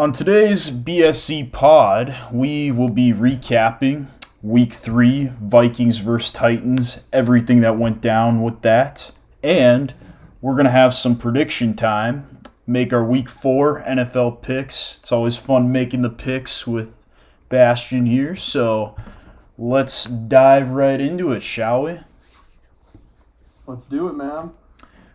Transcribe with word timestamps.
On 0.00 0.12
today's 0.12 0.70
BSZ 0.70 1.52
pod, 1.52 2.16
we 2.32 2.70
will 2.70 2.88
be 2.88 3.12
recapping 3.12 4.06
week 4.40 4.72
three 4.72 5.30
Vikings 5.42 5.98
versus 5.98 6.32
Titans, 6.32 7.04
everything 7.12 7.60
that 7.60 7.76
went 7.76 8.00
down 8.00 8.42
with 8.42 8.62
that. 8.62 9.12
And 9.42 9.92
we're 10.40 10.54
going 10.54 10.64
to 10.64 10.70
have 10.70 10.94
some 10.94 11.18
prediction 11.18 11.74
time, 11.74 12.40
make 12.66 12.94
our 12.94 13.04
week 13.04 13.28
four 13.28 13.82
NFL 13.82 14.40
picks. 14.40 15.00
It's 15.00 15.12
always 15.12 15.36
fun 15.36 15.70
making 15.70 16.00
the 16.00 16.08
picks 16.08 16.66
with 16.66 16.94
Bastian 17.50 18.06
here. 18.06 18.34
So 18.34 18.96
let's 19.58 20.06
dive 20.06 20.70
right 20.70 20.98
into 20.98 21.30
it, 21.32 21.42
shall 21.42 21.82
we? 21.82 22.00
Let's 23.66 23.84
do 23.84 24.08
it, 24.08 24.14
man. 24.14 24.52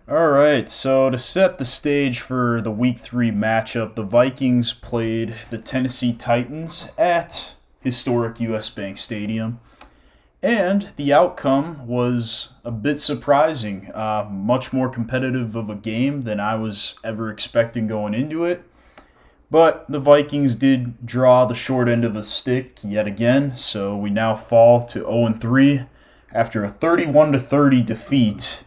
All 0.08 0.28
right, 0.28 0.70
so 0.70 1.10
to 1.10 1.18
set 1.18 1.58
the 1.58 1.66
stage 1.66 2.20
for 2.20 2.62
the 2.62 2.70
week 2.70 3.00
three 3.00 3.32
matchup, 3.32 3.96
the 3.96 4.04
Vikings 4.04 4.72
played 4.72 5.34
the 5.50 5.58
Tennessee 5.58 6.14
Titans 6.14 6.90
at 6.96 7.56
historic 7.82 8.40
US 8.40 8.70
Bank 8.70 8.98
Stadium. 8.98 9.60
And 10.44 10.90
the 10.96 11.12
outcome 11.12 11.88
was 11.88 12.50
a 12.64 12.70
bit 12.70 13.00
surprising. 13.00 13.90
Uh, 13.96 14.30
much 14.30 14.72
more 14.72 14.90
competitive 14.90 15.56
of 15.56 15.72
a 15.72 15.76
game 15.76 16.22
than 16.22 16.40
I 16.40 16.54
was 16.54 17.00
ever 17.04 17.32
expecting 17.32 17.88
going 17.88 18.14
into 18.14 18.46
it. 18.46 18.64
But 19.50 19.88
the 19.90 20.00
Vikings 20.00 20.54
did 20.54 21.04
draw 21.04 21.46
the 21.46 21.56
short 21.56 21.88
end 21.88 22.06
of 22.06 22.14
the 22.14 22.24
stick 22.24 22.78
yet 22.84 23.08
again, 23.08 23.56
so 23.56 23.98
we 23.98 24.12
now 24.12 24.36
fall 24.36 24.86
to 24.86 25.00
0 25.00 25.34
3 25.40 25.88
after 26.32 26.64
a 26.64 26.70
31 26.70 27.40
30 27.40 27.82
defeat 27.82 28.65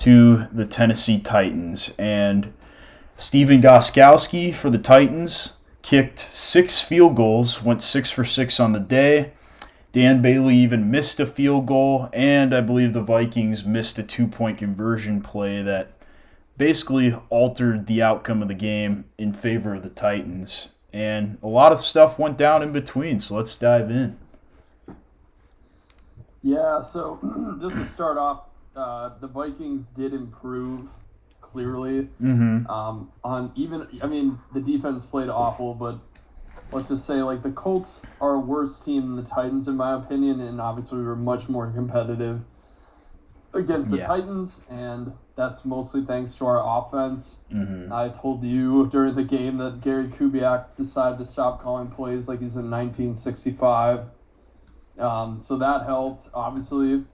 to 0.00 0.46
the 0.52 0.66
Tennessee 0.66 1.20
Titans. 1.20 1.94
And 1.98 2.52
Stephen 3.16 3.62
Gostkowski 3.62 4.54
for 4.54 4.70
the 4.70 4.78
Titans 4.78 5.54
kicked 5.82 6.18
six 6.18 6.82
field 6.82 7.16
goals, 7.16 7.62
went 7.62 7.82
six 7.82 8.10
for 8.10 8.24
six 8.24 8.58
on 8.58 8.72
the 8.72 8.80
day. 8.80 9.32
Dan 9.92 10.22
Bailey 10.22 10.54
even 10.56 10.90
missed 10.90 11.18
a 11.18 11.26
field 11.26 11.66
goal, 11.66 12.08
and 12.12 12.54
I 12.54 12.60
believe 12.60 12.92
the 12.92 13.02
Vikings 13.02 13.64
missed 13.64 13.98
a 13.98 14.02
two 14.02 14.26
point 14.26 14.58
conversion 14.58 15.20
play 15.20 15.62
that 15.62 15.92
basically 16.56 17.14
altered 17.28 17.86
the 17.86 18.02
outcome 18.02 18.42
of 18.42 18.48
the 18.48 18.54
game 18.54 19.04
in 19.18 19.32
favor 19.32 19.74
of 19.74 19.82
the 19.82 19.90
Titans. 19.90 20.70
And 20.92 21.38
a 21.42 21.48
lot 21.48 21.72
of 21.72 21.80
stuff 21.80 22.18
went 22.18 22.36
down 22.36 22.62
in 22.62 22.72
between, 22.72 23.18
so 23.18 23.36
let's 23.36 23.56
dive 23.56 23.90
in. 23.90 24.18
Yeah, 26.42 26.80
so 26.80 27.18
just 27.60 27.76
to 27.76 27.84
start 27.84 28.16
off, 28.16 28.44
uh, 28.76 29.10
the 29.20 29.26
Vikings 29.26 29.86
did 29.88 30.14
improve 30.14 30.88
clearly. 31.40 32.08
Mm-hmm. 32.22 32.66
Um, 32.68 33.10
on 33.24 33.52
even, 33.56 33.86
I 34.02 34.06
mean, 34.06 34.38
the 34.54 34.60
defense 34.60 35.06
played 35.06 35.28
awful, 35.28 35.74
but 35.74 35.98
let's 36.72 36.88
just 36.88 37.06
say 37.06 37.22
like 37.22 37.42
the 37.42 37.50
Colts 37.50 38.00
are 38.20 38.34
a 38.34 38.38
worse 38.38 38.78
team 38.80 39.14
than 39.14 39.16
the 39.16 39.28
Titans 39.28 39.68
in 39.68 39.76
my 39.76 39.94
opinion, 39.94 40.40
and 40.40 40.60
obviously 40.60 40.98
we 40.98 41.04
were 41.04 41.16
much 41.16 41.48
more 41.48 41.70
competitive 41.70 42.40
against 43.52 43.90
the 43.90 43.98
Yeah. 43.98 44.06
Titans, 44.06 44.62
and 44.70 45.12
that's 45.34 45.64
mostly 45.64 46.02
thanks 46.04 46.36
to 46.36 46.46
our 46.46 46.62
offense. 46.78 47.38
Mm-hmm. 47.52 47.92
I 47.92 48.08
told 48.10 48.44
you 48.44 48.86
during 48.88 49.14
the 49.14 49.24
game 49.24 49.58
that 49.58 49.80
Gary 49.80 50.06
Kubiak 50.06 50.76
decided 50.76 51.18
to 51.18 51.24
stop 51.24 51.62
calling 51.62 51.88
plays 51.88 52.28
like 52.28 52.40
he's 52.40 52.56
in 52.56 52.70
1965. 52.70 54.06
Um, 54.98 55.40
so 55.40 55.56
that 55.56 55.84
helped. 55.84 56.28
Obviously, 56.34 57.04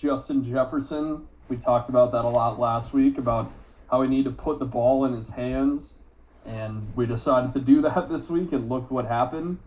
Justin 0.00 0.42
Jefferson, 0.42 1.26
we 1.50 1.58
talked 1.58 1.90
about 1.90 2.12
that 2.12 2.24
a 2.24 2.28
lot 2.28 2.58
last 2.58 2.94
week 2.94 3.18
about 3.18 3.50
how 3.90 4.00
we 4.00 4.08
need 4.08 4.24
to 4.24 4.30
put 4.30 4.58
the 4.58 4.64
ball 4.64 5.04
in 5.04 5.12
his 5.12 5.28
hands. 5.28 5.92
And 6.46 6.96
we 6.96 7.04
decided 7.04 7.52
to 7.52 7.60
do 7.60 7.82
that 7.82 8.08
this 8.08 8.30
week, 8.30 8.52
and 8.52 8.70
look 8.70 8.90
what 8.90 9.06
happened. 9.06 9.58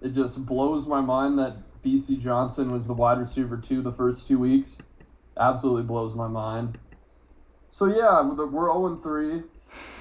It 0.00 0.10
just 0.10 0.46
blows 0.46 0.86
my 0.86 1.00
mind 1.00 1.40
that 1.40 1.56
Bisi 1.82 2.20
Johnson 2.20 2.70
was 2.70 2.86
the 2.86 2.94
wide 2.94 3.18
receiver 3.18 3.56
two 3.56 3.82
the 3.82 3.90
first 3.90 4.28
two 4.28 4.38
weeks. 4.38 4.78
Absolutely 5.36 5.82
blows 5.82 6.14
my 6.14 6.28
mind. 6.28 6.78
So 7.70 7.86
yeah, 7.86 8.20
we're 8.22 8.46
we're 8.46 8.72
0 8.72 9.00
3. 9.02 9.42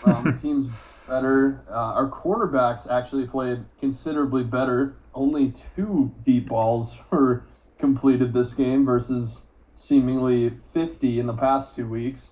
Um, 0.06 0.38
team's 0.42 0.68
better. 1.08 1.63
Uh, 1.68 1.74
our 1.74 2.09
cornerbacks 2.09 2.90
actually 2.90 3.25
played 3.25 3.66
considerably 3.80 4.44
better. 4.44 4.96
Only 5.16 5.52
two 5.75 6.12
deep 6.24 6.50
balls 6.50 7.00
were 7.09 7.44
completed 7.80 8.34
this 8.34 8.53
game 8.53 8.86
versus 8.86 9.46
seemingly 9.79 10.50
50 10.50 11.19
in 11.19 11.25
the 11.25 11.34
past 11.34 11.73
two 11.73 11.88
weeks. 11.88 12.29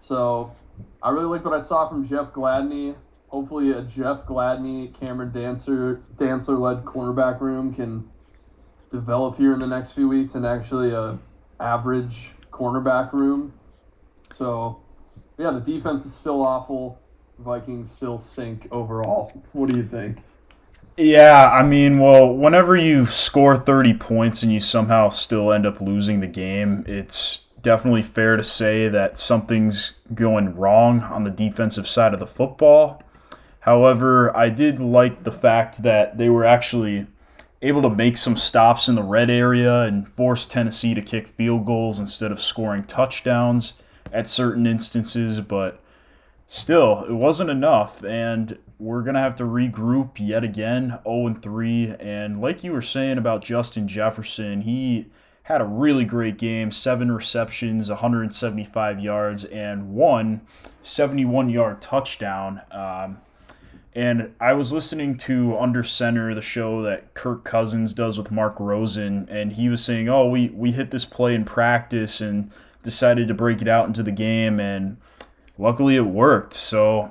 So 0.00 0.52
I 1.02 1.10
really 1.10 1.26
like 1.26 1.44
what 1.44 1.52
I 1.52 1.58
saw 1.58 1.88
from 1.88 2.06
Jeff 2.06 2.32
Gladney. 2.32 2.94
Hopefully, 3.26 3.72
a 3.72 3.82
Jeff 3.82 4.24
Gladney, 4.26 4.94
Cameron 4.98 5.32
Dantzler, 5.32 6.00
Dantzler 6.16 6.58
led 6.58 6.84
cornerback 6.84 7.40
room 7.40 7.74
can 7.74 8.08
develop 8.90 9.36
here 9.36 9.52
in 9.52 9.58
the 9.58 9.66
next 9.66 9.92
few 9.92 10.08
weeks 10.08 10.36
and 10.36 10.46
actually 10.46 10.92
a 10.92 11.18
average 11.58 12.30
cornerback 12.52 13.12
room. 13.12 13.52
So, 14.30 14.80
yeah, 15.36 15.50
the 15.50 15.60
defense 15.60 16.06
is 16.06 16.14
still 16.14 16.42
awful. 16.42 17.02
Vikings 17.38 17.90
still 17.90 18.18
sink 18.18 18.68
overall. 18.70 19.42
What 19.52 19.68
do 19.68 19.76
you 19.76 19.84
think? 19.84 20.18
Yeah, 20.98 21.48
I 21.52 21.62
mean, 21.62 22.00
well, 22.00 22.34
whenever 22.34 22.74
you 22.74 23.06
score 23.06 23.56
30 23.56 23.94
points 23.94 24.42
and 24.42 24.52
you 24.52 24.58
somehow 24.58 25.10
still 25.10 25.52
end 25.52 25.64
up 25.64 25.80
losing 25.80 26.18
the 26.18 26.26
game, 26.26 26.82
it's 26.88 27.44
definitely 27.62 28.02
fair 28.02 28.36
to 28.36 28.42
say 28.42 28.88
that 28.88 29.16
something's 29.16 29.92
going 30.12 30.56
wrong 30.56 31.02
on 31.02 31.22
the 31.22 31.30
defensive 31.30 31.86
side 31.86 32.14
of 32.14 32.18
the 32.18 32.26
football. 32.26 33.00
However, 33.60 34.36
I 34.36 34.48
did 34.48 34.80
like 34.80 35.22
the 35.22 35.30
fact 35.30 35.84
that 35.84 36.18
they 36.18 36.28
were 36.28 36.44
actually 36.44 37.06
able 37.62 37.82
to 37.82 37.90
make 37.90 38.16
some 38.16 38.36
stops 38.36 38.88
in 38.88 38.96
the 38.96 39.02
red 39.04 39.30
area 39.30 39.82
and 39.82 40.08
force 40.08 40.46
Tennessee 40.46 40.94
to 40.94 41.02
kick 41.02 41.28
field 41.28 41.64
goals 41.64 42.00
instead 42.00 42.32
of 42.32 42.40
scoring 42.40 42.82
touchdowns 42.82 43.74
at 44.12 44.26
certain 44.26 44.66
instances, 44.66 45.40
but 45.40 45.80
still, 46.48 47.04
it 47.04 47.12
wasn't 47.12 47.50
enough, 47.50 48.02
and 48.02 48.58
we're 48.78 49.02
gonna 49.02 49.20
have 49.20 49.36
to 49.36 49.44
regroup 49.44 50.12
yet 50.18 50.44
again, 50.44 50.98
0 51.04 51.26
and 51.26 51.42
3. 51.42 51.94
And 51.98 52.40
like 52.40 52.62
you 52.62 52.72
were 52.72 52.82
saying 52.82 53.18
about 53.18 53.44
Justin 53.44 53.88
Jefferson, 53.88 54.62
he 54.62 55.06
had 55.44 55.60
a 55.60 55.64
really 55.64 56.04
great 56.04 56.36
game, 56.36 56.70
seven 56.70 57.10
receptions, 57.10 57.88
175 57.88 59.00
yards, 59.00 59.44
and 59.46 59.94
one 59.94 60.42
71 60.82 61.48
yard 61.48 61.80
touchdown. 61.80 62.60
Um, 62.70 63.18
and 63.94 64.34
I 64.38 64.52
was 64.52 64.72
listening 64.72 65.16
to 65.16 65.58
Under 65.58 65.82
Center, 65.82 66.34
the 66.34 66.42
show 66.42 66.82
that 66.82 67.14
Kirk 67.14 67.44
Cousins 67.44 67.94
does 67.94 68.18
with 68.18 68.30
Mark 68.30 68.60
Rosen, 68.60 69.26
and 69.30 69.54
he 69.54 69.68
was 69.68 69.82
saying, 69.82 70.08
"Oh, 70.08 70.28
we 70.28 70.50
we 70.50 70.72
hit 70.72 70.90
this 70.90 71.04
play 71.04 71.34
in 71.34 71.44
practice 71.44 72.20
and 72.20 72.50
decided 72.82 73.26
to 73.28 73.34
break 73.34 73.62
it 73.62 73.68
out 73.68 73.86
into 73.88 74.02
the 74.02 74.12
game, 74.12 74.60
and 74.60 74.98
luckily 75.56 75.96
it 75.96 76.02
worked." 76.02 76.52
So, 76.52 77.08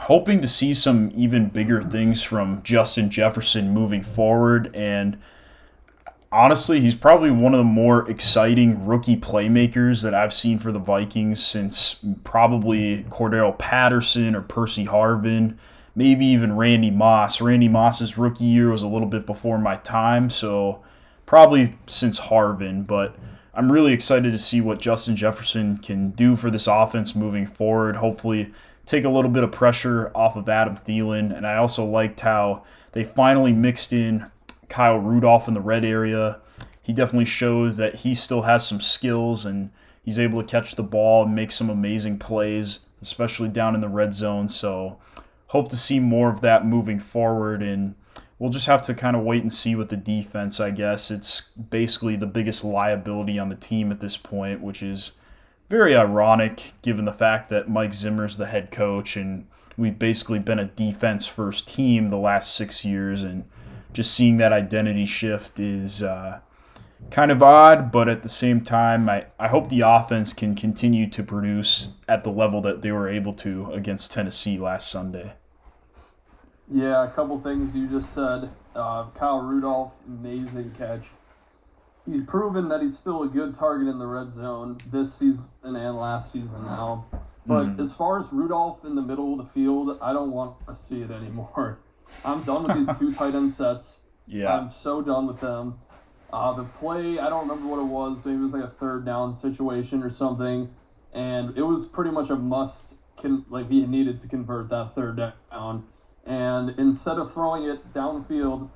hoping 0.00 0.40
to 0.40 0.48
see 0.48 0.74
some 0.74 1.10
even 1.14 1.48
bigger 1.48 1.82
things 1.82 2.22
from 2.22 2.62
Justin 2.62 3.10
Jefferson 3.10 3.70
moving 3.70 4.02
forward, 4.02 4.74
and 4.74 5.18
honestly, 6.32 6.80
he's 6.80 6.94
probably 6.94 7.30
one 7.30 7.54
of 7.54 7.58
the 7.58 7.64
more 7.64 8.08
exciting 8.10 8.86
rookie 8.86 9.16
playmakers 9.16 10.02
that 10.02 10.14
I've 10.14 10.32
seen 10.32 10.58
for 10.58 10.72
the 10.72 10.78
Vikings 10.78 11.44
since 11.44 12.04
probably 12.24 13.04
Cordarrelle 13.04 13.58
Patterson 13.58 14.34
or 14.34 14.42
Percy 14.42 14.86
Harvin, 14.86 15.56
maybe 15.94 16.26
even 16.26 16.56
Randy 16.56 16.90
Moss. 16.90 17.40
Randy 17.40 17.68
Moss's 17.68 18.16
rookie 18.16 18.44
year 18.44 18.70
was 18.70 18.82
a 18.82 18.88
little 18.88 19.08
bit 19.08 19.26
before 19.26 19.58
my 19.58 19.76
time, 19.76 20.30
so 20.30 20.82
probably 21.26 21.78
since 21.86 22.20
Harvin, 22.20 22.86
but 22.86 23.14
I'm 23.52 23.70
really 23.70 23.92
excited 23.92 24.32
to 24.32 24.38
see 24.38 24.60
what 24.60 24.78
Justin 24.78 25.16
Jefferson 25.16 25.78
can 25.78 26.10
do 26.10 26.36
for 26.36 26.50
this 26.50 26.66
offense 26.66 27.14
moving 27.14 27.46
forward. 27.46 27.96
Hopefully, 27.96 28.52
take 28.90 29.04
a 29.04 29.08
little 29.08 29.30
bit 29.30 29.44
of 29.44 29.52
pressure 29.52 30.10
off 30.14 30.36
of 30.36 30.48
Adam 30.48 30.76
Thielen, 30.76 31.34
and 31.34 31.46
I 31.46 31.56
also 31.56 31.84
liked 31.84 32.20
how 32.20 32.64
they 32.92 33.04
finally 33.04 33.52
mixed 33.52 33.92
in 33.92 34.28
Kyle 34.68 34.98
Rudolph 34.98 35.46
in 35.46 35.54
the 35.54 35.60
red 35.60 35.84
area. 35.84 36.40
He 36.82 36.92
definitely 36.92 37.26
showed 37.26 37.76
that 37.76 37.96
he 37.96 38.14
still 38.16 38.42
has 38.42 38.66
some 38.66 38.80
skills 38.80 39.46
and 39.46 39.70
he's 40.02 40.18
able 40.18 40.42
to 40.42 40.48
catch 40.48 40.74
the 40.74 40.82
ball 40.82 41.24
and 41.24 41.34
make 41.34 41.52
some 41.52 41.70
amazing 41.70 42.18
plays, 42.18 42.80
especially 43.00 43.48
down 43.48 43.76
in 43.76 43.80
the 43.80 43.88
red 43.88 44.12
zone. 44.12 44.48
So, 44.48 44.98
hope 45.48 45.68
to 45.70 45.76
see 45.76 46.00
more 46.00 46.30
of 46.30 46.40
that 46.40 46.66
moving 46.66 46.98
forward. 46.98 47.62
And 47.62 47.94
we'll 48.40 48.50
just 48.50 48.66
have 48.66 48.82
to 48.82 48.94
kind 48.94 49.14
of 49.14 49.22
wait 49.22 49.42
and 49.42 49.52
see 49.52 49.76
with 49.76 49.90
the 49.90 49.96
defense, 49.96 50.58
I 50.58 50.70
guess. 50.70 51.12
It's 51.12 51.50
basically 51.50 52.16
the 52.16 52.26
biggest 52.26 52.64
liability 52.64 53.38
on 53.38 53.50
the 53.50 53.56
team 53.56 53.92
at 53.92 54.00
this 54.00 54.16
point, 54.16 54.60
which 54.60 54.82
is 54.82 55.12
very 55.70 55.96
ironic 55.96 56.74
given 56.82 57.04
the 57.06 57.12
fact 57.12 57.48
that 57.48 57.70
Mike 57.70 57.94
Zimmer's 57.94 58.36
the 58.36 58.46
head 58.46 58.72
coach 58.72 59.16
and 59.16 59.46
we've 59.76 59.98
basically 59.98 60.40
been 60.40 60.58
a 60.58 60.64
defense 60.64 61.26
first 61.26 61.68
team 61.68 62.08
the 62.08 62.18
last 62.18 62.54
six 62.54 62.84
years. 62.84 63.22
And 63.22 63.44
just 63.92 64.12
seeing 64.12 64.36
that 64.38 64.52
identity 64.52 65.06
shift 65.06 65.60
is 65.60 66.02
uh, 66.02 66.40
kind 67.12 67.30
of 67.30 67.40
odd, 67.40 67.92
but 67.92 68.08
at 68.08 68.24
the 68.24 68.28
same 68.28 68.62
time, 68.62 69.08
I, 69.08 69.26
I 69.38 69.46
hope 69.46 69.68
the 69.68 69.82
offense 69.82 70.32
can 70.34 70.56
continue 70.56 71.08
to 71.10 71.22
produce 71.22 71.90
at 72.08 72.24
the 72.24 72.30
level 72.30 72.60
that 72.62 72.82
they 72.82 72.90
were 72.90 73.08
able 73.08 73.32
to 73.34 73.70
against 73.72 74.12
Tennessee 74.12 74.58
last 74.58 74.90
Sunday. 74.90 75.32
Yeah, 76.68 77.04
a 77.04 77.10
couple 77.10 77.40
things 77.40 77.76
you 77.76 77.86
just 77.86 78.12
said. 78.12 78.50
Uh, 78.74 79.06
Kyle 79.14 79.40
Rudolph, 79.40 79.92
amazing 80.06 80.72
catch. 80.76 81.06
He's 82.06 82.24
proven 82.24 82.68
that 82.68 82.82
he's 82.82 82.96
still 82.96 83.22
a 83.22 83.28
good 83.28 83.54
target 83.54 83.88
in 83.88 83.98
the 83.98 84.06
red 84.06 84.32
zone 84.32 84.78
this 84.90 85.14
season 85.14 85.50
and 85.62 85.96
last 85.96 86.32
season 86.32 86.64
now. 86.64 87.04
But 87.46 87.66
Mhm. 87.68 87.80
as 87.80 87.92
far 87.92 88.18
as 88.18 88.32
Rudolph 88.32 88.84
in 88.84 88.94
the 88.94 89.02
middle 89.02 89.32
of 89.32 89.38
the 89.38 89.44
field, 89.44 89.98
I 90.00 90.12
don't 90.12 90.32
want 90.32 90.54
to 90.66 90.74
see 90.74 91.02
it 91.02 91.10
anymore. 91.10 91.78
I'm 92.24 92.42
done 92.42 92.64
with 92.64 92.74
these 92.76 92.88
two 92.98 93.12
tight 93.12 93.34
end 93.34 93.50
sets. 93.50 94.00
Yeah. 94.26 94.56
I'm 94.56 94.70
so 94.70 95.02
done 95.02 95.26
with 95.26 95.40
them. 95.40 95.78
Uh, 96.32 96.52
the 96.52 96.64
play, 96.64 97.18
I 97.18 97.28
don't 97.28 97.48
remember 97.48 97.68
what 97.68 97.80
it 97.80 97.86
was. 97.86 98.24
Maybe 98.24 98.38
it 98.38 98.42
was 98.42 98.52
like 98.52 98.62
a 98.62 98.68
third 98.68 99.04
down 99.04 99.34
situation 99.34 100.02
or 100.02 100.10
something, 100.10 100.68
and 101.12 101.56
it 101.56 101.62
was 101.62 101.84
pretty 101.86 102.10
much 102.10 102.30
a 102.30 102.36
must. 102.36 102.96
Con- 103.16 103.44
like 103.50 103.68
he 103.68 103.84
needed 103.84 104.18
to 104.20 104.28
convert 104.28 104.68
that 104.70 104.94
third 104.94 105.16
down, 105.50 105.84
and 106.24 106.70
instead 106.78 107.18
of 107.18 107.30
throwing 107.32 107.64
it 107.64 107.92
downfield, 107.92 108.68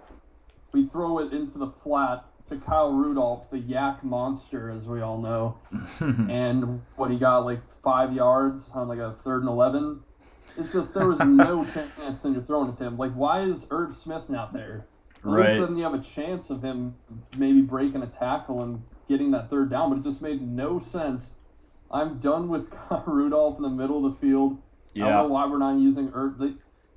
we 0.72 0.84
throw 0.84 1.18
it 1.18 1.32
into 1.32 1.56
the 1.56 1.68
flat 1.68 2.24
to 2.46 2.56
Kyle 2.56 2.92
Rudolph, 2.92 3.50
the 3.50 3.58
YAC 3.58 4.02
monster, 4.02 4.70
as 4.70 4.86
we 4.86 5.00
all 5.00 5.18
know. 5.18 5.58
and 6.00 6.82
what 6.96 7.10
he 7.10 7.18
got 7.18 7.44
like 7.44 7.60
five 7.82 8.12
yards 8.12 8.70
on 8.74 8.88
like 8.88 8.98
a 8.98 9.12
third 9.12 9.40
and 9.42 9.48
eleven. 9.48 10.00
It's 10.56 10.72
just 10.72 10.94
there 10.94 11.06
was 11.06 11.20
no 11.20 11.64
chance 11.96 12.24
in 12.24 12.34
you're 12.34 12.42
throwing 12.42 12.70
it 12.70 12.76
to 12.76 12.84
him. 12.84 12.96
Like, 12.96 13.12
why 13.12 13.40
is 13.40 13.66
Irv 13.70 13.94
Smith 13.94 14.28
not 14.28 14.52
there? 14.52 14.86
All 15.24 15.32
of 15.32 15.40
a 15.40 15.42
Right. 15.42 15.58
sudden, 15.58 15.76
you 15.76 15.84
have 15.84 15.94
a 15.94 16.00
chance 16.00 16.50
of 16.50 16.62
him 16.62 16.94
maybe 17.36 17.62
breaking 17.62 18.02
a 18.02 18.06
tackle 18.06 18.62
and 18.62 18.82
getting 19.08 19.30
that 19.32 19.50
third 19.50 19.70
down, 19.70 19.90
but 19.90 19.98
it 19.98 20.02
just 20.02 20.22
made 20.22 20.40
no 20.42 20.78
sense. 20.78 21.34
I'm 21.90 22.18
done 22.18 22.48
with 22.48 22.70
Kyle 22.88 23.04
Rudolph 23.06 23.56
in 23.56 23.62
the 23.62 23.70
middle 23.70 24.04
of 24.04 24.14
the 24.14 24.20
field. 24.20 24.58
I 24.94 25.00
don't 25.00 25.14
know 25.14 25.26
why 25.28 25.46
we're 25.46 25.58
not 25.58 25.78
using 25.80 26.12
Herb. 26.14 26.40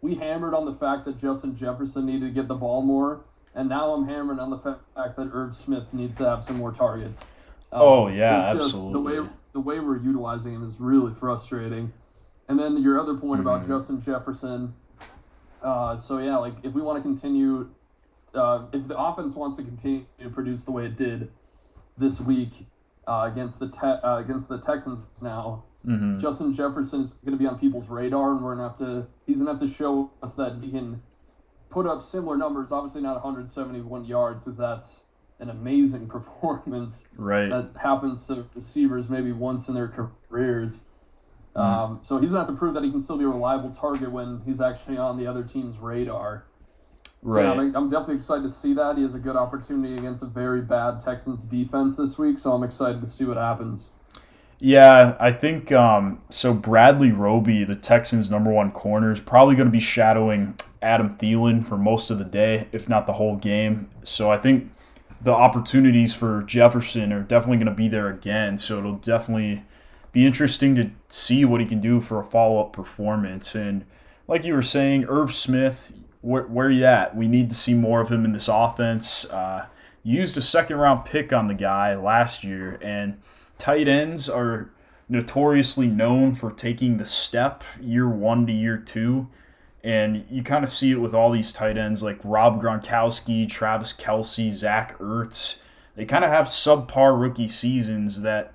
We 0.01 0.15
hammered 0.15 0.53
on 0.53 0.65
the 0.65 0.75
fact 0.75 1.05
that 1.05 1.17
Justin 1.17 1.55
Jefferson 1.55 2.05
needed 2.05 2.27
to 2.27 2.31
get 2.31 2.47
the 2.47 2.55
ball 2.55 2.83
more, 2.83 3.25
and 3.57 3.67
now 3.67 3.91
I'm 3.91 4.07
hammering 4.07 4.39
on 4.39 4.51
the 4.51 4.59
fact 4.59 4.81
that 4.95 5.29
Irv 5.33 5.55
Smith 5.55 5.93
needs 5.93 6.17
to 6.17 6.29
have 6.29 6.43
some 6.43 6.57
more 6.57 6.71
targets. 6.71 7.23
Um, 7.73 7.81
Oh, 7.81 8.07
yeah, 8.07 8.53
just 8.53 8.71
The 8.73 8.99
way 8.99 9.27
the 9.53 9.59
way 9.59 9.79
we're 9.79 9.97
utilizing 9.97 10.53
him 10.53 10.63
is 10.63 10.79
really 10.79 11.13
frustrating. 11.13 11.91
And 12.47 12.57
then 12.59 12.77
your 12.77 12.99
other 12.99 13.15
point 13.15 13.41
about 13.41 13.63
Mhm. 13.63 13.67
Justin 13.67 13.99
Jefferson. 14.01 14.73
Uh, 15.61 15.97
so 15.97 16.19
yeah, 16.19 16.37
like 16.37 16.53
if 16.63 16.73
we 16.73 16.81
want 16.81 16.97
to 16.97 17.01
continue, 17.01 17.67
uh, 18.35 18.65
if 18.71 18.87
the 18.87 18.97
offense 18.97 19.35
wants 19.35 19.57
to 19.57 19.63
continue 19.63 20.05
to 20.19 20.29
produce 20.29 20.63
the 20.63 20.71
way 20.71 20.85
it 20.85 20.95
did 20.95 21.31
this 21.97 22.21
week 22.21 22.67
uh, 23.07 23.27
against 23.31 23.59
the 23.59 23.67
te- 23.69 23.79
uh, 24.03 24.17
against 24.19 24.47
the 24.47 24.59
Texans 24.59 24.99
now, 25.21 25.63
hmm 25.83 26.19
Justin 26.19 26.53
Jefferson 26.53 27.01
is 27.01 27.13
going 27.25 27.31
to 27.31 27.37
be 27.37 27.47
on 27.47 27.57
people's 27.57 27.89
radar, 27.89 28.33
and 28.33 28.43
we're 28.43 28.53
gonna 28.55 28.67
have 28.67 28.77
to. 28.77 29.07
He's 29.25 29.39
gonna 29.39 29.51
have 29.51 29.61
to 29.61 29.67
show 29.67 30.11
us 30.21 30.35
that 30.35 30.57
he 30.61 30.69
can 30.69 31.01
put 31.69 31.85
up 31.85 32.01
similar 32.01 32.37
numbers. 32.37 32.71
Obviously, 32.71 33.01
not 33.01 33.15
171 33.15 34.05
yards, 34.05 34.43
because 34.43 34.57
that's 34.57 35.01
an 35.39 35.49
amazing 35.49 36.07
performance 36.15 37.07
Right. 37.15 37.49
that 37.49 37.71
happens 37.79 38.25
to 38.27 38.45
receivers 38.55 39.09
maybe 39.09 39.31
once 39.31 39.69
in 39.69 39.75
their 39.75 39.87
careers. 40.29 40.79
Mm. 41.55 41.61
Um, 41.61 41.99
so 42.01 42.19
he's 42.19 42.31
gonna 42.31 42.45
have 42.45 42.53
to 42.53 42.57
prove 42.57 42.73
that 42.75 42.83
he 42.83 42.91
can 42.91 43.01
still 43.01 43.17
be 43.17 43.23
a 43.25 43.29
reliable 43.29 43.71
target 43.71 44.11
when 44.11 44.41
he's 44.45 44.61
actually 44.61 44.97
on 44.97 45.17
the 45.17 45.27
other 45.27 45.43
team's 45.43 45.77
radar. 45.77 46.45
So 47.23 47.35
Right. 47.35 47.45
I'm, 47.45 47.75
I'm 47.75 47.89
definitely 47.89 48.15
excited 48.15 48.43
to 48.43 48.49
see 48.49 48.73
that. 48.75 48.95
He 48.95 49.01
has 49.01 49.15
a 49.15 49.19
good 49.19 49.35
opportunity 49.35 49.97
against 49.97 50.21
a 50.21 50.27
very 50.27 50.61
bad 50.61 50.99
Texans 50.99 51.45
defense 51.45 51.95
this 51.95 52.17
week, 52.17 52.37
so 52.37 52.53
I'm 52.53 52.63
excited 52.63 53.01
to 53.01 53.07
see 53.07 53.25
what 53.25 53.37
happens. 53.37 53.89
Yeah, 54.59 55.15
I 55.19 55.31
think 55.31 55.71
um, 55.71 56.21
so. 56.29 56.53
Bradley 56.53 57.11
Roby, 57.11 57.63
the 57.63 57.75
Texans' 57.75 58.31
number 58.31 58.49
one 58.49 58.71
corner, 58.71 59.11
is 59.11 59.19
probably 59.19 59.55
going 59.55 59.67
to 59.67 59.71
be 59.71 59.79
shadowing 59.79 60.55
Adam 60.81 61.17
Thielen 61.17 61.65
for 61.65 61.77
most 61.77 62.09
of 62.11 62.17
the 62.17 62.23
day, 62.23 62.67
if 62.71 62.87
not 62.87 63.07
the 63.07 63.13
whole 63.13 63.35
game. 63.35 63.89
So 64.03 64.31
I 64.31 64.37
think 64.37 64.71
the 65.21 65.31
opportunities 65.31 66.13
for 66.13 66.43
Jefferson 66.43 67.11
are 67.11 67.23
definitely 67.23 67.57
going 67.57 67.67
to 67.67 67.73
be 67.73 67.87
there 67.87 68.09
again. 68.09 68.57
So 68.57 68.77
it'll 68.79 68.93
definitely 68.95 69.63
be 70.11 70.25
interesting 70.25 70.75
to 70.75 70.91
see 71.07 71.45
what 71.45 71.61
he 71.61 71.67
can 71.67 71.79
do 71.79 71.99
for 72.01 72.19
a 72.19 72.23
follow 72.23 72.59
up 72.61 72.73
performance. 72.73 73.55
And 73.55 73.85
like 74.27 74.45
you 74.45 74.53
were 74.53 74.61
saying, 74.61 75.05
Irv 75.05 75.33
Smith, 75.33 75.93
where, 76.21 76.43
where 76.43 76.69
you 76.69 76.85
at? 76.85 77.15
We 77.15 77.27
need 77.27 77.49
to 77.49 77.55
see 77.55 77.73
more 77.73 78.01
of 78.01 78.09
him 78.11 78.25
in 78.25 78.31
this 78.31 78.47
offense. 78.47 79.25
Uh, 79.25 79.65
used 80.03 80.37
a 80.37 80.41
second 80.41 80.77
round 80.77 81.05
pick 81.05 81.33
on 81.33 81.47
the 81.47 81.53
guy 81.53 81.95
last 81.95 82.43
year, 82.43 82.79
and 82.81 83.19
tight 83.57 83.87
ends 83.87 84.29
are 84.29 84.71
notoriously 85.09 85.87
known 85.87 86.35
for 86.35 86.51
taking 86.51 86.97
the 86.97 87.05
step 87.05 87.63
year 87.81 88.07
one 88.07 88.45
to 88.47 88.53
year 88.53 88.77
two. 88.77 89.27
And 89.87 90.25
you 90.29 90.43
kind 90.43 90.65
of 90.65 90.69
see 90.69 90.91
it 90.91 90.99
with 90.99 91.13
all 91.13 91.31
these 91.31 91.53
tight 91.53 91.77
ends 91.77 92.03
like 92.03 92.19
Rob 92.21 92.61
Gronkowski, 92.61 93.47
Travis 93.47 93.93
Kelce, 93.93 94.51
Zach 94.51 94.99
Ertz. 94.99 95.59
They 95.95 96.03
kind 96.03 96.25
of 96.25 96.29
have 96.29 96.47
subpar 96.47 97.17
rookie 97.17 97.47
seasons 97.47 98.19
that 98.21 98.53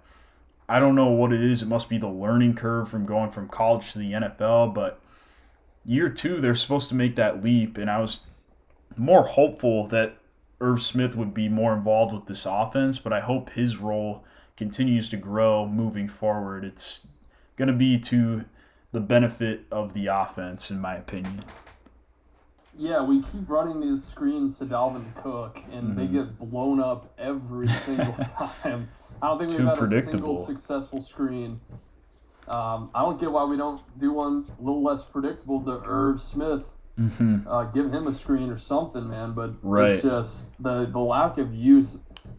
I 0.69 0.79
don't 0.79 0.95
know 0.95 1.09
what 1.09 1.33
it 1.33 1.41
is. 1.41 1.63
It 1.63 1.69
must 1.69 1.89
be 1.89 1.97
the 1.97 2.07
learning 2.07 2.57
curve 2.57 2.91
from 2.91 3.07
going 3.07 3.31
from 3.31 3.49
college 3.49 3.93
to 3.93 3.99
the 3.99 4.13
NFL. 4.13 4.75
But 4.75 5.01
year 5.87 6.11
two, 6.11 6.39
they're 6.39 6.55
supposed 6.55 6.91
to 6.91 6.95
make 6.95 7.17
that 7.17 7.43
leap. 7.43 7.79
And 7.79 7.91
I 7.91 7.99
was 7.99 8.21
more 8.99 9.23
hopeful 9.23 9.87
that 9.87 10.19
Irv 10.61 10.83
Smith 10.83 11.17
would 11.17 11.33
be 11.33 11.49
more 11.49 11.73
involved 11.73 12.13
with 12.13 12.27
this 12.27 12.45
offense, 12.45 12.99
but 12.99 13.15
I 13.15 13.21
hope 13.21 13.49
his 13.49 13.79
role 13.79 14.23
continues 14.59 15.09
to 15.09 15.17
grow 15.17 15.67
moving 15.67 16.09
forward. 16.09 16.63
It's 16.63 17.07
going 17.57 17.69
to 17.69 17.75
be 17.75 17.99
to 18.01 18.45
the 18.93 19.01
benefit 19.01 19.65
of 19.71 19.95
the 19.95 20.07
offense, 20.07 20.71
in 20.71 20.81
my 20.81 20.97
opinion. 20.97 21.45
Yeah, 22.77 23.03
we 23.03 23.23
keep 23.23 23.49
running 23.49 23.81
these 23.81 24.03
screens 24.03 24.59
to 24.59 24.67
Dalvin 24.67 25.05
Cook, 25.17 25.59
and 25.73 25.97
they 25.97 26.07
Mhm. 26.07 26.13
get 26.13 26.39
blown 26.39 26.81
up 26.81 27.13
every 27.19 27.69
single 27.85 28.13
time. 28.25 28.89
I 29.21 29.27
don't 29.29 29.39
think 29.39 29.51
Too 29.51 29.59
we've 29.59 29.67
had 29.69 29.93
a 29.93 30.03
single 30.03 30.37
successful 30.37 31.01
screen. 31.01 31.61
Um, 32.49 32.91
I 32.95 33.03
don't 33.03 33.21
get 33.21 33.31
why 33.31 33.45
we 33.45 33.57
don't 33.57 33.81
do 33.99 34.13
one 34.13 34.47
a 34.59 34.63
little 34.63 34.83
less 34.83 35.05
predictable 35.05 35.61
to 35.63 35.83
Irv 35.85 36.21
Smith. 36.21 36.69
Mm-hmm. 36.99 37.47
Uh, 37.49 37.65
give 37.65 37.93
him 37.93 38.07
a 38.07 38.13
screen 38.13 38.51
or 38.51 38.59
something, 38.59 39.09
man. 39.09 39.33
But 39.33 39.53
Right. 39.63 39.93
it's 39.93 40.03
just 40.03 40.47
the 40.61 40.87
the 40.87 40.99
lack 40.99 41.39
of 41.39 41.55
use. 41.55 41.99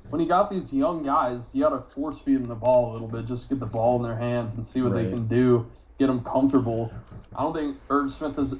When 0.09 0.21
you 0.21 0.27
got 0.27 0.49
these 0.51 0.71
young 0.73 1.03
guys, 1.03 1.49
you 1.53 1.63
got 1.63 1.69
to 1.69 1.79
force 1.93 2.19
feed 2.19 2.35
them 2.35 2.47
the 2.47 2.55
ball 2.55 2.91
a 2.91 2.93
little 2.93 3.07
bit, 3.07 3.25
just 3.25 3.49
get 3.49 3.59
the 3.59 3.65
ball 3.65 3.95
in 3.97 4.03
their 4.03 4.15
hands 4.17 4.55
and 4.55 4.65
see 4.65 4.81
what 4.81 4.93
they 4.93 5.09
can 5.09 5.27
do, 5.27 5.65
get 6.03 6.07
them 6.07 6.23
comfortable. 6.23 6.91
I 7.35 7.43
don't 7.43 7.53
think 7.53 7.77
Irv 7.89 8.11
Smith 8.11 8.35
has 8.35 8.55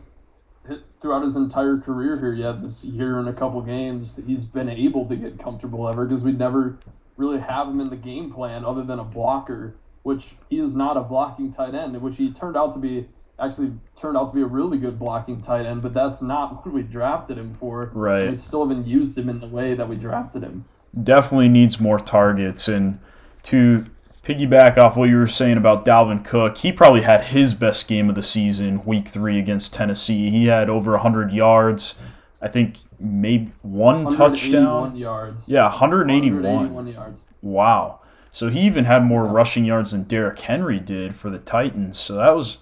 hit 0.65 0.79
throughout 1.01 1.23
his 1.23 1.35
entire 1.35 1.77
career 1.77 2.17
here 2.17 2.33
yet. 2.33 2.61
This 2.61 2.83
year 2.83 3.19
and 3.19 3.27
a 3.27 3.33
couple 3.33 3.61
games, 3.61 4.19
he's 4.25 4.45
been 4.45 4.69
able 4.69 5.05
to 5.07 5.15
get 5.15 5.37
comfortable 5.37 5.89
ever 5.89 6.05
because 6.05 6.23
we 6.23 6.31
never 6.31 6.77
really 7.17 7.39
have 7.39 7.67
him 7.67 7.81
in 7.81 7.89
the 7.89 7.97
game 7.97 8.31
plan 8.31 8.63
other 8.63 8.83
than 8.83 8.99
a 8.99 9.03
blocker, 9.03 9.75
which 10.03 10.35
he 10.49 10.59
is 10.59 10.75
not 10.75 10.95
a 10.95 11.01
blocking 11.01 11.51
tight 11.51 11.75
end, 11.75 12.01
which 12.01 12.15
he 12.15 12.31
turned 12.31 12.55
out 12.55 12.73
to 12.73 12.79
be. 12.79 13.07
Actually, 13.39 13.73
turned 13.99 14.15
out 14.15 14.29
to 14.29 14.35
be 14.35 14.41
a 14.41 14.45
really 14.45 14.77
good 14.77 14.97
blocking 14.97 15.41
tight 15.41 15.65
end, 15.65 15.81
but 15.81 15.91
that's 15.91 16.21
not 16.21 16.53
what 16.65 16.73
we 16.73 16.81
drafted 16.83 17.37
him 17.37 17.55
for. 17.55 17.91
Right. 17.93 18.29
We 18.29 18.35
still 18.35 18.65
haven't 18.65 18.87
used 18.87 19.17
him 19.17 19.27
in 19.27 19.39
the 19.39 19.47
way 19.47 19.73
that 19.73 19.89
we 19.89 19.97
drafted 19.97 20.43
him. 20.43 20.65
Definitely 21.03 21.49
needs 21.49 21.79
more 21.79 21.99
targets. 21.99 22.67
And 22.67 22.99
to 23.43 23.87
piggyback 24.25 24.77
off 24.77 24.95
what 24.95 25.09
you 25.09 25.17
were 25.17 25.27
saying 25.27 25.57
about 25.57 25.85
Dalvin 25.85 26.23
Cook, 26.23 26.57
he 26.57 26.71
probably 26.71 27.01
had 27.01 27.25
his 27.25 27.53
best 27.53 27.87
game 27.87 28.09
of 28.09 28.15
the 28.15 28.23
season, 28.23 28.83
week 28.85 29.07
three 29.07 29.37
against 29.37 29.73
Tennessee. 29.73 30.29
He 30.29 30.45
had 30.47 30.69
over 30.69 30.91
100 30.91 31.31
yards. 31.31 31.95
I 32.41 32.47
think 32.47 32.77
maybe 32.99 33.51
one 33.61 34.09
touchdown. 34.09 34.95
yards. 34.95 35.43
Yeah, 35.47 35.63
181. 35.63 36.41
181 36.43 36.87
yards. 36.87 37.21
Wow. 37.41 37.99
So 38.31 38.49
he 38.49 38.61
even 38.61 38.85
had 38.85 39.03
more 39.03 39.25
Yeah. 39.25 39.31
rushing 39.33 39.65
yards 39.65 39.91
than 39.91 40.03
Derrick 40.03 40.39
Henry 40.39 40.79
did 40.79 41.15
for 41.15 41.29
the 41.29 41.37
Titans. 41.39 41.97
So 41.97 42.15
that 42.15 42.35
was 42.35 42.57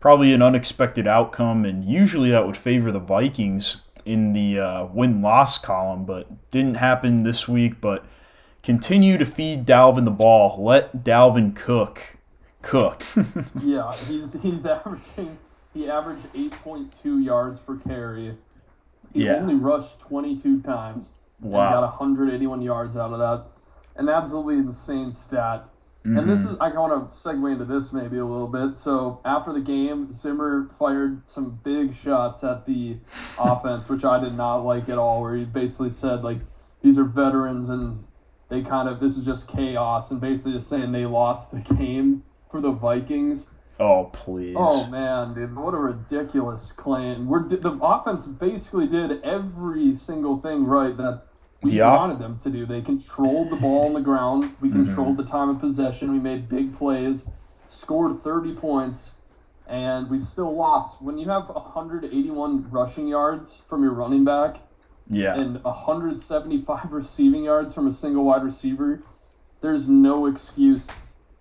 probably 0.00 0.32
an 0.32 0.42
unexpected 0.42 1.06
outcome, 1.06 1.64
and 1.64 1.84
usually 1.84 2.30
that 2.30 2.46
would 2.46 2.56
favor 2.56 2.92
the 2.92 3.00
Vikings 3.00 3.82
in 4.04 4.32
the 4.34 4.58
uh, 4.60 4.84
win 4.92 5.20
loss 5.20 5.58
column, 5.58 6.04
but 6.04 6.28
didn't 6.52 6.76
happen 6.76 7.24
this 7.24 7.48
week. 7.48 7.80
But 7.80 8.04
continue 8.66 9.16
to 9.16 9.24
feed 9.24 9.64
Dalvin 9.64 10.04
the 10.04 10.10
ball. 10.10 10.62
Let 10.62 11.04
Dalvin 11.04 11.54
cook. 11.54 12.02
Cook. 12.62 13.02
Yeah, 13.62 13.94
he's 14.08 14.32
he's 14.42 14.66
averaging 14.76 15.38
he 15.72 15.88
averaged 15.88 16.24
8.2 16.34 17.24
yards 17.24 17.60
per 17.60 17.76
carry. 17.76 18.36
He 19.14 19.24
Yeah. 19.24 19.36
only 19.36 19.54
rushed 19.54 20.00
22 20.00 20.62
times 20.62 21.10
and 21.40 21.52
got 21.52 21.80
wow. 21.82 21.86
181 21.98 22.60
yards 22.60 22.96
out 22.96 23.12
of 23.12 23.18
that. 23.20 23.44
An 23.96 24.08
absolutely 24.08 24.56
insane 24.56 25.12
stat. 25.12 25.64
And 26.04 26.28
this 26.28 26.42
Mhm. 26.42 26.52
is 26.52 26.56
I 26.60 26.68
want 26.70 27.12
to 27.12 27.18
segue 27.18 27.50
into 27.52 27.64
this 27.64 27.92
maybe 27.92 28.18
a 28.18 28.24
little 28.24 28.46
bit. 28.48 28.76
So 28.76 29.20
after 29.24 29.52
the 29.52 29.60
game, 29.60 30.10
Zimmer 30.12 30.68
fired 30.78 31.26
some 31.26 31.58
big 31.64 31.94
shots 31.94 32.42
at 32.44 32.64
the 32.66 32.96
offense, 33.38 33.88
which 33.88 34.04
I 34.04 34.18
did 34.20 34.36
not 34.36 34.64
like 34.64 34.88
at 34.88 34.98
all. 34.98 35.22
Where 35.22 35.34
he 35.36 35.44
basically 35.44 35.90
said 35.90 36.24
like 36.24 36.38
these 36.82 36.98
are 36.98 37.04
veterans 37.04 37.68
and 37.70 38.04
they 38.48 38.62
kind 38.62 38.88
of 38.88 39.00
this 39.00 39.16
is 39.16 39.24
just 39.24 39.48
chaos, 39.48 40.10
and 40.10 40.20
basically 40.20 40.52
just 40.52 40.68
saying 40.68 40.92
they 40.92 41.06
lost 41.06 41.50
the 41.52 41.60
game 41.74 42.22
for 42.50 42.60
the 42.60 42.70
Vikings. 42.72 43.48
Oh 43.78 44.04
please. 44.12 44.56
Oh 44.58 44.86
man, 44.88 45.34
dude, 45.34 45.54
what 45.54 45.74
a 45.74 45.78
ridiculous 45.78 46.72
claim. 46.72 47.26
We're 47.26 47.46
the 47.46 47.72
offense 47.82 48.24
basically 48.26 48.86
did 48.86 49.22
every 49.22 49.96
single 49.96 50.38
thing 50.38 50.64
right 50.64 50.96
that 50.96 51.22
we 51.62 51.72
The 51.72 51.80
off- 51.82 52.00
wanted 52.00 52.18
them 52.20 52.38
to 52.38 52.50
do. 52.50 52.64
They 52.66 52.80
controlled 52.80 53.50
the 53.50 53.56
ball 53.56 53.86
on 53.86 53.92
the 53.94 54.00
ground. 54.00 54.54
We 54.60 54.68
Mm-hmm. 54.70 54.84
controlled 54.86 55.16
the 55.16 55.24
time 55.24 55.48
of 55.50 55.60
possession. 55.60 56.12
We 56.12 56.18
made 56.20 56.48
big 56.48 56.76
plays, 56.78 57.26
scored 57.68 58.18
30 58.20 58.54
points, 58.54 59.12
and 59.66 60.08
we 60.08 60.20
still 60.20 60.54
lost. 60.54 61.02
When 61.02 61.18
you 61.18 61.28
have 61.28 61.48
181 61.48 62.70
rushing 62.70 63.08
yards 63.08 63.60
from 63.68 63.82
your 63.82 63.92
running 63.92 64.24
back 64.24 64.56
yeah. 65.10 65.34
and 65.34 65.62
175 65.64 66.78
receiving 66.92 67.44
yards 67.44 67.74
from 67.74 67.86
a 67.86 67.92
single 67.92 68.24
wide 68.24 68.42
receiver, 68.44 69.00
there's 69.60 69.88
no 69.88 70.26
excuse. 70.26 70.90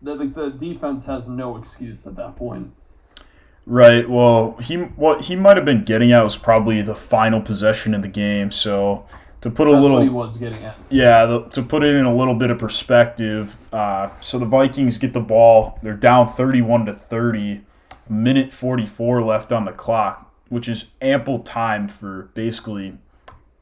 The, 0.01 0.15
the, 0.15 0.25
the 0.25 0.49
defense 0.51 1.05
has 1.05 1.27
no 1.27 1.57
excuse 1.57 2.05
at 2.07 2.15
that 2.15 2.35
point. 2.35 2.71
Right. 3.65 4.07
Well, 4.07 4.57
he 4.57 4.75
what 4.75 5.21
he 5.21 5.35
might 5.35 5.57
have 5.57 5.65
been 5.65 5.83
getting 5.83 6.11
at 6.11 6.21
was 6.21 6.37
probably 6.37 6.83
the 6.83 6.93
final 6.93 7.41
possession 7.41 7.95
of 7.95 8.03
the 8.03 8.07
game. 8.07 8.51
So 8.51 9.05
to 9.41 9.49
put 9.49 9.67
a 9.67 9.71
That's 9.71 9.81
little 9.81 9.97
what 9.97 10.03
he 10.03 10.09
was 10.09 10.37
getting 10.37 10.63
at. 10.63 10.77
Yeah, 10.89 11.25
the, 11.25 11.41
to 11.49 11.63
put 11.63 11.83
it 11.83 11.95
in 11.95 12.05
a 12.05 12.15
little 12.15 12.35
bit 12.35 12.51
of 12.51 12.59
perspective, 12.59 13.61
uh, 13.73 14.09
so 14.19 14.37
the 14.37 14.45
Vikings 14.45 14.97
get 14.97 15.13
the 15.13 15.19
ball. 15.19 15.79
They're 15.81 15.93
down 15.93 16.31
31 16.31 16.85
to 16.87 16.93
30, 16.93 17.61
minute 18.09 18.53
44 18.53 19.21
left 19.23 19.51
on 19.51 19.65
the 19.65 19.71
clock, 19.71 20.31
which 20.49 20.69
is 20.69 20.91
ample 21.01 21.39
time 21.39 21.87
for 21.87 22.29
basically 22.33 22.97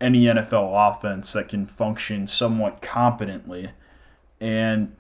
any 0.03 0.25
NFL 0.25 0.71
offense 0.91 1.31
that 1.33 1.47
can 1.47 1.65
function 1.65 2.27
somewhat 2.27 2.81
competently. 2.81 3.71
And 4.41 4.95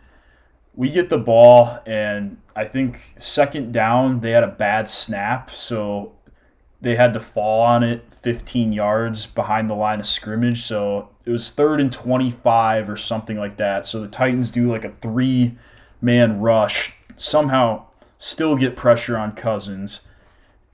we 0.73 0.89
get 0.89 1.09
the 1.09 1.17
ball, 1.17 1.79
and 1.85 2.37
I 2.55 2.63
think 2.63 3.13
second 3.17 3.73
down, 3.73 4.21
they 4.21 4.31
had 4.31 4.43
a 4.43 4.47
bad 4.47 4.89
snap, 4.89 5.51
so 5.51 6.13
they 6.81 6.95
had 6.95 7.13
to 7.13 7.19
fall 7.19 7.61
on 7.61 7.83
it 7.83 8.05
15 8.21 8.71
yards 8.71 9.27
behind 9.27 9.69
the 9.69 9.75
line 9.75 9.99
of 9.99 10.07
scrimmage. 10.07 10.61
So 10.61 11.09
it 11.25 11.31
was 11.31 11.51
third 11.51 11.81
and 11.81 11.91
25 11.91 12.89
or 12.89 12.97
something 12.97 13.37
like 13.37 13.57
that. 13.57 13.85
So 13.85 13.99
the 13.99 14.07
Titans 14.07 14.51
do 14.51 14.71
like 14.71 14.85
a 14.85 14.93
three 15.01 15.57
man 16.01 16.39
rush, 16.39 16.95
somehow 17.15 17.87
still 18.17 18.55
get 18.55 18.77
pressure 18.77 19.17
on 19.17 19.33
Cousins, 19.33 20.07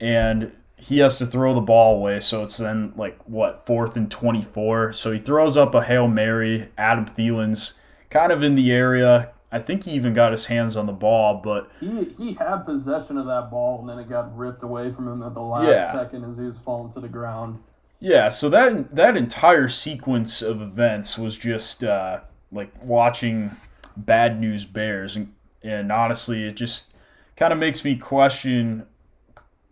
and 0.00 0.52
he 0.80 0.98
has 0.98 1.16
to 1.16 1.26
throw 1.26 1.54
the 1.54 1.60
ball 1.60 1.96
away. 1.96 2.20
So 2.20 2.42
it's 2.42 2.56
then 2.56 2.92
like 2.96 3.18
what, 3.26 3.66
fourth 3.66 3.96
and 3.96 4.10
24. 4.10 4.92
So 4.92 5.12
he 5.12 5.18
throws 5.18 5.56
up 5.56 5.74
a 5.74 5.82
Hail 5.84 6.08
Mary. 6.08 6.68
Adam 6.78 7.06
Thielen's 7.06 7.74
kind 8.08 8.32
of 8.32 8.42
in 8.42 8.54
the 8.54 8.72
area. 8.72 9.32
I 9.52 9.58
think 9.58 9.84
he 9.84 9.90
even 9.92 10.12
got 10.12 10.30
his 10.32 10.46
hands 10.46 10.76
on 10.76 10.86
the 10.86 10.92
ball, 10.92 11.40
but 11.42 11.70
He 11.80 12.04
he 12.16 12.34
had 12.34 12.58
possession 12.64 13.18
of 13.18 13.26
that 13.26 13.50
ball 13.50 13.80
and 13.80 13.88
then 13.88 13.98
it 13.98 14.08
got 14.08 14.36
ripped 14.36 14.62
away 14.62 14.92
from 14.92 15.08
him 15.08 15.22
at 15.22 15.34
the 15.34 15.40
last 15.40 15.68
Yeah. 15.68 15.92
second 15.92 16.24
as 16.24 16.36
he 16.36 16.44
was 16.44 16.58
falling 16.58 16.92
to 16.92 17.00
the 17.00 17.08
ground. 17.08 17.58
Yeah, 17.98 18.28
so 18.30 18.48
that 18.48 18.94
that 18.94 19.16
entire 19.16 19.68
sequence 19.68 20.40
of 20.40 20.62
events 20.62 21.18
was 21.18 21.36
just 21.36 21.84
uh, 21.84 22.20
like 22.50 22.72
watching 22.82 23.56
Bad 23.96 24.40
News 24.40 24.64
Bears, 24.64 25.16
and, 25.16 25.34
and 25.62 25.92
honestly, 25.92 26.44
it 26.44 26.56
just 26.56 26.94
kind 27.36 27.52
of 27.52 27.58
makes 27.58 27.84
me 27.84 27.96
question 27.96 28.86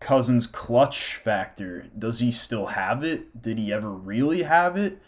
Cousins' 0.00 0.47
clutch 0.47 1.14
factor. 1.14 1.87
Does 1.97 2.21
he 2.21 2.31
still 2.31 2.67
have 2.67 3.02
it? 3.05 3.40
Did 3.40 3.59
he 3.59 3.73
ever 3.73 3.90
really 3.90 4.43
have 4.43 4.76
it? 4.76 5.00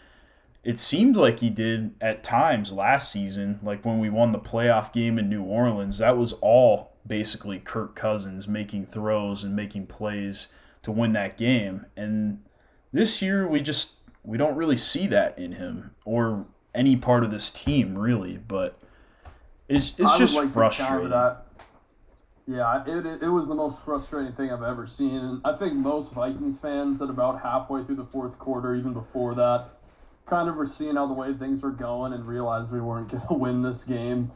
It 0.63 0.79
seemed 0.79 1.15
like 1.15 1.39
he 1.39 1.49
did 1.49 1.95
at 1.99 2.23
times 2.23 2.71
last 2.71 3.11
season, 3.11 3.59
like 3.63 3.83
when 3.83 3.99
we 3.99 4.09
won 4.09 4.31
the 4.31 4.39
playoff 4.39 4.93
game 4.93 5.17
in 5.17 5.29
New 5.29 5.43
Orleans. 5.43 5.97
That 5.97 6.17
was 6.17 6.33
all 6.33 6.91
basically 7.07 7.59
Kirk 7.59 7.95
Cousins 7.95 8.47
making 8.47 8.85
throws 8.85 9.43
and 9.43 9.55
making 9.55 9.87
plays 9.87 10.47
to 10.83 10.91
win 10.91 11.13
that 11.13 11.37
game, 11.37 11.85
and 11.95 12.43
this 12.93 13.21
year 13.21 13.47
we 13.47 13.61
just 13.61 13.93
we 14.23 14.37
don't 14.37 14.55
really 14.55 14.75
see 14.75 15.07
that 15.07 15.37
in 15.37 15.53
him 15.53 15.91
or 16.05 16.45
any 16.73 16.95
part 16.95 17.23
of 17.23 17.31
this 17.31 17.49
team 17.49 17.97
really 17.97 18.37
but 18.37 18.77
it's, 19.67 19.93
it's 19.97 20.17
just 20.17 20.35
like 20.35 20.49
frustrating. 20.49 21.11
Yeah, 22.51 22.83
it, 22.85 23.23
it, 23.23 23.29
was 23.29 23.47
the 23.47 23.55
most 23.55 23.81
frustrating 23.85 24.33
thing 24.33 24.51
I've 24.51 24.61
ever 24.61 24.85
seen. 24.85 25.15
And 25.15 25.41
I 25.45 25.55
think 25.55 25.73
most 25.73 26.11
Vikings 26.11 26.59
fans 26.59 27.01
at 27.01 27.09
about 27.09 27.41
halfway 27.41 27.85
through 27.85 27.95
the 27.95 28.05
fourth 28.05 28.37
quarter, 28.37 28.75
even 28.75 28.91
before 28.91 29.35
that, 29.35 29.69
kind 30.25 30.49
of 30.49 30.57
were 30.57 30.65
seeing 30.65 30.97
how 30.97 31.07
the 31.07 31.13
way 31.13 31.33
things 31.33 31.63
were 31.63 31.71
going 31.71 32.11
and 32.11 32.27
realized 32.27 32.73
we 32.73 32.81
weren't 32.81 33.09
going 33.11 33.25
to 33.25 33.33
win 33.35 33.61
this 33.61 33.85
game. 33.85 34.31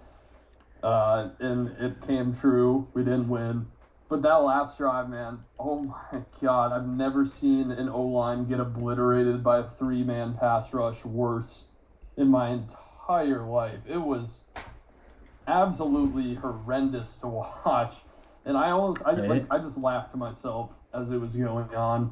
Uh, 0.81 1.29
and 1.39 1.75
it 1.77 2.07
came 2.07 2.33
true. 2.33 2.87
We 2.93 3.03
didn't 3.03 3.27
win. 3.27 3.67
But 4.07 4.21
that 4.21 4.35
last 4.35 4.77
drive, 4.77 5.09
man, 5.09 5.39
oh 5.59 5.83
my 5.83 6.21
God, 6.41 6.71
I've 6.71 6.87
never 6.87 7.25
seen 7.25 7.69
an 7.69 7.89
O 7.89 8.03
line 8.03 8.45
get 8.45 8.61
obliterated 8.61 9.43
by 9.43 9.59
a 9.59 9.63
three 9.65 10.03
man 10.03 10.37
pass 10.39 10.73
rush 10.73 11.03
worse 11.03 11.65
in 12.15 12.29
my 12.29 12.49
entire 12.49 13.45
life. 13.45 13.79
It 13.85 14.01
was 14.01 14.41
absolutely 15.47 16.35
horrendous 16.35 17.17
to 17.17 17.27
watch. 17.65 17.95
And 18.45 18.57
I 18.57 18.71
almost, 18.71 19.01
I, 19.05 19.13
Right. 19.13 19.29
like, 19.29 19.45
I 19.51 19.59
just 19.59 19.77
laughed 19.77 20.11
to 20.11 20.17
myself 20.17 20.79
as 20.93 21.11
it 21.11 21.19
was 21.19 21.35
going 21.35 21.73
on. 21.75 22.11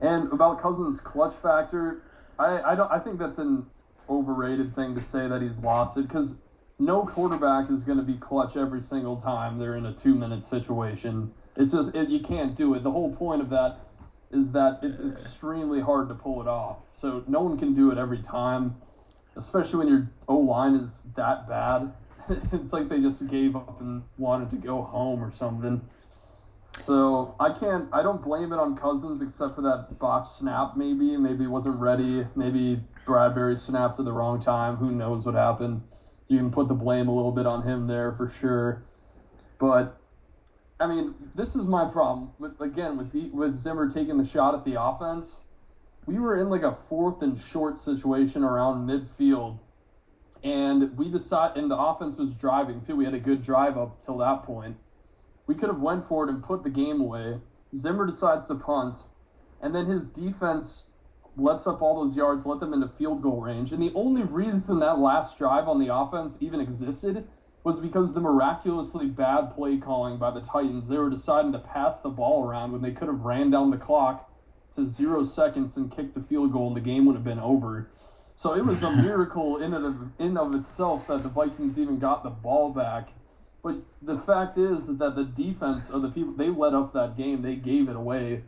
And 0.00 0.32
about 0.32 0.58
Cousins' 0.58 1.00
clutch 1.00 1.34
factor, 1.34 2.02
I, 2.38 2.60
I 2.72 2.74
don't, 2.76 2.90
I 2.92 2.98
think 2.98 3.18
that's 3.18 3.38
an 3.38 3.64
overrated 4.08 4.74
thing 4.74 4.94
to 4.94 5.02
say 5.02 5.28
that 5.28 5.42
he's 5.42 5.58
lost 5.58 5.96
it 5.98 6.02
because 6.02 6.36
no 6.78 7.04
quarterback 7.04 7.70
is 7.70 7.82
going 7.82 7.98
to 7.98 8.04
be 8.04 8.16
clutch 8.16 8.56
every 8.56 8.80
single 8.80 9.16
time 9.16 9.58
they're 9.58 9.74
in 9.76 9.86
a 9.86 9.92
two 9.92 10.14
minute 10.14 10.42
situation. 10.42 11.28
It's 11.56 11.72
just 11.72 11.94
it, 11.94 12.08
you 12.08 12.20
can't 12.20 12.54
do 12.54 12.74
it. 12.74 12.82
The 12.82 12.92
whole 12.92 13.10
point 13.10 13.42
of 13.42 13.50
that 13.50 13.74
is 14.30 14.52
that 14.52 14.78
it's 14.82 15.00
extremely 15.00 15.80
hard 15.80 16.08
to 16.08 16.14
pull 16.14 16.40
it 16.40 16.46
off. 16.48 16.78
So 16.92 17.22
no 17.26 17.40
one 17.40 17.56
can 17.56 17.72
do 17.72 17.90
it 17.90 17.98
every 17.98 18.20
time, 18.20 18.74
especially 19.36 19.78
when 19.78 19.88
your 19.88 20.04
O 20.28 20.36
line 20.38 20.74
is 20.74 21.02
that 21.16 21.48
bad. 21.48 21.90
it's 22.52 22.72
like 22.72 22.88
they 22.88 23.00
just 23.00 23.26
gave 23.28 23.56
up 23.56 23.80
and 23.80 24.02
wanted 24.18 24.50
to 24.50 24.56
go 24.56 24.82
home 24.82 25.22
or 25.22 25.30
something. 25.30 25.80
So 26.78 27.34
I 27.40 27.50
can't. 27.50 27.88
I 27.92 28.02
don't 28.02 28.22
blame 28.22 28.52
it 28.52 28.58
on 28.58 28.76
Cousins 28.76 29.22
except 29.22 29.54
for 29.54 29.62
that 29.62 29.98
box 29.98 30.30
snap. 30.30 30.76
Maybe 30.76 31.16
maybe 31.16 31.46
wasn't 31.46 31.80
ready. 31.80 32.26
Maybe 32.36 32.80
Bradbury 33.06 33.56
snapped 33.56 33.98
at 33.98 34.04
the 34.04 34.12
wrong 34.12 34.40
time. 34.40 34.76
Who 34.76 34.92
knows 34.92 35.24
what 35.24 35.34
happened? 35.34 35.82
You 36.28 36.38
can 36.38 36.50
put 36.50 36.68
the 36.68 36.74
blame 36.74 37.08
a 37.08 37.14
little 37.14 37.32
bit 37.32 37.46
on 37.46 37.62
him 37.62 37.86
there 37.86 38.12
for 38.12 38.28
sure. 38.28 38.84
But 39.58 39.98
I 40.78 40.86
mean, 40.86 41.14
this 41.34 41.56
is 41.56 41.64
my 41.64 41.86
problem 41.86 42.32
with 42.38 42.60
again 42.60 42.98
with 42.98 43.12
the, 43.12 43.28
with 43.30 43.54
Zimmer 43.54 43.88
taking 43.88 44.18
the 44.18 44.26
shot 44.26 44.54
at 44.54 44.64
the 44.64 44.80
offense. 44.80 45.40
We 46.04 46.18
were 46.18 46.36
in 46.36 46.50
like 46.50 46.62
a 46.62 46.72
fourth 46.72 47.22
and 47.22 47.40
short 47.40 47.78
situation 47.78 48.44
around 48.44 48.86
midfield, 48.86 49.58
and 50.46 50.96
we 50.96 51.10
decide 51.10 51.56
and 51.56 51.68
the 51.68 51.76
offense 51.76 52.16
was 52.16 52.32
driving 52.32 52.80
too. 52.80 52.94
We 52.94 53.04
had 53.04 53.14
a 53.14 53.18
good 53.18 53.42
drive 53.42 53.76
up 53.76 54.00
till 54.00 54.18
that 54.18 54.44
point. 54.44 54.76
We 55.48 55.56
could 55.56 55.68
have 55.68 55.80
went 55.80 56.06
for 56.06 56.24
it 56.24 56.30
and 56.30 56.40
put 56.40 56.62
the 56.62 56.70
game 56.70 57.00
away. 57.00 57.40
Zimmer 57.74 58.06
decides 58.06 58.46
to 58.46 58.54
punt, 58.54 59.08
and 59.60 59.74
then 59.74 59.86
his 59.86 60.08
defense 60.08 60.84
lets 61.36 61.66
up 61.66 61.82
all 61.82 61.96
those 61.96 62.16
yards, 62.16 62.46
let 62.46 62.60
them 62.60 62.72
into 62.72 62.86
field 62.86 63.22
goal 63.22 63.40
range. 63.42 63.72
And 63.72 63.82
the 63.82 63.92
only 63.96 64.22
reason 64.22 64.78
that 64.78 64.98
last 64.98 65.36
drive 65.36 65.68
on 65.68 65.80
the 65.80 65.92
offense 65.92 66.38
even 66.40 66.60
existed 66.60 67.26
was 67.64 67.80
because 67.80 68.10
of 68.10 68.14
the 68.14 68.20
miraculously 68.20 69.06
bad 69.06 69.50
play 69.50 69.76
calling 69.76 70.16
by 70.16 70.30
the 70.30 70.40
Titans. 70.40 70.86
They 70.86 70.96
were 70.96 71.10
deciding 71.10 71.52
to 71.52 71.58
pass 71.58 72.00
the 72.00 72.08
ball 72.08 72.44
around 72.44 72.70
when 72.70 72.82
they 72.82 72.92
could 72.92 73.08
have 73.08 73.22
ran 73.22 73.50
down 73.50 73.70
the 73.70 73.76
clock 73.76 74.30
to 74.76 74.84
zero 74.86 75.24
seconds 75.24 75.76
and 75.76 75.90
kicked 75.90 76.14
the 76.14 76.20
field 76.20 76.52
goal, 76.52 76.68
and 76.68 76.76
the 76.76 76.80
game 76.80 77.04
would 77.06 77.16
have 77.16 77.24
been 77.24 77.40
over. 77.40 77.88
So 78.36 78.54
it 78.54 78.64
was 78.64 78.82
a 78.82 78.90
miracle 79.02 79.58
in 79.58 79.74
and 79.74 79.86
of, 79.86 79.96
in 80.18 80.36
of 80.36 80.54
itself 80.54 81.08
that 81.08 81.22
the 81.22 81.28
Vikings 81.28 81.78
even 81.78 81.98
got 81.98 82.22
the 82.22 82.30
ball 82.30 82.70
back. 82.70 83.08
But 83.62 83.76
the 84.00 84.16
fact 84.18 84.58
is 84.58 84.86
that 84.98 85.16
the 85.16 85.24
defense 85.24 85.90
or 85.90 85.98
the 85.98 86.10
people 86.10 86.34
they 86.34 86.48
let 86.48 86.74
up 86.74 86.92
that 86.92 87.16
game, 87.16 87.42
they 87.42 87.56
gave 87.56 87.88
it 87.88 87.96
away, 87.96 88.44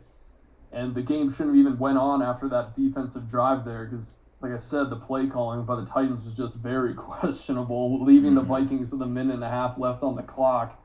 and 0.71 0.95
the 0.95 1.01
game 1.01 1.29
shouldn't 1.29 1.49
have 1.49 1.57
even 1.57 1.77
went 1.77 1.97
on 1.97 2.21
after 2.21 2.47
that 2.49 2.73
defensive 2.73 3.29
drive 3.29 3.65
there 3.65 3.85
because, 3.85 4.15
like 4.39 4.53
I 4.53 4.57
said, 4.57 4.89
the 4.89 4.95
play 4.95 5.27
calling 5.27 5.65
by 5.65 5.75
the 5.75 5.85
Titans 5.85 6.23
was 6.23 6.33
just 6.35 6.55
very 6.55 6.93
questionable, 6.95 8.01
leaving 8.03 8.35
the 8.35 8.41
mm-hmm. 8.41 8.49
Vikings 8.49 8.93
with 8.93 9.01
a 9.01 9.07
minute 9.07 9.33
and 9.33 9.43
a 9.43 9.49
half 9.49 9.77
left 9.77 10.03
on 10.03 10.15
the 10.15 10.23
clock. 10.23 10.81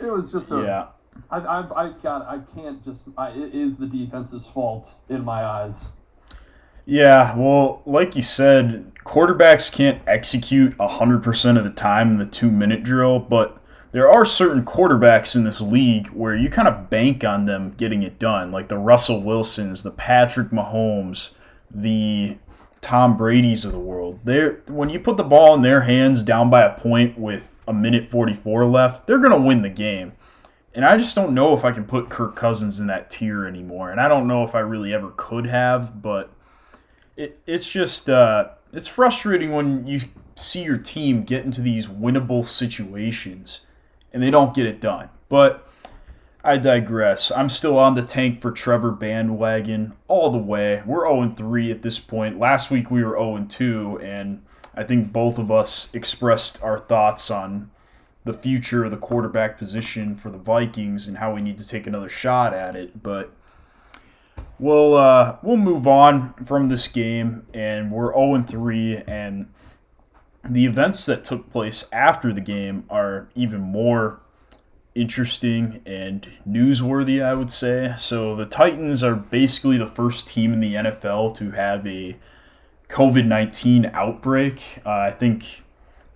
It 0.00 0.10
was 0.10 0.32
just 0.32 0.50
a 0.52 0.62
yeah 0.62 0.86
I, 1.30 1.38
I, 1.38 1.86
I 1.86 1.92
got 2.02 2.22
I 2.22 2.38
can't 2.54 2.84
just 2.84 3.08
I, 3.16 3.30
it 3.30 3.54
is 3.54 3.76
the 3.76 3.86
defense's 3.86 4.46
fault 4.46 4.94
in 5.08 5.24
my 5.24 5.44
eyes. 5.44 5.88
Yeah 6.88 7.36
well 7.36 7.82
like 7.84 8.16
you 8.16 8.22
said 8.22 8.90
quarterbacks 9.04 9.70
can't 9.70 10.00
execute 10.06 10.74
100% 10.78 11.58
of 11.58 11.64
the 11.64 11.70
time 11.70 12.12
in 12.12 12.16
the 12.16 12.24
two 12.24 12.50
minute 12.50 12.82
drill 12.82 13.18
but 13.18 13.62
there 13.92 14.10
are 14.10 14.24
certain 14.24 14.64
quarterbacks 14.64 15.36
in 15.36 15.44
this 15.44 15.60
league 15.60 16.06
where 16.08 16.34
you 16.34 16.48
kind 16.48 16.66
of 16.66 16.88
bank 16.88 17.22
on 17.22 17.44
them 17.44 17.74
getting 17.76 18.02
it 18.02 18.18
done 18.18 18.50
like 18.50 18.68
the 18.68 18.78
russell 18.78 19.22
wilsons 19.22 19.82
the 19.82 19.90
patrick 19.90 20.48
mahomes 20.48 21.32
the 21.70 22.38
tom 22.80 23.18
brady's 23.18 23.66
of 23.66 23.72
the 23.72 23.78
world 23.78 24.20
they're 24.24 24.62
when 24.68 24.88
you 24.88 24.98
put 24.98 25.18
the 25.18 25.22
ball 25.24 25.54
in 25.54 25.60
their 25.60 25.82
hands 25.82 26.22
down 26.22 26.48
by 26.48 26.62
a 26.62 26.78
point 26.78 27.18
with 27.18 27.54
a 27.66 27.72
minute 27.72 28.08
44 28.08 28.64
left 28.64 29.06
they're 29.06 29.18
going 29.18 29.30
to 29.30 29.46
win 29.46 29.60
the 29.60 29.68
game 29.68 30.12
And 30.74 30.86
I 30.86 30.96
just 30.96 31.14
don't 31.14 31.34
know 31.34 31.54
if 31.54 31.64
I 31.64 31.72
can 31.72 31.84
put 31.84 32.08
Kirk 32.08 32.34
Cousins 32.36 32.78
in 32.78 32.86
that 32.86 33.10
tier 33.10 33.46
anymore. 33.46 33.90
And 33.90 34.00
I 34.00 34.06
don't 34.06 34.28
know 34.28 34.44
if 34.44 34.54
I 34.54 34.60
really 34.60 34.94
ever 34.94 35.12
could 35.16 35.46
have, 35.46 36.00
but 36.00 36.30
it, 37.18 37.40
it's 37.46 37.70
just 37.70 38.08
uh, 38.08 38.48
it's 38.72 38.88
frustrating 38.88 39.52
when 39.52 39.86
you 39.86 40.00
see 40.36 40.62
your 40.62 40.78
team 40.78 41.24
get 41.24 41.44
into 41.44 41.60
these 41.60 41.88
winnable 41.88 42.46
situations 42.46 43.62
and 44.12 44.22
they 44.22 44.30
don't 44.30 44.54
get 44.54 44.66
it 44.66 44.80
done. 44.80 45.10
But 45.28 45.68
I 46.44 46.56
digress. 46.56 47.32
I'm 47.32 47.48
still 47.48 47.76
on 47.76 47.94
the 47.94 48.02
tank 48.02 48.40
for 48.40 48.52
Trevor 48.52 48.92
bandwagon 48.92 49.94
all 50.06 50.30
the 50.30 50.38
way. 50.38 50.82
We're 50.86 51.06
0 51.06 51.32
3 51.32 51.72
at 51.72 51.82
this 51.82 51.98
point. 51.98 52.38
Last 52.38 52.70
week 52.70 52.90
we 52.90 53.02
were 53.02 53.18
0 53.18 53.46
2, 53.48 53.98
and 54.00 54.42
I 54.74 54.84
think 54.84 55.12
both 55.12 55.38
of 55.38 55.50
us 55.50 55.92
expressed 55.92 56.62
our 56.62 56.78
thoughts 56.78 57.30
on 57.32 57.72
the 58.24 58.32
future 58.32 58.84
of 58.84 58.92
the 58.92 58.96
quarterback 58.96 59.58
position 59.58 60.14
for 60.14 60.30
the 60.30 60.38
Vikings 60.38 61.08
and 61.08 61.18
how 61.18 61.34
we 61.34 61.42
need 61.42 61.58
to 61.58 61.66
take 61.66 61.86
another 61.86 62.08
shot 62.08 62.54
at 62.54 62.76
it. 62.76 63.02
But 63.02 63.32
we'll 64.58 64.94
uh, 64.94 65.36
we'll 65.42 65.56
move 65.56 65.86
on 65.86 66.34
from 66.44 66.68
this 66.68 66.88
game, 66.88 67.46
and 67.52 67.90
we're 67.90 68.12
0 68.12 68.34
and 68.34 68.48
3, 68.48 69.02
and 69.06 69.48
the 70.44 70.64
events 70.64 71.04
that 71.06 71.24
took 71.24 71.50
place 71.50 71.88
after 71.92 72.32
the 72.32 72.40
game 72.40 72.84
are 72.88 73.28
even 73.34 73.60
more 73.60 74.20
interesting 74.94 75.80
and 75.86 76.28
newsworthy, 76.48 77.22
I 77.22 77.34
would 77.34 77.50
say. 77.50 77.94
So 77.98 78.34
the 78.34 78.46
Titans 78.46 79.02
are 79.02 79.14
basically 79.14 79.78
the 79.78 79.86
first 79.86 80.26
team 80.26 80.52
in 80.52 80.60
the 80.60 80.74
NFL 80.74 81.34
to 81.36 81.52
have 81.52 81.86
a 81.86 82.16
COVID 82.88 83.26
19 83.26 83.90
outbreak. 83.92 84.80
Uh, 84.84 84.90
I 84.90 85.10
think 85.10 85.62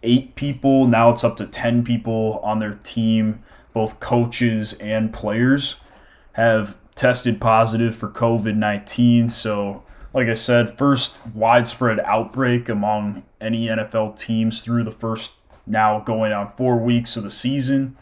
eight 0.02 0.34
people, 0.34 0.86
now 0.86 1.10
it's 1.10 1.22
up 1.22 1.36
to 1.36 1.46
10 1.46 1.84
people 1.84 2.40
on 2.42 2.58
their 2.58 2.78
team, 2.82 3.38
both 3.72 4.00
coaches 4.00 4.72
and 4.74 5.12
players, 5.12 5.76
have 6.32 6.76
tested 6.94 7.40
positive 7.40 7.94
for 7.94 8.08
COVID 8.08 8.56
19. 8.56 9.28
So, 9.28 9.82
like 10.12 10.28
I 10.28 10.34
said, 10.34 10.76
first 10.76 11.20
widespread 11.34 12.00
outbreak 12.00 12.68
among 12.68 13.22
any 13.40 13.66
NFL 13.66 14.18
teams 14.18 14.62
through 14.62 14.84
the 14.84 14.90
first 14.90 15.34
now 15.66 16.00
going 16.00 16.32
on 16.32 16.52
four 16.56 16.76
weeks 16.76 17.16
of 17.16 17.22
the 17.22 17.30
season. 17.30 17.96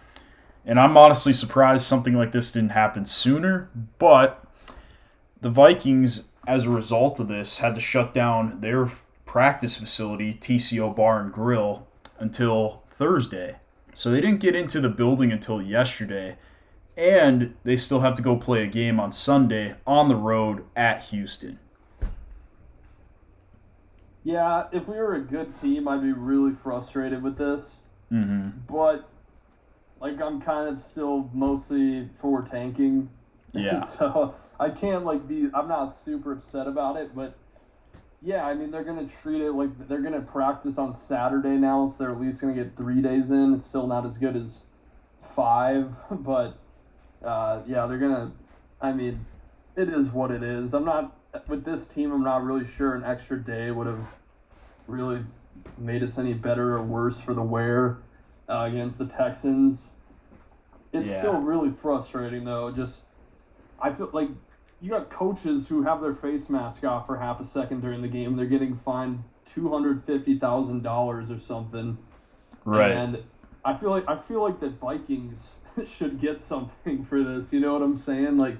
And 0.65 0.79
I'm 0.79 0.97
honestly 0.97 1.33
surprised 1.33 1.85
something 1.85 2.15
like 2.15 2.33
this 2.33 2.53
didn't 2.53 2.71
happen 2.71 3.05
sooner. 3.05 3.71
But 3.99 4.45
the 5.41 5.51
Vikings, 5.51 6.29
as 6.47 6.65
a 6.65 6.71
result 6.71 7.19
of 7.21 7.29
this, 7.29 7.59
had 7.59 7.75
to 7.75 7.81
shut 7.81 8.13
down 8.13 8.61
their 8.61 8.89
practice 9.25 9.77
facility, 9.77 10.35
TCO 10.35 10.95
Bar 10.95 11.21
and 11.21 11.33
Grill, 11.33 11.87
until 12.19 12.83
Thursday. 12.91 13.57
So 13.95 14.11
they 14.11 14.21
didn't 14.21 14.41
get 14.41 14.55
into 14.55 14.81
the 14.81 14.89
building 14.89 15.33
until 15.33 15.61
yesterday. 15.63 16.37
And 16.97 17.55
they 17.65 17.77
still 17.77 18.01
have 18.01 18.15
to 18.17 18.23
go 18.23 18.37
play 18.37 18.63
a 18.63 18.67
game 18.67 19.01
on 19.01 19.13
Sunday 19.13 19.77
on 19.87 20.09
the 20.09 20.17
road 20.17 20.65
at 20.77 21.05
Houston. 21.05 21.59
Yeah, 24.23 24.67
if 24.73 24.87
we 24.87 24.97
were 24.97 25.15
a 25.15 25.21
good 25.21 25.59
team, 25.61 25.89
I'd 25.89 26.03
be 26.03 26.13
really 26.13 26.53
frustrated 26.63 27.23
with 27.23 27.39
this. 27.39 27.77
Mm-hmm. 28.13 28.51
But 28.69 29.09
like 30.01 30.21
I'm 30.21 30.41
kind 30.41 30.69
of 30.69 30.81
still 30.81 31.31
mostly 31.33 32.09
for 32.21 32.43
tanking. 32.43 33.09
Yeah. 33.53 33.83
so 33.83 34.33
I 34.61 34.71
can't 34.71 35.05
like 35.05 35.27
be. 35.27 35.51
I'm 35.53 35.67
not 35.67 36.01
super 36.01 36.31
upset 36.31 36.69
about 36.69 36.97
it, 36.97 37.17
but 37.17 37.35
yeah, 38.23 38.47
I 38.47 38.55
mean 38.55 38.71
they're 38.71 38.85
gonna 38.85 39.09
treat 39.23 39.43
it 39.43 39.51
like 39.51 39.89
they're 39.89 40.03
gonna 40.03 40.21
practice 40.21 40.79
on 40.79 40.95
Saturday 40.95 41.57
now, 41.57 41.89
so 41.89 42.05
they're 42.05 42.13
at 42.13 42.21
least 42.21 42.41
gonna 42.41 42.55
get 42.55 42.77
three 42.77 43.03
days 43.03 43.33
in. 43.33 43.55
It's 43.55 43.67
still 43.67 43.89
not 43.89 44.07
as 44.07 44.19
good 44.19 44.37
as 44.37 44.61
five, 45.35 45.93
but 46.13 46.59
uh, 47.25 47.61
yeah, 47.67 47.87
they're 47.87 47.99
gonna. 47.99 48.33
I 48.81 48.93
mean, 48.93 49.25
it 49.77 49.89
is 49.89 50.09
what 50.09 50.31
it 50.31 50.43
is. 50.43 50.75
I'm 50.75 50.85
not 50.85 51.17
with 51.49 51.65
this 51.65 51.87
team. 51.87 52.13
I'm 52.13 52.25
not 52.25 52.43
really 52.43 52.67
sure 52.67 52.95
an 52.95 53.05
extra 53.05 53.39
day 53.39 53.71
would 53.71 53.87
have 53.87 54.07
really 54.87 55.23
made 55.79 56.03
us 56.03 56.19
any 56.19 56.33
better 56.35 56.77
or 56.77 56.83
worse 56.83 57.21
for 57.21 57.35
the 57.35 57.43
wear 57.43 57.99
uh, 58.49 58.67
against 58.71 58.99
the 58.99 59.07
Texans. 59.07 59.93
It's 60.93 61.09
Yeah. 61.09 61.19
still 61.19 61.41
really 61.41 61.71
frustrating 61.71 62.45
though. 62.45 62.71
Just 62.73 63.01
I 63.81 63.93
feel 63.93 64.11
like 64.13 64.29
you 64.81 64.91
got 64.91 65.11
coaches 65.11 65.69
who 65.69 65.83
have 65.83 66.01
their 66.01 66.15
face 66.15 66.49
mask 66.49 66.85
off 66.85 67.07
for 67.07 67.17
half 67.17 67.39
a 67.41 67.45
second 67.45 67.81
during 67.83 68.03
the 68.03 68.09
game. 68.09 68.37
They're 68.37 68.47
getting 68.47 68.75
fined 68.75 69.23
two 69.45 69.69
hundred 69.69 70.05
fifty 70.05 70.39
thousand 70.39 70.83
dollars 70.83 71.31
or 71.31 71.39
something. 71.39 71.99
Right. 72.65 72.91
And 72.93 73.23
I 73.65 73.75
feel 73.77 73.91
like 73.91 74.09
I 74.09 74.17
feel 74.17 74.43
like 74.43 74.61
the 74.61 74.71
Vikings 74.71 75.59
should 75.87 76.21
get 76.21 76.41
something 76.41 77.05
for 77.09 77.23
this. 77.23 77.53
You 77.53 77.61
know 77.61 77.73
what 77.73 77.83
I'm 77.83 77.97
saying? 77.97 78.39
Like 78.39 78.57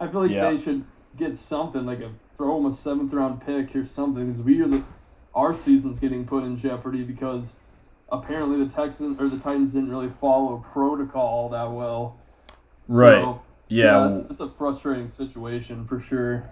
I 0.00 0.08
feel 0.08 0.22
like 0.22 0.30
Yeah. 0.30 0.50
they 0.50 0.60
should 0.60 0.84
get 1.16 1.36
something 1.36 1.86
like 1.86 2.00
a 2.00 2.10
throw 2.36 2.56
them 2.60 2.70
a 2.70 2.74
seventh 2.74 3.12
round 3.12 3.44
pick 3.44 3.74
or 3.76 3.86
something 3.86 4.26
because 4.26 4.42
we 4.42 4.60
are 4.60 4.66
the 4.68 4.82
our 5.34 5.54
season's 5.54 5.98
getting 5.98 6.24
put 6.26 6.44
in 6.44 6.56
jeopardy 6.56 7.02
because 7.02 7.54
apparently 8.10 8.62
the 8.64 8.70
Texans 8.70 9.20
or 9.20 9.28
the 9.28 9.38
Titans 9.38 9.72
didn't 9.72 9.90
really 9.90 10.10
follow 10.20 10.64
protocol 10.72 11.48
that 11.50 11.70
well. 11.70 12.16
Right. 12.86 13.22
So, 13.22 13.42
yeah. 13.68 14.08
it's, 14.08 14.30
it's 14.30 14.40
a 14.40 14.48
frustrating 14.48 15.08
situation 15.08 15.86
for 15.86 16.00
sure. 16.00 16.48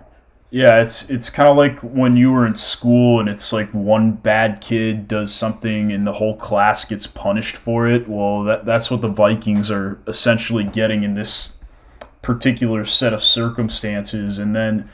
Yeah, 0.53 0.83
it's 0.83 1.09
it's 1.09 1.31
kind 1.31 1.49
of 1.49 1.57
like 1.57 1.81
when 1.81 2.15
you 2.19 2.31
were 2.31 2.47
in 2.47 2.55
school 2.55 3.19
and 3.19 3.27
it's 3.27 3.55
like 3.55 3.71
one 3.71 4.13
bad 4.13 4.61
kid 4.61 5.09
does 5.09 5.33
something 5.35 5.91
and 5.91 6.07
the 6.07 6.13
whole 6.13 6.37
class 6.37 6.85
gets 6.85 7.07
punished 7.07 7.57
for 7.57 7.87
it. 7.87 8.07
Well, 8.07 8.43
that 8.45 8.67
that's 8.67 8.91
what 8.91 9.01
the 9.01 9.09
Vikings 9.09 9.71
are 9.71 9.99
essentially 10.07 10.65
getting 10.65 11.05
in 11.05 11.15
this 11.15 11.57
particular 12.21 12.85
set 12.85 13.15
of 13.15 13.23
circumstances. 13.23 14.39
And 14.39 14.55
then, 14.55 14.91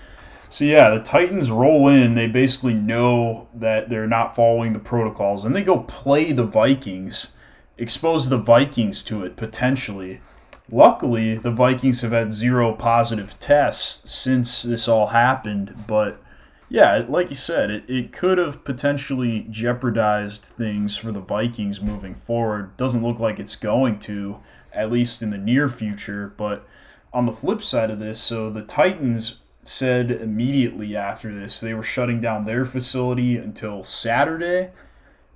so 0.48 0.64
yeah, 0.64 0.90
the 0.90 1.02
Titans 1.02 1.50
roll 1.50 1.88
in. 1.88 2.14
They 2.14 2.28
basically 2.28 2.74
know 2.74 3.48
that 3.52 3.88
they're 3.88 4.06
not 4.06 4.36
following 4.36 4.74
the 4.74 4.78
protocols, 4.78 5.44
and 5.44 5.56
they 5.56 5.64
go 5.64 5.80
play 5.80 6.30
the 6.30 6.46
Vikings, 6.46 7.32
expose 7.76 8.28
the 8.28 8.38
Vikings 8.38 9.02
to 9.02 9.24
it 9.24 9.36
potentially. 9.36 10.20
Luckily, 10.70 11.36
the 11.36 11.50
Vikings 11.50 12.02
have 12.02 12.12
had 12.12 12.32
zero 12.32 12.72
positive 12.72 13.38
tests 13.38 14.10
since 14.10 14.62
this 14.62 14.86
all 14.86 15.08
happened, 15.08 15.84
but 15.86 16.20
yeah, 16.68 17.04
like 17.08 17.30
you 17.30 17.34
said, 17.34 17.70
it, 17.70 17.88
it 17.88 18.12
could 18.12 18.36
have 18.36 18.64
potentially 18.64 19.46
jeopardized 19.48 20.44
things 20.44 20.96
for 20.96 21.10
the 21.12 21.20
Vikings 21.20 21.80
moving 21.80 22.14
forward. 22.14 22.76
Doesn't 22.76 23.02
look 23.02 23.18
like 23.18 23.38
it's 23.38 23.56
going 23.56 23.98
to, 24.00 24.40
at 24.72 24.92
least 24.92 25.22
in 25.22 25.30
the 25.30 25.38
near 25.38 25.68
future. 25.70 26.34
But 26.36 26.66
on 27.12 27.24
the 27.24 27.32
flip 27.32 27.62
side 27.62 27.90
of 27.90 27.98
this, 27.98 28.20
so 28.20 28.50
the 28.50 28.62
Titans 28.62 29.40
said 29.64 30.10
immediately 30.10 30.96
after 30.96 31.34
this 31.34 31.60
they 31.60 31.74
were 31.74 31.82
shutting 31.82 32.20
down 32.20 32.44
their 32.44 32.64
facility 32.64 33.36
until 33.36 33.82
Saturday. 33.82 34.70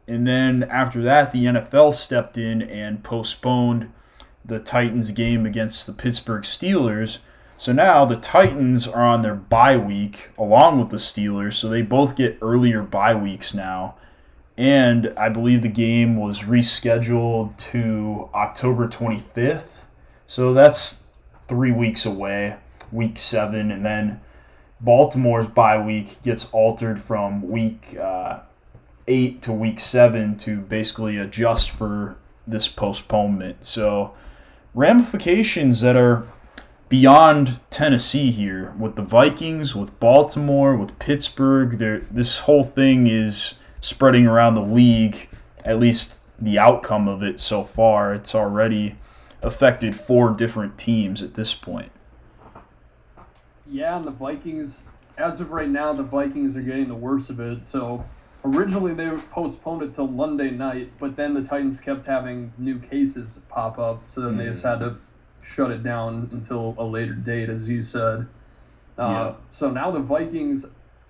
And 0.06 0.26
then 0.26 0.62
after 0.64 1.00
that, 1.02 1.32
the 1.32 1.44
NFL 1.46 1.94
stepped 1.94 2.36
in 2.36 2.60
and 2.60 3.02
postponed 3.02 3.90
the 4.44 4.59
Titans 4.59 5.11
game 5.11 5.46
against 5.46 5.87
the 5.87 5.92
Pittsburgh 5.92 6.42
Steelers. 6.42 7.18
So 7.57 7.72
now 7.72 8.05
the 8.05 8.16
Titans 8.16 8.88
are 8.88 9.05
on 9.05 9.22
their 9.22 9.35
bye 9.35 9.76
week 9.76 10.31
along 10.37 10.78
with 10.78 10.90
the 10.90 10.96
Steelers, 10.96 11.55
so 11.55 11.68
they 11.68 11.83
both 11.83 12.16
get 12.16 12.38
earlier 12.42 12.83
bye 12.83 13.14
weeks 13.14 13.55
now. 13.55 13.94
And 14.57 15.12
I 15.16 15.28
believe 15.28 15.62
the 15.62 15.68
game 15.68 16.16
was 16.16 16.42
rescheduled 16.42 17.57
to 17.57 18.28
October 18.35 18.87
25th. 18.88 19.87
So 20.26 20.52
that's 20.52 21.05
three 21.48 21.72
weeks 21.72 22.05
away, 22.05 22.57
week 22.90 23.16
seven. 23.16 23.70
And 23.70 23.85
then 23.85 24.20
Baltimore's 24.81 25.46
bye 25.46 25.81
week 25.83 26.22
gets 26.22 26.50
altered 26.52 27.00
from 27.00 27.48
week 27.48 27.96
uh, 27.96 28.40
eight 29.07 29.42
to 29.42 29.52
week 29.52 29.81
seven 29.81 30.37
to 30.38 30.61
basically 30.61 31.16
adjust 31.16 31.70
for 31.70 32.16
this 32.46 32.68
postponement. 32.68 33.64
So 33.64 34.14
ramifications 34.74 35.80
that 35.82 35.96
are 35.96 36.26
beyond 36.88 37.61
Tennessee 37.70 38.30
here 38.30 38.72
with 38.78 38.96
the 38.96 39.02
Vikings, 39.02 39.74
with 39.74 39.98
Baltimore, 39.98 40.76
with 40.76 40.98
Pittsburgh. 40.98 41.78
This 42.11 42.40
whole 42.40 42.64
thing 42.64 43.06
is 43.06 43.54
spreading 43.80 44.26
around 44.26 44.54
the 44.54 44.62
league. 44.62 45.28
At 45.64 45.78
least 45.78 46.20
the 46.38 46.58
outcome 46.58 47.08
of 47.08 47.22
it 47.22 47.38
so 47.38 47.64
far, 47.64 48.12
it's 48.14 48.35
already 48.35 48.96
affected 49.42 49.96
four 49.96 50.35
different 50.35 50.76
teams 50.76 51.22
at 51.22 51.35
this 51.35 51.54
point. 51.54 51.90
Yeah, 53.66 53.96
and 53.96 54.04
the 54.04 54.11
Vikings, 54.11 54.85
as 55.16 55.40
of 55.40 55.50
right 55.50 55.68
now, 55.68 55.92
the 55.92 56.02
Vikings 56.02 56.56
are 56.56 56.62
getting 56.62 56.88
the 56.88 56.94
worst 56.94 57.30
of 57.30 57.40
it. 57.40 57.64
So 57.64 58.04
originally 58.44 58.94
they 58.94 59.11
postponed 59.31 59.83
it 59.83 59.92
till 59.92 60.09
Monday 60.09 60.50
night, 60.50 60.90
but 60.98 61.16
then 61.16 61.35
the 61.35 61.42
Titans 61.42 61.81
kept 61.81 62.05
having 62.07 62.52
new 62.59 62.78
cases 62.78 63.40
pop 63.48 63.78
up, 63.78 64.02
so 64.07 64.22
then 64.22 64.37
they 64.37 64.46
just 64.46 64.62
had 64.62 64.81
to 64.81 64.96
shut 65.44 65.70
it 65.70 65.83
down 65.83 66.28
until 66.33 66.74
a 66.78 66.85
later 66.85 67.14
date, 67.14 67.48
as 67.48 67.68
you 67.68 67.83
said. 67.83 68.26
Uh, 68.98 69.09
Yeah. 69.09 69.35
So 69.50 69.70
now 69.70 69.90
the 69.90 70.00
Vikings 70.00 70.66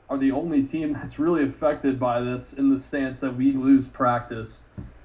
are 0.08 0.18
the 0.18 0.32
only 0.32 0.64
team 0.64 0.92
that's 0.94 1.18
really 1.18 1.44
affected 1.44 1.98
by 1.98 2.20
this 2.20 2.52
in 2.52 2.68
the 2.68 2.78
stance 2.78 3.20
that 3.20 3.34
we 3.34 3.52
lose 3.52 3.86
practice, 3.86 4.62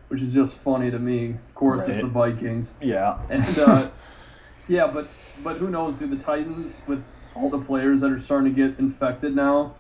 which 0.10 0.22
is 0.22 0.34
just 0.34 0.58
funny 0.58 0.92
to 0.92 1.00
me. 1.00 1.32
Of 1.32 1.56
course, 1.56 1.88
it's 1.88 2.02
the 2.02 2.08
Vikings. 2.08 2.74
Yeah. 2.82 3.20
And 3.30 3.60
uh, 3.60 3.90
Yeah, 4.68 4.88
but 4.88 5.08
but 5.44 5.58
who 5.58 5.70
knows? 5.70 6.00
Do 6.00 6.08
the 6.08 6.22
Titans 6.22 6.82
with 6.88 7.02
all 7.36 7.50
the 7.50 7.60
players 7.60 8.02
that 8.02 8.12
are 8.12 8.20
starting 8.20 8.54
to 8.54 8.70
get 8.70 8.80
infected 8.80 9.34
now? 9.36 9.76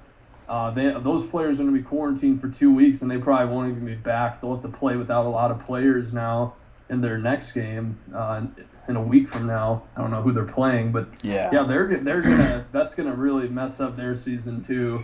Uh, 0.47 0.71
they 0.71 0.89
those 0.91 1.25
players 1.25 1.59
are 1.59 1.63
going 1.63 1.75
to 1.75 1.81
be 1.81 1.85
quarantined 1.85 2.39
for 2.39 2.47
two 2.49 2.73
weeks, 2.73 3.01
and 3.01 3.11
they 3.11 3.17
probably 3.17 3.53
won't 3.53 3.69
even 3.71 3.85
be 3.85 3.95
back. 3.95 4.41
They'll 4.41 4.53
have 4.55 4.63
to 4.63 4.69
play 4.77 4.95
without 4.95 5.25
a 5.25 5.29
lot 5.29 5.51
of 5.51 5.65
players 5.65 6.13
now 6.13 6.55
in 6.89 7.01
their 7.01 7.17
next 7.17 7.51
game 7.51 7.99
uh, 8.15 8.43
in 8.87 8.95
a 8.95 9.01
week 9.01 9.27
from 9.27 9.45
now. 9.45 9.83
I 9.95 10.01
don't 10.01 10.11
know 10.11 10.21
who 10.21 10.31
they're 10.31 10.45
playing, 10.45 10.93
but 10.93 11.09
Yeah. 11.21 11.49
yeah, 11.51 11.63
they're 11.63 11.87
they're 11.97 12.21
gonna 12.21 12.65
that's 12.71 12.95
gonna 12.95 13.13
really 13.15 13.49
mess 13.49 13.81
up 13.81 13.97
their 13.97 14.15
season 14.15 14.61
too. 14.61 15.03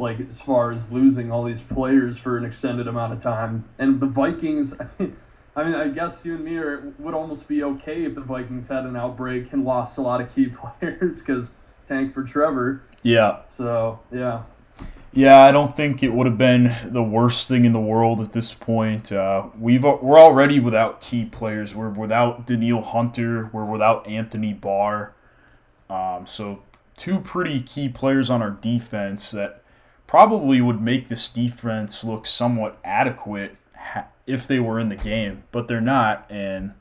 Like 0.00 0.18
as 0.20 0.40
far 0.40 0.72
as 0.72 0.90
losing 0.90 1.30
all 1.30 1.44
these 1.44 1.60
players 1.62 2.18
for 2.18 2.36
an 2.38 2.44
extended 2.44 2.88
amount 2.88 3.12
of 3.12 3.22
time, 3.22 3.64
and 3.78 4.00
the 4.00 4.06
Vikings. 4.06 4.74
I 4.80 4.86
mean, 4.98 5.16
I 5.54 5.64
mean, 5.64 5.74
I 5.74 5.88
guess 5.88 6.24
you 6.24 6.36
and 6.36 6.44
me 6.44 6.56
are, 6.56 6.92
would 6.98 7.12
almost 7.12 7.46
be 7.48 7.62
okay 7.64 8.04
if 8.04 8.14
the 8.14 8.20
Vikings 8.20 8.68
had 8.68 8.84
an 8.84 8.96
outbreak 8.96 9.52
and 9.52 9.64
lost 9.64 9.98
a 9.98 10.00
lot 10.00 10.20
of 10.20 10.34
key 10.34 10.46
players 10.80 11.20
because 11.20 11.52
tank 11.86 12.14
for 12.14 12.24
Trevor. 12.24 12.82
Yeah. 13.02 13.40
So 13.48 14.00
yeah, 14.12 14.42
Yeah, 15.12 15.40
I 15.42 15.50
don't 15.50 15.76
think 15.76 16.04
it 16.04 16.12
would 16.12 16.26
have 16.26 16.38
been 16.38 16.76
the 16.84 17.02
worst 17.02 17.48
thing 17.48 17.64
in 17.64 17.72
the 17.72 17.80
world 17.80 18.20
at 18.20 18.32
this 18.32 18.54
point. 18.54 19.10
Uh, 19.10 19.48
we've 19.58 19.82
we're 19.82 20.20
already 20.20 20.60
without 20.60 21.00
key 21.00 21.24
players. 21.24 21.74
We're 21.74 21.88
without 21.88 22.46
Danielle 22.46 22.82
Hunter. 22.82 23.50
We're 23.52 23.64
without 23.64 24.06
Anthony 24.06 24.52
Barr. 24.52 25.14
Um, 25.88 26.26
so 26.26 26.62
two 26.96 27.18
pretty 27.18 27.60
key 27.60 27.88
players 27.88 28.30
on 28.30 28.40
our 28.40 28.50
defense 28.50 29.32
that 29.32 29.64
probably 30.06 30.60
would 30.60 30.80
make 30.80 31.08
this 31.08 31.28
defense 31.28 32.04
look 32.04 32.24
somewhat 32.24 32.78
adequate 32.84 33.56
if 34.26 34.46
they 34.46 34.60
were 34.60 34.78
in 34.78 34.90
the 34.90 34.96
game, 34.96 35.42
but 35.50 35.66
they're 35.66 35.80
not, 35.80 36.24
and 36.30 36.72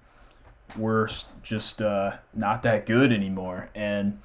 we're 0.78 1.08
just 1.42 1.82
uh, 1.82 2.18
not 2.36 2.62
that 2.62 2.86
good 2.86 3.12
anymore. 3.12 3.70
And 3.74 4.20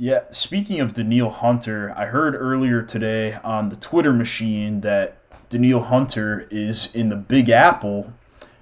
yeah, 0.00 0.20
speaking 0.30 0.80
of 0.80 0.94
Danielle 0.94 1.30
Hunter, 1.30 1.92
I 1.96 2.06
heard 2.06 2.36
earlier 2.36 2.82
today 2.82 3.32
on 3.42 3.68
the 3.68 3.74
Twitter 3.74 4.12
machine 4.12 4.80
that 4.82 5.16
Danielle 5.50 5.82
Hunter 5.82 6.46
is 6.52 6.94
in 6.94 7.08
the 7.08 7.16
Big 7.16 7.48
Apple 7.48 8.12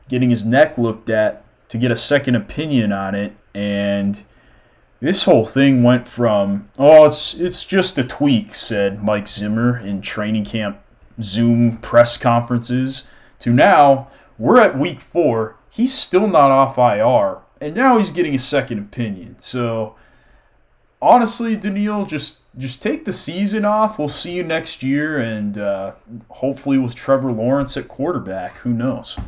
getting 0.08 0.30
his 0.30 0.46
neck 0.46 0.78
looked 0.78 1.10
at 1.10 1.44
to 1.68 1.76
get 1.76 1.90
a 1.90 1.96
second 1.96 2.36
opinion 2.36 2.90
on 2.90 3.14
it 3.14 3.34
and 3.54 4.22
this 5.00 5.24
whole 5.24 5.44
thing 5.44 5.82
went 5.82 6.06
from 6.06 6.68
oh 6.78 7.06
it's 7.06 7.34
it's 7.34 7.64
just 7.64 7.98
a 7.98 8.04
tweak 8.04 8.54
said 8.54 9.02
Mike 9.02 9.26
Zimmer 9.26 9.76
in 9.76 10.00
training 10.00 10.44
camp 10.44 10.78
Zoom 11.20 11.78
press 11.78 12.16
conferences 12.16 13.08
to 13.40 13.50
now 13.50 14.08
we're 14.38 14.60
at 14.60 14.78
week 14.78 15.00
4 15.00 15.56
he's 15.68 15.92
still 15.92 16.28
not 16.28 16.52
off 16.52 16.78
IR 16.78 17.38
and 17.60 17.74
now 17.74 17.98
he's 17.98 18.10
getting 18.10 18.34
a 18.34 18.38
second 18.38 18.78
opinion. 18.78 19.38
So 19.38 19.96
honestly, 21.06 21.56
Danielle, 21.56 22.04
just 22.04 22.40
just 22.58 22.82
take 22.82 23.04
the 23.04 23.12
season 23.12 23.64
off. 23.64 23.98
We'll 23.98 24.08
see 24.08 24.32
you 24.32 24.42
next 24.42 24.82
year, 24.82 25.18
and 25.18 25.56
uh, 25.56 25.92
hopefully 26.28 26.78
with 26.78 26.94
Trevor 26.94 27.32
Lawrence 27.32 27.76
at 27.76 27.88
quarterback. 27.88 28.56
Who 28.58 28.72
knows? 28.72 29.18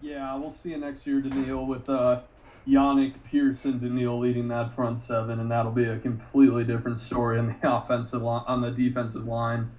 yeah, 0.00 0.34
we'll 0.36 0.50
see 0.50 0.70
you 0.70 0.78
next 0.78 1.06
year, 1.06 1.20
Danielle, 1.20 1.66
with 1.66 1.88
uh, 1.88 2.20
Yannick 2.66 3.14
Pearson, 3.30 3.78
Danielle 3.78 4.18
leading 4.18 4.48
that 4.48 4.74
front 4.74 4.98
seven, 4.98 5.40
and 5.40 5.50
that'll 5.50 5.72
be 5.72 5.84
a 5.84 5.98
completely 5.98 6.64
different 6.64 6.98
story 6.98 7.38
on 7.38 7.48
the 7.48 7.56
offensive 7.76 8.22
line, 8.22 8.44
on 8.46 8.60
the 8.60 8.70
defensive 8.70 9.26
line. 9.26 9.70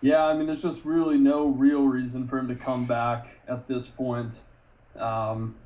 Yeah, 0.00 0.24
I 0.24 0.34
mean, 0.34 0.46
there's 0.46 0.62
just 0.62 0.84
really 0.84 1.18
no 1.18 1.48
real 1.48 1.82
reason 1.82 2.28
for 2.28 2.38
him 2.38 2.48
to 2.48 2.54
come 2.54 2.86
back 2.86 3.28
at 3.48 3.66
this 3.66 3.88
point. 3.88 4.42
Um, 4.96 5.56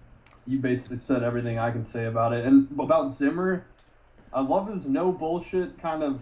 you 0.47 0.59
basically 0.59 0.97
said 0.97 1.23
everything 1.23 1.59
I 1.59 1.71
can 1.71 1.85
say 1.85 2.07
about 2.07 2.33
it. 2.33 2.45
And 2.47 2.69
about 2.79 3.11
Zimmer, 3.11 3.67
I 4.33 4.41
love 4.41 4.69
his 4.69 4.87
no 4.87 5.13
bullshit 5.13 5.81
kind 5.81 6.03
of, 6.03 6.21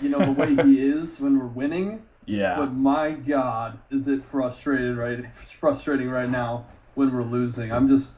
you 0.00 0.08
know, 0.08 0.18
the 0.18 0.32
way 0.32 0.54
he 0.54 0.80
is 0.80 1.20
when 1.20 1.38
we're 1.38 1.46
winning. 1.46 2.02
Yeah, 2.24 2.56
But 2.56 2.72
my 2.72 3.12
God, 3.12 3.78
is 3.90 4.08
it 4.08 4.24
frustrated 4.24 4.96
right? 4.96 5.24
It's 5.40 5.50
frustrating 5.52 6.10
right 6.10 6.28
now 6.28 6.66
when 6.94 7.14
we're 7.14 7.22
losing. 7.22 7.72
I'm 7.72 7.88
just, 7.88 8.10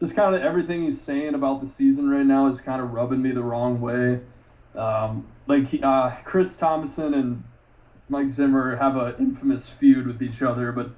just 0.00 0.16
kind 0.16 0.34
of 0.34 0.42
everything 0.42 0.82
he's 0.82 1.00
saying 1.00 1.34
about 1.34 1.60
the 1.60 1.68
season 1.68 2.10
right 2.10 2.26
now 2.26 2.48
is 2.48 2.60
kind 2.60 2.82
of 2.82 2.92
rubbing 2.92 3.22
me 3.22 3.30
the 3.30 3.42
wrong 3.42 3.80
way. 3.80 4.20
Um, 4.74 5.26
like 5.46 5.68
he, 5.68 5.82
uh, 5.82 6.10
Chris 6.24 6.56
Tomasson 6.56 7.14
and 7.14 7.44
Mike 8.08 8.28
Zimmer 8.28 8.76
have 8.76 8.96
an 8.96 9.14
infamous 9.18 9.68
feud 9.68 10.06
with 10.06 10.22
each 10.22 10.42
other, 10.42 10.72
but 10.72 10.90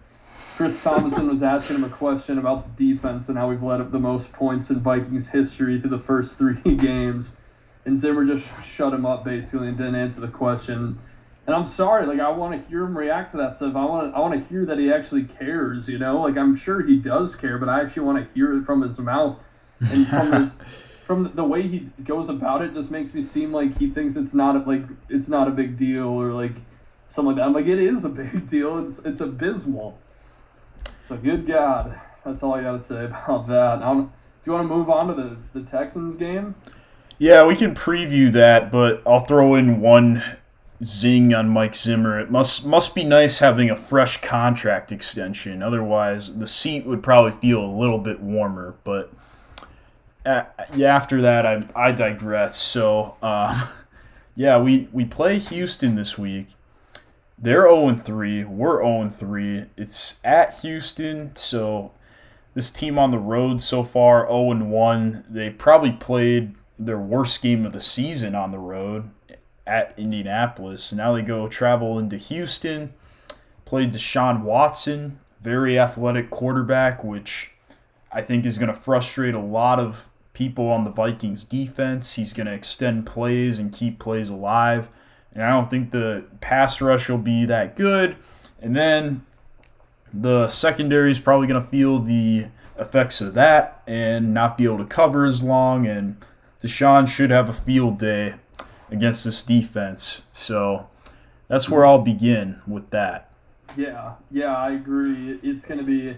Chris 0.57 0.81
Tomasson 0.83 1.29
was 1.29 1.43
asking 1.43 1.77
him 1.77 1.85
a 1.85 1.89
question 1.89 2.39
about 2.39 2.77
the 2.77 2.95
defense 2.95 3.29
and 3.29 3.37
how 3.37 3.49
we've 3.49 3.63
let 3.63 3.81
up 3.81 3.91
the 3.91 3.99
most 3.99 4.33
points 4.33 4.71
in 4.71 4.81
Vikings 4.81 5.29
history 5.29 5.81
through 5.81 5.91
the 5.91 5.99
first 5.99 6.39
three 6.39 6.61
games, 6.77 7.37
and 7.87 7.99
Zimmer 7.99 8.25
just 8.25 8.47
shut 8.65 8.93
him 8.93 9.05
up 9.05 9.25
basically 9.25 9.69
and 9.69 9.77
didn't 9.77 9.97
answer 9.97 10.21
the 10.21 10.29
question. 10.29 10.99
And 11.47 11.55
I'm 11.55 11.67
sorry, 11.67 12.07
like 12.07 12.21
I 12.21 12.31
want 12.31 12.61
to 12.61 12.69
hear 12.71 12.85
him 12.85 12.97
react 12.97 13.33
to 13.33 13.37
that 13.39 13.55
stuff. 13.57 13.77
I 13.77 13.85
want 13.85 14.11
to, 14.11 14.17
I 14.17 14.21
want 14.21 14.35
to 14.35 14.49
hear 14.49 14.65
that 14.67 14.79
he 14.79 14.91
actually 14.93 15.25
cares. 15.25 15.89
You 15.89 15.99
know, 15.99 16.23
like 16.23 16.39
I'm 16.39 16.57
sure 16.57 16.83
he 16.83 16.97
does 16.97 17.37
care, 17.37 17.59
but 17.59 17.69
I 17.69 17.83
actually 17.83 18.05
want 18.05 18.27
to 18.27 18.35
hear 18.35 18.57
it 18.57 18.65
from 18.65 18.81
his 18.81 18.99
mouth 18.99 19.39
and 19.81 20.09
from 20.09 20.33
his, 20.33 20.59
from 21.07 21.31
the 21.35 21.45
way 21.45 21.63
he 21.63 21.91
goes 22.03 22.31
about 22.31 22.63
it. 22.63 22.73
Just 22.73 22.91
makes 22.91 23.13
me 23.13 23.23
seem 23.23 23.53
like 23.53 23.77
he 23.77 23.91
thinks 23.91 24.17
it's 24.17 24.33
not 24.33 24.57
a, 24.57 24.61
like 24.61 24.85
it's 25.11 25.29
not 25.29 25.49
a 25.49 25.51
big 25.51 25.77
deal 25.77 26.07
or 26.07 26.33
like 26.33 26.55
something 27.11 27.37
like 27.37 27.37
that. 27.37 27.47
I'm 27.47 27.53
like 27.53 27.67
it 27.67 27.79
is 27.79 28.07
a 28.07 28.11
big 28.11 28.49
deal. 28.49 28.79
It's 28.79 28.99
it's 29.01 29.21
abysmal. 29.21 29.99
So 31.03 31.19
good 31.19 31.47
God, 31.47 32.01
that's 32.25 32.43
all 32.43 32.55
I 32.55 32.63
got 32.63 32.73
to 32.73 32.81
say 32.81 33.05
about 33.05 33.49
that. 33.49 33.81
Do 33.81 34.51
you 34.51 34.53
want 34.53 34.67
to 34.67 34.75
move 34.75 34.89
on 34.89 35.09
to 35.09 35.15
the 35.15 35.37
the 35.53 35.67
Texans 35.67 36.15
game? 36.15 36.55
Yeah, 37.19 37.45
we 37.47 37.57
can 37.57 37.75
preview 37.75 38.31
that, 38.33 38.73
but 38.73 39.03
I'll 39.07 39.25
throw 39.25 39.55
in 39.55 39.81
one 39.81 40.23
zing 40.83 41.33
on 41.33 41.49
Mike 41.49 41.75
Zimmer. 41.75 42.19
It 42.19 42.31
must 42.31 42.67
must 42.67 42.95
be 42.95 43.05
nice 43.05 43.39
having 43.39 43.71
a 43.71 43.77
fresh 43.77 44.21
contract 44.21 44.93
extension. 44.93 45.63
Otherwise, 45.63 46.39
the 46.39 46.47
seat 46.47 46.85
would 46.87 47.03
probably 47.03 47.33
feel 47.33 47.65
a 47.65 47.67
little 47.67 47.99
bit 47.99 48.21
warmer. 48.21 48.75
But 48.85 49.13
uh, 50.27 50.45
after 50.83 51.23
that, 51.23 51.47
I 51.47 51.63
I 51.75 51.93
digress. 51.93 52.57
So 52.57 53.17
um, 53.23 53.63
yeah, 54.37 54.59
we 54.59 54.89
we 54.93 55.05
play 55.05 55.39
Houston 55.39 55.95
this 55.95 56.19
week. 56.19 56.49
They're 57.39 57.63
0 57.65 57.97
3. 57.97 58.45
We're 58.45 58.83
0 58.83 59.11
3. 59.11 59.65
It's 59.77 60.19
at 60.25 60.61
Houston, 60.61 61.35
so 61.37 61.93
this 62.55 62.71
team 62.71 62.99
on 62.99 63.11
the 63.11 63.19
road 63.19 63.61
so 63.61 63.85
far 63.85 64.27
0 64.27 64.65
1. 64.65 65.25
They 65.29 65.51
probably 65.51 65.93
played 65.93 66.55
their 66.79 66.99
worst 66.99 67.43
game 67.43 67.65
of 67.65 67.73
the 67.73 67.81
season 67.81 68.35
on 68.35 68.51
the 68.51 68.59
road 68.59 69.11
at 69.67 69.95
Indianapolis. 69.97 70.93
Now 70.93 71.15
they 71.15 71.23
go 71.23 71.49
travel 71.49 71.99
into 71.99 72.17
Houston, 72.17 72.93
play 73.65 73.87
Deshaun 73.87 74.43
Watson, 74.43 75.19
very 75.43 75.79
athletic 75.79 76.31
quarterback, 76.31 77.05
which 77.05 77.53
I 78.13 78.23
think 78.23 78.47
is 78.47 78.59
going 78.59 78.73
to 78.73 78.79
frustrate 78.79 79.35
a 79.35 79.41
lot 79.41 79.79
of 79.79 80.09
people 80.33 80.69
on 80.69 80.85
the 80.85 80.91
Vikings 80.91 81.45
defense. 81.45 82.15
He's 82.15 82.33
going 82.33 82.47
to 82.47 82.53
extend 82.53 83.07
plays 83.07 83.59
and 83.59 83.73
keep 83.73 83.99
plays 83.99 84.31
alive. 84.31 84.89
And 85.33 85.43
I 85.43 85.51
don't 85.51 85.71
think 85.71 85.91
the 85.91 86.25
pass 86.41 86.81
rush 86.81 87.09
will 87.09 87.19
be 87.19 87.45
that 87.47 87.77
good. 87.77 88.17
And 88.61 88.77
then 88.77 89.25
the 90.13 90.49
secondary 90.49 91.11
is 91.11 91.19
probably 91.19 91.47
going 91.47 91.63
to 91.63 91.69
feel 91.69 91.99
the 91.99 92.47
effects 92.79 93.21
of 93.21 93.35
that 93.35 93.83
and 93.87 94.33
not 94.33 94.57
be 94.57 94.65
able 94.65 94.79
to 94.79 94.85
cover 94.85 95.25
as 95.25 95.43
long. 95.43 95.87
And 95.87 96.17
Deshaun 96.65 97.07
should 97.07 97.31
have 97.31 97.49
a 97.51 97.53
field 97.53 97.99
day 97.99 98.37
against 98.91 99.25
this 99.25 99.43
defense. 99.43 100.23
So 100.33 100.89
that's 101.49 101.69
where 101.69 101.85
I'll 101.85 102.01
begin 102.01 102.63
with 102.67 102.89
that. 102.91 103.31
Yeah, 103.77 104.15
yeah, 104.31 104.57
I 104.57 104.71
agree. 104.71 105.39
It's 105.43 105.67
going 105.67 105.79
to 105.79 105.85
be 105.85 106.17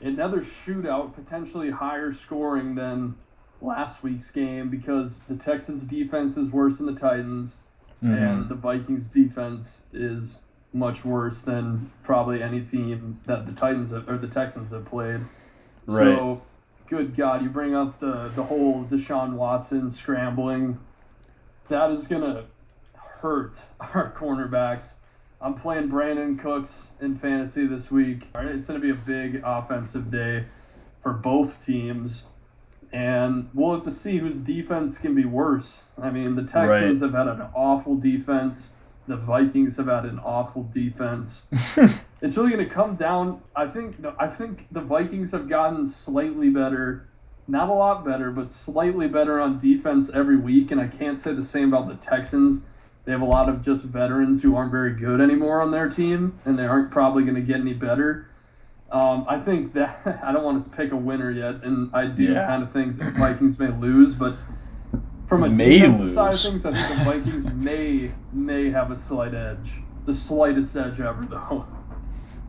another 0.00 0.42
shootout, 0.42 1.14
potentially 1.14 1.70
higher 1.70 2.12
scoring 2.12 2.74
than 2.74 3.14
last 3.62 4.02
week's 4.02 4.30
game 4.30 4.68
because 4.68 5.20
the 5.28 5.36
Texans' 5.36 5.84
defense 5.84 6.36
is 6.36 6.50
worse 6.50 6.78
than 6.78 6.86
the 6.86 7.00
Titans, 7.00 7.58
Mm-hmm. 8.04 8.14
and 8.14 8.48
the 8.50 8.54
Vikings' 8.54 9.08
defense 9.08 9.84
is 9.94 10.40
much 10.74 11.02
worse 11.02 11.40
than 11.40 11.90
probably 12.02 12.42
any 12.42 12.60
team 12.60 13.18
that 13.24 13.46
the 13.46 13.52
Titans 13.52 13.90
have, 13.92 14.06
or 14.06 14.18
the 14.18 14.28
Texans 14.28 14.70
have 14.70 14.84
played. 14.84 15.20
Right. 15.86 16.04
So, 16.04 16.42
good 16.86 17.16
God, 17.16 17.42
you 17.42 17.48
bring 17.48 17.74
up 17.74 18.00
the 18.00 18.30
the 18.34 18.42
whole 18.42 18.84
Deshaun 18.84 19.34
Watson 19.34 19.90
scrambling. 19.90 20.78
That 21.68 21.90
is 21.90 22.06
gonna 22.06 22.44
hurt 22.94 23.62
our 23.80 24.12
cornerbacks. 24.16 24.94
I'm 25.40 25.54
playing 25.54 25.90
Brandin 25.90 26.38
Cooks 26.38 26.86
in 27.00 27.16
fantasy 27.16 27.66
this 27.66 27.90
week. 27.90 28.28
Right, 28.34 28.46
It's 28.46 28.66
going 28.66 28.80
to 28.80 28.84
be 28.84 28.90
a 28.90 28.94
big 28.94 29.42
offensive 29.44 30.10
day 30.10 30.46
for 31.02 31.12
both 31.12 31.64
teams. 31.64 32.24
And 32.92 33.50
we'll 33.52 33.74
have 33.74 33.84
to 33.84 33.90
see 33.90 34.16
whose 34.16 34.38
defense 34.38 34.96
can 34.96 35.14
be 35.14 35.24
worse. 35.24 35.84
I 36.00 36.10
mean, 36.10 36.36
the 36.36 36.44
Texans 36.44 37.00
have 37.02 37.12
had 37.12 37.28
an 37.28 37.42
awful 37.54 37.96
defense. 37.96 38.72
The 39.06 39.16
Vikings 39.16 39.76
have 39.76 39.88
had 39.88 40.06
an 40.06 40.18
awful 40.20 40.62
defense. 40.72 41.46
it's 42.22 42.36
really 42.36 42.50
going 42.50 42.66
to 42.66 42.72
come 42.72 42.96
down. 42.96 43.40
I 43.54 43.66
think. 43.66 43.96
I 44.18 44.26
think 44.26 44.66
the 44.72 44.80
Vikings 44.80 45.32
have 45.32 45.48
gotten 45.48 45.86
slightly 45.86 46.50
better 46.50 47.08
not 47.48 47.68
a 47.68 47.72
lot 47.72 48.04
better, 48.04 48.30
but 48.30 48.50
slightly 48.50 49.06
better 49.08 49.40
on 49.40 49.58
defense 49.58 50.10
every 50.12 50.36
week. 50.36 50.70
And 50.72 50.80
I 50.80 50.88
can't 50.88 51.18
say 51.18 51.32
the 51.32 51.44
same 51.44 51.72
about 51.72 51.88
the 51.88 51.94
Texans. 51.94 52.62
They 53.04 53.12
have 53.12 53.20
a 53.20 53.26
lot 53.26 53.48
of 53.48 53.62
just 53.62 53.84
veterans 53.84 54.42
who 54.42 54.56
aren't 54.56 54.72
very 54.72 54.94
good 54.94 55.20
anymore 55.20 55.62
on 55.62 55.70
their 55.70 55.88
team, 55.88 56.38
and 56.44 56.58
they 56.58 56.64
aren't 56.64 56.90
probably 56.90 57.22
going 57.22 57.36
to 57.36 57.40
get 57.40 57.60
any 57.60 57.72
better. 57.72 58.26
Um, 58.90 59.26
I 59.28 59.38
think 59.38 59.74
that 59.74 60.20
I 60.24 60.32
don't 60.32 60.42
want 60.42 60.64
to 60.64 60.70
pick 60.70 60.90
a 60.90 60.96
winner 60.96 61.30
yet, 61.30 61.62
and 61.62 61.94
I 61.94 62.06
do 62.06 62.24
Yeah. 62.24 62.46
kind 62.46 62.64
of 62.64 62.72
think 62.72 62.98
the 62.98 63.12
Vikings 63.12 63.60
may 63.60 63.68
lose, 63.68 64.14
but 64.14 64.34
from 65.28 65.44
a 65.44 65.48
May 65.48 65.78
defensive 65.78 66.10
side 66.10 66.34
of 66.34 66.40
things, 66.40 66.66
I 66.66 66.72
think 66.72 66.98
the 66.98 67.04
Vikings 67.04 67.52
may 67.52 68.10
may 68.32 68.70
have 68.70 68.90
a 68.90 68.96
slight 68.96 69.34
edge, 69.34 69.70
the 70.04 70.14
slightest 70.14 70.74
edge 70.76 71.00
ever, 71.00 71.24
though. 71.26 71.64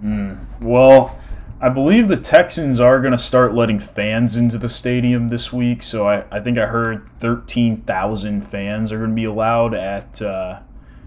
Mm. 0.04 0.62
Well, 0.62 1.20
I 1.60 1.70
believe 1.70 2.08
the 2.08 2.18
Texans 2.18 2.80
are 2.80 3.00
going 3.00 3.14
to 3.14 3.18
start 3.18 3.56
letting 3.56 3.80
fans 3.80 4.38
into 4.38 4.60
the 4.60 4.70
stadium 4.70 5.30
this 5.30 5.52
week. 5.52 5.82
So 5.82 6.08
I, 6.08 6.24
I 6.32 6.40
think 6.40 6.58
I 6.58 6.68
heard 6.68 7.10
13,000 7.20 8.42
fans 8.44 8.92
are 8.92 9.00
going 9.00 9.10
to 9.10 9.16
be 9.16 9.24
allowed 9.24 9.74
at 9.74 10.22
uh, 10.22 10.60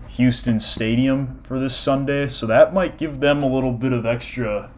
Houston 0.09 0.59
Stadium 0.59 1.41
for 1.45 1.61
this 1.61 1.77
Sunday. 1.77 2.27
So 2.27 2.47
that 2.47 2.75
might 2.75 2.99
give 2.99 3.21
them 3.21 3.45
a 3.45 3.47
little 3.47 3.73
bit 3.73 3.93
of 3.93 4.05
extra 4.05 4.71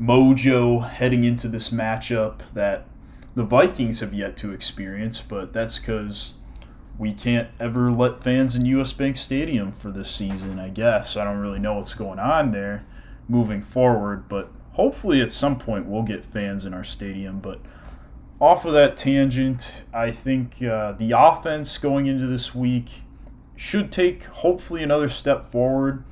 mojo 0.00 0.88
heading 0.88 1.24
into 1.24 1.48
this 1.48 1.68
matchup 1.70 2.40
that 2.54 2.86
the 3.34 3.44
Vikings 3.44 4.00
have 4.00 4.14
yet 4.14 4.34
to 4.38 4.52
experience. 4.52 5.20
But 5.20 5.52
that's 5.52 5.78
because 5.78 6.36
we 6.98 7.12
can't 7.12 7.48
ever 7.60 7.92
let 7.92 8.24
fans 8.24 8.56
in 8.56 8.64
US 8.64 8.94
Bank 8.94 9.18
Stadium 9.18 9.72
for 9.72 9.90
this 9.90 10.10
season, 10.10 10.58
I 10.58 10.70
guess. 10.70 11.18
I 11.18 11.24
don't 11.24 11.36
really 11.36 11.58
know 11.58 11.74
what's 11.74 11.92
going 11.92 12.18
on 12.18 12.52
there 12.52 12.86
moving 13.28 13.62
forward, 13.62 14.28
but 14.28 14.50
hopefully 14.72 15.20
at 15.20 15.32
some 15.32 15.58
point 15.58 15.86
we'll 15.86 16.02
get 16.02 16.24
fans 16.24 16.64
in 16.64 16.74
our 16.74 16.84
stadium. 16.84 17.40
But 17.40 17.60
off 18.40 18.64
of 18.64 18.72
that 18.74 18.96
tangent, 18.96 19.82
I 19.92 20.10
think 20.10 20.62
uh, 20.62 20.92
the 20.92 21.12
offense 21.12 21.78
going 21.78 22.06
into 22.06 22.26
this 22.26 22.54
week 22.54 23.02
should 23.56 23.90
take 23.90 24.24
hopefully 24.24 24.82
another 24.82 25.08
step 25.08 25.46
forward. 25.46 26.04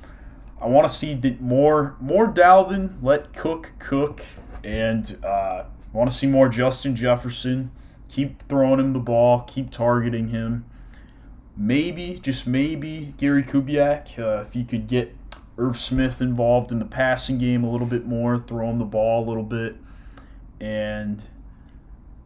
I 0.59 0.67
want 0.67 0.87
to 0.87 0.93
see 0.93 1.19
more 1.39 1.95
more 1.99 2.27
Dalvin, 2.27 2.95
let 3.03 3.33
Cook 3.33 3.73
cook, 3.77 4.21
and 4.63 5.23
uh, 5.23 5.65
want 5.93 6.09
to 6.09 6.15
see 6.15 6.27
more 6.27 6.49
Justin 6.49 6.95
Jefferson. 6.95 7.71
Keep 8.09 8.43
throwing 8.43 8.79
him 8.79 8.93
the 8.93 8.99
ball, 8.99 9.41
keep 9.41 9.69
targeting 9.69 10.29
him. 10.29 10.65
Maybe, 11.57 12.19
just 12.21 12.47
maybe, 12.47 13.13
Gary 13.17 13.43
Kubiak, 13.43 14.19
uh, 14.19 14.41
if 14.41 14.53
he 14.53 14.63
could 14.63 14.87
get 14.87 15.15
Irv 15.57 15.77
Smith 15.77 16.21
involved 16.21 16.71
in 16.71 16.79
the 16.79 16.85
passing 16.85 17.37
game 17.37 17.63
a 17.63 17.71
little 17.71 17.87
bit 17.87 18.05
more, 18.05 18.37
throwing 18.37 18.77
the 18.77 18.85
ball 18.85 19.25
a 19.25 19.27
little 19.27 19.43
bit. 19.43 19.77
And 20.59 21.25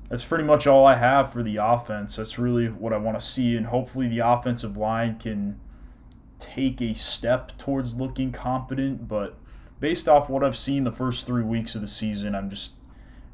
that's 0.09 0.23
pretty 0.23 0.43
much 0.43 0.65
all 0.65 0.85
I 0.85 0.95
have 0.95 1.31
for 1.31 1.43
the 1.43 1.57
offense. 1.57 2.15
That's 2.15 2.39
really 2.39 2.67
what 2.67 2.93
I 2.93 2.97
want 2.97 3.19
to 3.19 3.25
see. 3.25 3.55
And 3.55 3.67
hopefully 3.67 4.07
the 4.07 4.19
offensive 4.19 4.75
line 4.75 5.19
can 5.19 5.59
take 6.39 6.81
a 6.81 6.95
step 6.95 7.57
towards 7.57 7.95
looking 7.95 8.31
competent. 8.31 9.07
But 9.07 9.37
based 9.79 10.09
off 10.09 10.29
what 10.29 10.43
I've 10.43 10.57
seen 10.57 10.83
the 10.83 10.91
first 10.91 11.27
three 11.27 11.43
weeks 11.43 11.75
of 11.75 11.81
the 11.81 11.87
season, 11.87 12.33
I'm 12.33 12.49
just 12.49 12.73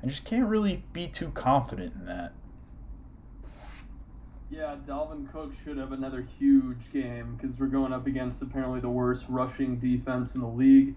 I 0.03 0.07
just 0.07 0.25
can't 0.25 0.47
really 0.47 0.83
be 0.91 1.07
too 1.07 1.29
confident 1.29 1.93
in 1.95 2.05
that. 2.05 2.33
Yeah, 4.55 4.77
Dalvin 4.87 5.29
Cook 5.33 5.51
should 5.65 5.75
have 5.77 5.91
another 5.91 6.25
huge 6.39 6.89
game 6.93 7.35
because 7.35 7.59
we're 7.59 7.67
going 7.67 7.91
up 7.91 8.07
against 8.07 8.41
apparently 8.41 8.79
the 8.79 8.89
worst 8.89 9.25
rushing 9.27 9.77
defense 9.79 10.35
in 10.35 10.41
the 10.41 10.47
league. 10.47 10.95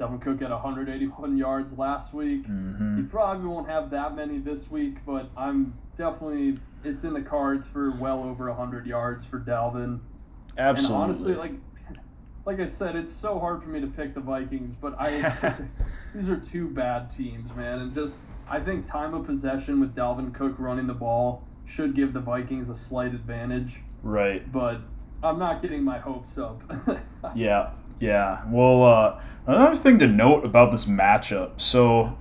Dalvin 0.00 0.20
Cook 0.20 0.40
had 0.40 0.50
181 0.50 1.36
yards 1.36 1.78
last 1.78 2.12
week. 2.12 2.44
hmm 2.44 2.96
He 2.96 3.04
probably 3.04 3.46
won't 3.46 3.68
have 3.68 3.90
that 3.90 4.16
many 4.16 4.38
this 4.38 4.68
week, 4.68 4.96
but 5.06 5.30
I'm 5.36 5.74
definitely 5.96 6.58
it's 6.82 7.04
in 7.04 7.14
the 7.14 7.20
cards 7.20 7.68
for 7.68 7.92
well 7.92 8.24
over 8.24 8.48
100 8.48 8.84
yards 8.84 9.24
for 9.24 9.38
Dalvin. 9.38 10.00
Absolutely. 10.58 10.94
And 10.96 11.04
honestly, 11.04 11.34
like 11.36 11.52
like 12.44 12.58
I 12.58 12.66
said, 12.66 12.96
it's 12.96 13.12
so 13.12 13.38
hard 13.38 13.62
for 13.62 13.68
me 13.68 13.80
to 13.80 13.86
pick 13.86 14.12
the 14.12 14.20
Vikings, 14.20 14.74
but 14.74 14.96
I 14.98 15.54
these 16.16 16.28
are 16.28 16.36
two 16.36 16.66
bad 16.68 17.10
teams, 17.10 17.54
man, 17.54 17.78
and 17.78 17.94
just 17.94 18.16
I 18.50 18.58
think 18.58 18.90
time 18.90 19.14
of 19.14 19.24
possession 19.24 19.78
with 19.78 19.94
Dalvin 19.94 20.34
Cook 20.34 20.56
running 20.58 20.88
the 20.88 20.94
ball 20.94 21.44
should 21.72 21.94
give 21.94 22.12
the 22.12 22.20
Vikings 22.20 22.68
a 22.68 22.74
slight 22.74 23.14
advantage, 23.14 23.76
right. 24.02 24.50
but 24.52 24.78
I'm 25.22 25.38
not 25.38 25.62
getting 25.62 25.82
my 25.82 25.98
hopes 25.98 26.38
up. 26.38 26.62
Yeah, 27.36 27.70
yeah. 28.00 28.42
Well, 28.48 28.82
uh, 28.82 29.20
another 29.46 29.76
thing 29.76 30.00
to 30.00 30.08
note 30.08 30.44
about 30.44 30.72
this 30.72 30.86
matchup 30.86 31.60
so 31.60 32.18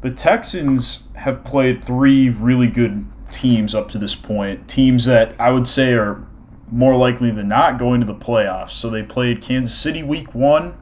the 0.00 0.12
Texans 0.12 1.08
have 1.16 1.42
played 1.42 1.84
three 1.84 2.28
really 2.30 2.68
good 2.68 3.04
teams 3.30 3.74
up 3.74 3.90
to 3.90 3.98
this 3.98 4.14
point, 4.14 4.68
teams 4.68 5.06
that 5.06 5.34
I 5.40 5.50
would 5.50 5.66
say 5.66 5.94
are 5.94 6.24
more 6.70 6.94
likely 6.94 7.32
than 7.32 7.48
not 7.48 7.80
going 7.80 8.00
to 8.00 8.06
the 8.06 8.14
playoffs. 8.14 8.70
So 8.70 8.90
they 8.90 9.02
played 9.02 9.42
Kansas 9.42 9.76
City 9.76 10.04
week 10.04 10.36
one, 10.36 10.78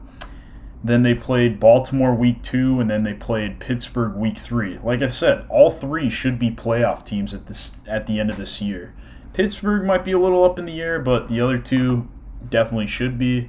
then 0.84 1.02
they 1.02 1.14
played 1.14 1.60
Baltimore 1.60 2.14
week 2.14 2.42
two, 2.42 2.80
and 2.80 2.90
then 2.90 3.04
they 3.04 3.14
played 3.14 3.60
Pittsburgh 3.60 4.14
week 4.14 4.36
three. 4.36 4.78
Like 4.78 5.02
I 5.02 5.06
said, 5.06 5.46
all 5.48 5.70
three 5.70 6.10
should 6.10 6.38
be 6.38 6.50
playoff 6.50 7.04
teams 7.04 7.32
at 7.32 7.46
this 7.46 7.76
at 7.86 8.06
the 8.06 8.18
end 8.18 8.30
of 8.30 8.36
this 8.36 8.60
year. 8.60 8.94
Pittsburgh 9.32 9.84
might 9.84 10.04
be 10.04 10.12
a 10.12 10.18
little 10.18 10.44
up 10.44 10.58
in 10.58 10.66
the 10.66 10.82
air, 10.82 10.98
but 10.98 11.28
the 11.28 11.40
other 11.40 11.58
two 11.58 12.08
definitely 12.48 12.88
should 12.88 13.16
be. 13.16 13.48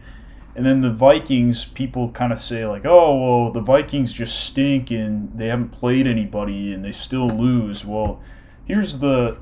And 0.55 0.65
then 0.65 0.81
the 0.81 0.91
Vikings, 0.91 1.65
people 1.65 2.11
kind 2.11 2.31
of 2.31 2.37
say 2.37 2.65
like, 2.67 2.85
"Oh, 2.85 3.41
well, 3.41 3.51
the 3.51 3.61
Vikings 3.61 4.13
just 4.13 4.45
stink 4.45 4.91
and 4.91 5.31
they 5.35 5.47
haven't 5.47 5.69
played 5.69 6.05
anybody 6.05 6.71
and 6.71 6.85
they 6.85 6.91
still 6.91 7.27
lose." 7.27 7.83
Well, 7.83 8.21
here's 8.65 8.99
the 8.99 9.39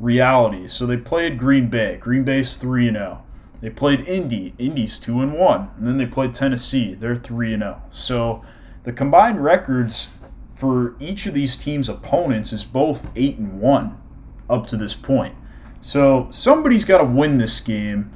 reality. 0.00 0.68
So 0.68 0.86
they 0.86 0.96
played 0.96 1.38
Green 1.38 1.68
Bay. 1.68 1.98
Green 1.98 2.24
Bay's 2.24 2.56
3 2.56 2.88
and 2.88 2.96
0. 2.96 3.22
They 3.60 3.70
played 3.70 4.06
Indy. 4.06 4.54
Indy's 4.58 4.98
2 4.98 5.20
and 5.20 5.32
1. 5.34 5.70
And 5.76 5.86
then 5.86 5.96
they 5.96 6.06
played 6.06 6.34
Tennessee. 6.34 6.94
They're 6.94 7.16
3 7.16 7.54
and 7.54 7.62
0. 7.62 7.82
So 7.90 8.42
the 8.84 8.92
combined 8.92 9.42
records 9.42 10.08
for 10.54 10.96
each 11.00 11.26
of 11.26 11.34
these 11.34 11.56
teams' 11.56 11.88
opponents 11.88 12.52
is 12.52 12.64
both 12.64 13.08
8 13.16 13.38
and 13.38 13.60
1 13.60 14.00
up 14.48 14.66
to 14.68 14.76
this 14.76 14.94
point. 14.94 15.34
So 15.80 16.28
somebody's 16.30 16.84
got 16.84 16.98
to 16.98 17.04
win 17.04 17.38
this 17.38 17.60
game. 17.60 18.12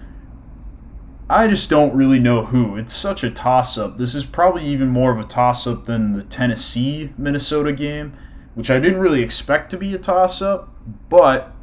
I 1.29 1.47
just 1.47 1.71
don't 1.71 1.95
really 1.95 2.19
know 2.19 2.47
who. 2.47 2.77
It's 2.77 2.95
such 2.95 3.23
a 3.23 3.31
toss 3.31 3.79
up. 3.79 3.99
This 3.99 4.15
is 4.15 4.25
probably 4.25 4.65
even 4.65 4.89
more 4.89 5.13
of 5.13 5.19
a 5.19 5.25
toss 5.25 5.67
up 5.67 5.85
than 5.85 6.15
the 6.15 6.23
Tennessee 6.23 7.13
Minnesota 7.17 7.73
game, 7.73 8.17
which 8.55 8.71
I 8.71 8.81
didn't 8.81 9.01
really 9.01 9.23
expect 9.23 9.71
to 9.71 9.77
be 9.77 9.95
a 9.95 9.99
toss 9.99 10.43
up. 10.43 10.75
But 11.09 11.55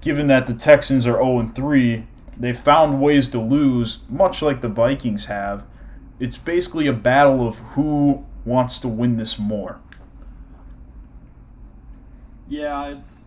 given 0.00 0.28
that 0.28 0.46
the 0.46 0.54
Texans 0.54 1.06
are 1.06 1.14
0 1.14 1.50
3, 1.54 2.06
they 2.38 2.52
found 2.52 3.00
ways 3.00 3.28
to 3.30 3.40
lose, 3.40 4.00
much 4.08 4.42
like 4.42 4.60
the 4.60 4.68
Vikings 4.68 5.26
have. 5.26 5.64
It's 6.20 6.36
basically 6.38 6.86
a 6.86 6.92
battle 6.92 7.46
of 7.46 7.58
who 7.58 8.24
wants 8.44 8.78
to 8.80 8.88
win 8.88 9.16
this 9.16 9.38
more. 9.38 9.80
yeah, 12.48 12.88
it's. 12.88 13.22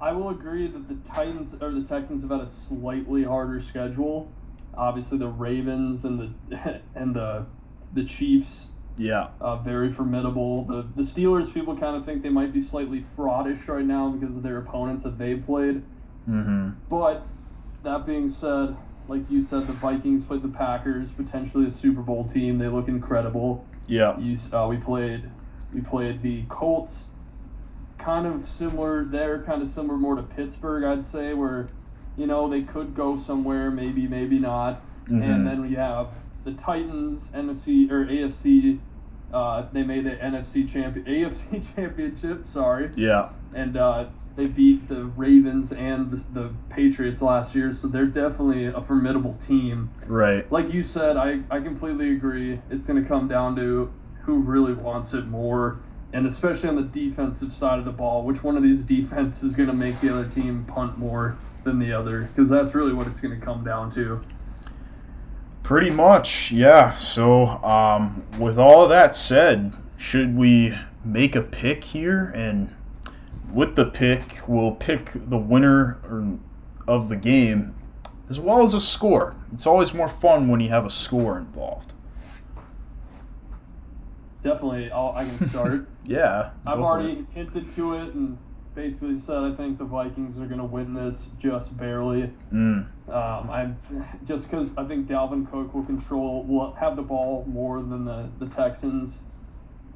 I 0.00 0.12
will 0.12 0.30
agree 0.30 0.66
that 0.66 0.88
the 0.88 0.94
Titans 1.10 1.54
or 1.60 1.72
the 1.72 1.82
Texans 1.84 2.22
have 2.22 2.30
had 2.30 2.40
a 2.40 2.48
slightly 2.48 3.22
harder 3.22 3.60
schedule. 3.60 4.30
Obviously, 4.74 5.18
the 5.18 5.28
Ravens 5.28 6.04
and 6.04 6.34
the 6.48 6.80
and 6.94 7.14
the 7.14 7.44
the 7.92 8.04
Chiefs 8.04 8.68
Yeah. 8.96 9.28
uh, 9.40 9.56
very 9.56 9.92
formidable. 9.92 10.64
The 10.64 10.86
the 10.96 11.02
Steelers, 11.02 11.52
people 11.52 11.76
kind 11.76 11.96
of 11.96 12.04
think 12.06 12.22
they 12.22 12.28
might 12.30 12.52
be 12.52 12.62
slightly 12.62 13.04
fraudish 13.16 13.68
right 13.68 13.84
now 13.84 14.08
because 14.10 14.36
of 14.36 14.42
their 14.42 14.58
opponents 14.58 15.02
that 15.02 15.18
they 15.18 15.34
played. 15.34 15.82
Mm-hmm. 16.28 16.70
But 16.88 17.26
that 17.82 18.06
being 18.06 18.28
said, 18.28 18.76
like 19.08 19.22
you 19.30 19.42
said, 19.42 19.66
the 19.66 19.72
Vikings 19.72 20.24
played 20.24 20.42
the 20.42 20.48
Packers, 20.48 21.10
potentially 21.12 21.66
a 21.66 21.70
Super 21.70 22.02
Bowl 22.02 22.24
team. 22.24 22.58
They 22.58 22.68
look 22.68 22.88
incredible. 22.88 23.64
Yeah. 23.86 24.18
You, 24.18 24.36
uh, 24.52 24.66
we 24.68 24.76
played 24.76 25.28
we 25.74 25.80
played 25.80 26.20
the 26.22 26.42
Colts, 26.48 27.08
kind 27.98 28.26
of 28.26 28.48
similar. 28.48 29.04
They're 29.04 29.42
kind 29.42 29.62
of 29.62 29.68
similar 29.68 29.96
more 29.98 30.16
to 30.16 30.22
Pittsburgh, 30.22 30.84
I'd 30.84 31.04
say, 31.04 31.34
where 31.34 31.68
you 32.16 32.26
know 32.26 32.48
they 32.48 32.62
could 32.62 32.94
go 32.94 33.16
somewhere, 33.16 33.70
maybe, 33.70 34.06
maybe 34.06 34.38
not. 34.38 34.82
Mhm. 35.08 35.22
And 35.24 35.46
then 35.46 35.62
we 35.62 35.74
have 35.74 36.08
the 36.44 36.52
Titans, 36.52 37.28
NFC 37.34 37.90
or 37.90 38.04
AFC. 38.06 38.78
Uh, 39.32 39.66
they 39.72 39.82
made 39.84 40.04
the 40.04 40.16
NFC 40.16 40.68
champion, 40.68 41.06
AFC 41.06 41.60
championship. 41.76 42.44
Sorry, 42.46 42.90
Yeah. 42.96 43.28
and 43.54 43.76
uh, 43.76 44.06
they 44.40 44.46
beat 44.46 44.88
the 44.88 45.04
Ravens 45.04 45.70
and 45.70 46.10
the, 46.10 46.16
the 46.32 46.50
Patriots 46.70 47.20
last 47.20 47.54
year, 47.54 47.74
so 47.74 47.88
they're 47.88 48.06
definitely 48.06 48.64
a 48.66 48.80
formidable 48.80 49.34
team. 49.34 49.90
Right. 50.06 50.50
Like 50.50 50.72
you 50.72 50.82
said, 50.82 51.18
I, 51.18 51.40
I 51.50 51.60
completely 51.60 52.12
agree. 52.12 52.58
It's 52.70 52.88
going 52.88 53.02
to 53.02 53.06
come 53.06 53.28
down 53.28 53.54
to 53.56 53.92
who 54.22 54.38
really 54.38 54.72
wants 54.72 55.12
it 55.12 55.26
more, 55.26 55.80
and 56.14 56.26
especially 56.26 56.70
on 56.70 56.76
the 56.76 56.82
defensive 56.82 57.52
side 57.52 57.78
of 57.78 57.84
the 57.84 57.92
ball, 57.92 58.24
which 58.24 58.42
one 58.42 58.56
of 58.56 58.62
these 58.62 58.82
defenses 58.96 59.42
is 59.42 59.54
going 59.54 59.68
to 59.68 59.74
make 59.74 60.00
the 60.00 60.10
other 60.10 60.26
team 60.26 60.64
punt 60.64 60.96
more 60.96 61.36
than 61.64 61.78
the 61.78 61.92
other, 61.92 62.22
because 62.22 62.48
that's 62.48 62.74
really 62.74 62.94
what 62.94 63.06
it's 63.06 63.20
going 63.20 63.38
to 63.38 63.44
come 63.44 63.62
down 63.62 63.90
to. 63.90 64.22
Pretty 65.62 65.90
much, 65.90 66.50
yeah. 66.50 66.92
So, 66.92 67.46
um, 67.62 68.24
with 68.38 68.58
all 68.58 68.84
of 68.84 68.88
that 68.88 69.14
said, 69.14 69.74
should 69.98 70.34
we 70.34 70.74
make 71.04 71.36
a 71.36 71.42
pick 71.42 71.84
here? 71.84 72.32
And 72.34 72.74
with 73.54 73.76
the 73.76 73.86
pick, 73.86 74.40
we'll 74.46 74.72
pick 74.72 75.12
the 75.14 75.38
winner 75.38 75.98
of 76.86 77.08
the 77.08 77.16
game 77.16 77.74
as 78.28 78.38
well 78.38 78.62
as 78.62 78.74
a 78.74 78.80
score. 78.80 79.34
It's 79.52 79.66
always 79.66 79.92
more 79.92 80.08
fun 80.08 80.48
when 80.48 80.60
you 80.60 80.68
have 80.68 80.86
a 80.86 80.90
score 80.90 81.36
involved. 81.36 81.94
Definitely, 84.42 84.90
I'll, 84.90 85.12
I 85.14 85.24
can 85.24 85.48
start. 85.48 85.86
yeah. 86.04 86.50
I've 86.66 86.80
already 86.80 87.26
hinted 87.32 87.70
to 87.72 87.94
it 87.94 88.14
and 88.14 88.38
basically 88.74 89.18
said 89.18 89.38
I 89.38 89.54
think 89.54 89.78
the 89.78 89.84
Vikings 89.84 90.38
are 90.38 90.46
going 90.46 90.60
to 90.60 90.64
win 90.64 90.94
this 90.94 91.28
just 91.38 91.76
barely. 91.76 92.30
Mm. 92.52 92.86
Um, 93.08 93.50
I'm 93.50 93.76
just 94.24 94.48
because 94.48 94.76
I 94.78 94.84
think 94.84 95.08
Dalvin 95.08 95.50
Cook 95.50 95.74
will 95.74 95.84
control, 95.84 96.44
will 96.44 96.72
have 96.74 96.96
the 96.96 97.02
ball 97.02 97.44
more 97.46 97.82
than 97.82 98.04
the, 98.04 98.30
the 98.38 98.46
Texans, 98.46 99.18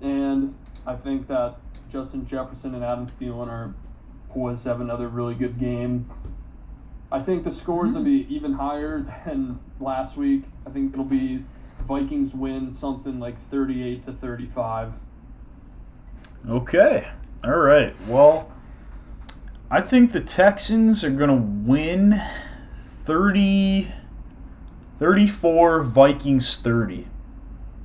and 0.02 0.54
I 0.86 0.96
think 0.96 1.28
that 1.28 1.56
Justin 1.94 2.26
Jefferson 2.26 2.74
and 2.74 2.82
Adam 2.82 3.06
Thielen 3.06 3.46
are 3.46 3.72
poised 4.30 4.64
to 4.64 4.70
have 4.70 4.80
another 4.80 5.06
really 5.06 5.36
good 5.36 5.60
game. 5.60 6.10
I 7.12 7.20
think 7.20 7.44
the 7.44 7.52
score 7.52 7.86
is 7.86 7.92
going 7.92 8.04
to 8.04 8.10
be 8.10 8.34
even 8.34 8.52
higher 8.52 8.98
than 9.24 9.60
last 9.78 10.16
week. 10.16 10.42
I 10.66 10.70
think 10.70 10.92
it'll 10.92 11.04
be 11.04 11.44
Vikings 11.86 12.34
win 12.34 12.72
something 12.72 13.20
like 13.20 13.38
38 13.48 14.06
to 14.06 14.12
35. 14.12 14.92
Okay. 16.48 17.06
All 17.44 17.58
right. 17.58 17.94
Well, 18.08 18.50
I 19.70 19.80
think 19.80 20.10
the 20.10 20.20
Texans 20.20 21.04
are 21.04 21.10
going 21.10 21.30
to 21.30 21.70
win 21.70 22.20
30 23.04 23.92
34 24.98 25.82
Vikings 25.84 26.58
30. 26.58 27.06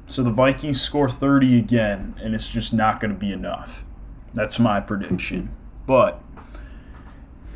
So 0.07 0.23
the 0.23 0.31
Vikings 0.31 0.81
score 0.81 1.11
30 1.11 1.59
again 1.59 2.15
and 2.19 2.33
it's 2.33 2.49
just 2.49 2.73
not 2.73 2.99
going 2.99 3.13
to 3.13 3.19
be 3.19 3.31
enough. 3.31 3.85
That's 4.33 4.59
my 4.59 4.79
prediction. 4.79 5.55
But 5.85 6.21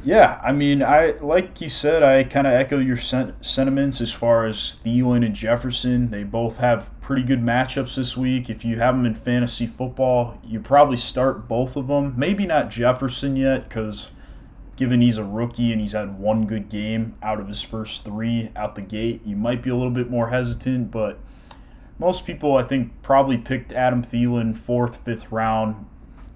yeah, 0.06 0.42
I 0.44 0.52
mean, 0.52 0.84
I 0.84 1.12
like 1.22 1.62
you 1.62 1.70
said, 1.70 2.04
I 2.04 2.24
kind 2.26 2.46
of 2.46 2.54
echo 2.54 2.78
your 2.78 2.98
sen- 2.98 3.42
sentiments 3.42 4.02
as 4.02 4.12
far 4.12 4.46
as 4.46 4.78
Thielen 4.84 5.26
and 5.26 5.34
Jefferson. 5.34 6.10
They 6.10 6.24
both 6.24 6.58
have 6.58 6.92
pretty 7.00 7.24
good 7.24 7.42
matchups 7.42 7.96
this 7.96 8.18
week. 8.18 8.50
If 8.50 8.66
you 8.66 8.80
have 8.80 8.96
them 8.96 9.06
in 9.06 9.16
fantasy 9.16 9.66
football, 9.66 10.40
you 10.44 10.60
probably 10.60 10.98
start 10.98 11.48
both 11.48 11.78
of 11.78 11.88
them. 11.88 12.14
Maybe 12.18 12.46
not 12.46 12.70
Jefferson 12.70 13.38
yet, 13.38 13.70
because 13.70 14.12
given 14.76 15.00
he's 15.00 15.18
a 15.18 15.24
rookie 15.24 15.72
and 15.72 15.80
he's 15.80 15.94
had 15.94 16.20
one 16.20 16.48
good 16.48 16.68
game 16.68 17.16
out 17.22 17.40
of 17.40 17.48
his 17.48 17.62
first 17.62 18.04
three 18.04 18.52
out 18.58 18.76
the 18.76 18.82
gate, 18.82 19.22
you 19.24 19.38
might 19.38 19.62
be 19.64 19.70
a 19.70 19.76
little 19.76 19.92
bit 19.92 20.10
more 20.10 20.30
hesitant. 20.30 20.92
But 20.92 21.18
most 21.98 22.26
people, 22.26 22.58
I 22.58 22.64
think, 22.64 23.02
probably 23.02 23.38
picked 23.38 23.72
Adam 23.72 24.04
Thielen 24.04 24.58
fourth, 24.58 24.98
fifth 25.06 25.32
round, 25.32 25.86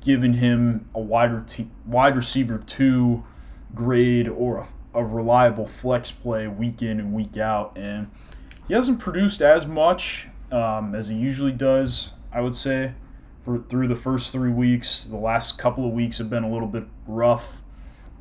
giving 0.08 0.32
him 0.32 0.88
a 0.96 1.02
wide, 1.02 1.34
re- 1.34 1.68
wide 1.86 2.16
receiver 2.16 2.58
two 2.66 3.26
grade 3.76 4.26
or 4.26 4.66
a, 4.94 5.00
a 5.00 5.06
reliable 5.06 5.68
flex 5.68 6.12
play 6.12 6.48
week 6.48 6.82
in 6.82 6.98
and 6.98 7.14
week 7.14 7.36
out. 7.36 7.74
And 7.76 8.10
he 8.70 8.74
hasn't 8.74 9.02
produced 9.02 9.42
as 9.42 9.68
much 9.68 10.30
um, 10.50 10.96
as 10.96 11.10
he 11.10 11.18
usually 11.18 11.52
does, 11.52 12.14
I 12.32 12.40
would 12.40 12.56
say, 12.56 12.94
for 13.44 13.60
through 13.68 13.90
the 13.90 13.98
first 13.98 14.32
three 14.32 14.50
weeks. 14.50 15.04
The 15.04 15.18
last 15.18 15.58
couple 15.58 15.86
of 15.86 15.92
weeks 15.92 16.20
have 16.20 16.30
been 16.30 16.46
a 16.46 16.50
little 16.50 16.70
bit 16.70 16.86
rough. 17.06 17.62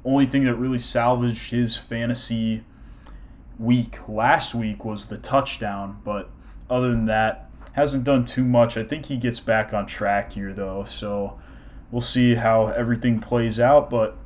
Only 0.05 0.27
thing 0.27 0.42
that 0.46 0.57
really 0.57 0.79
salvaged 0.79 1.53
his 1.53 1.77
fantasy 1.77 2.64
week 3.61 4.09
last 4.09 4.57
week 4.57 4.85
was 4.85 5.07
the 5.07 5.18
touchdown, 5.18 6.01
but 6.05 6.31
other 6.68 6.90
than 6.90 7.07
that, 7.07 7.49
hasn't 7.75 8.03
done 8.03 8.25
too 8.25 8.42
much. 8.42 8.77
I 8.77 8.83
think 8.83 9.07
he 9.07 9.18
gets 9.18 9.38
back 9.38 9.72
on 9.72 9.87
track 9.87 10.33
here 10.33 10.53
though, 10.53 10.83
so 10.83 11.38
we'll 11.90 12.01
see 12.01 12.35
how 12.35 12.66
everything 12.66 13.20
plays 13.20 13.61
out. 13.61 13.90
But 13.90 14.16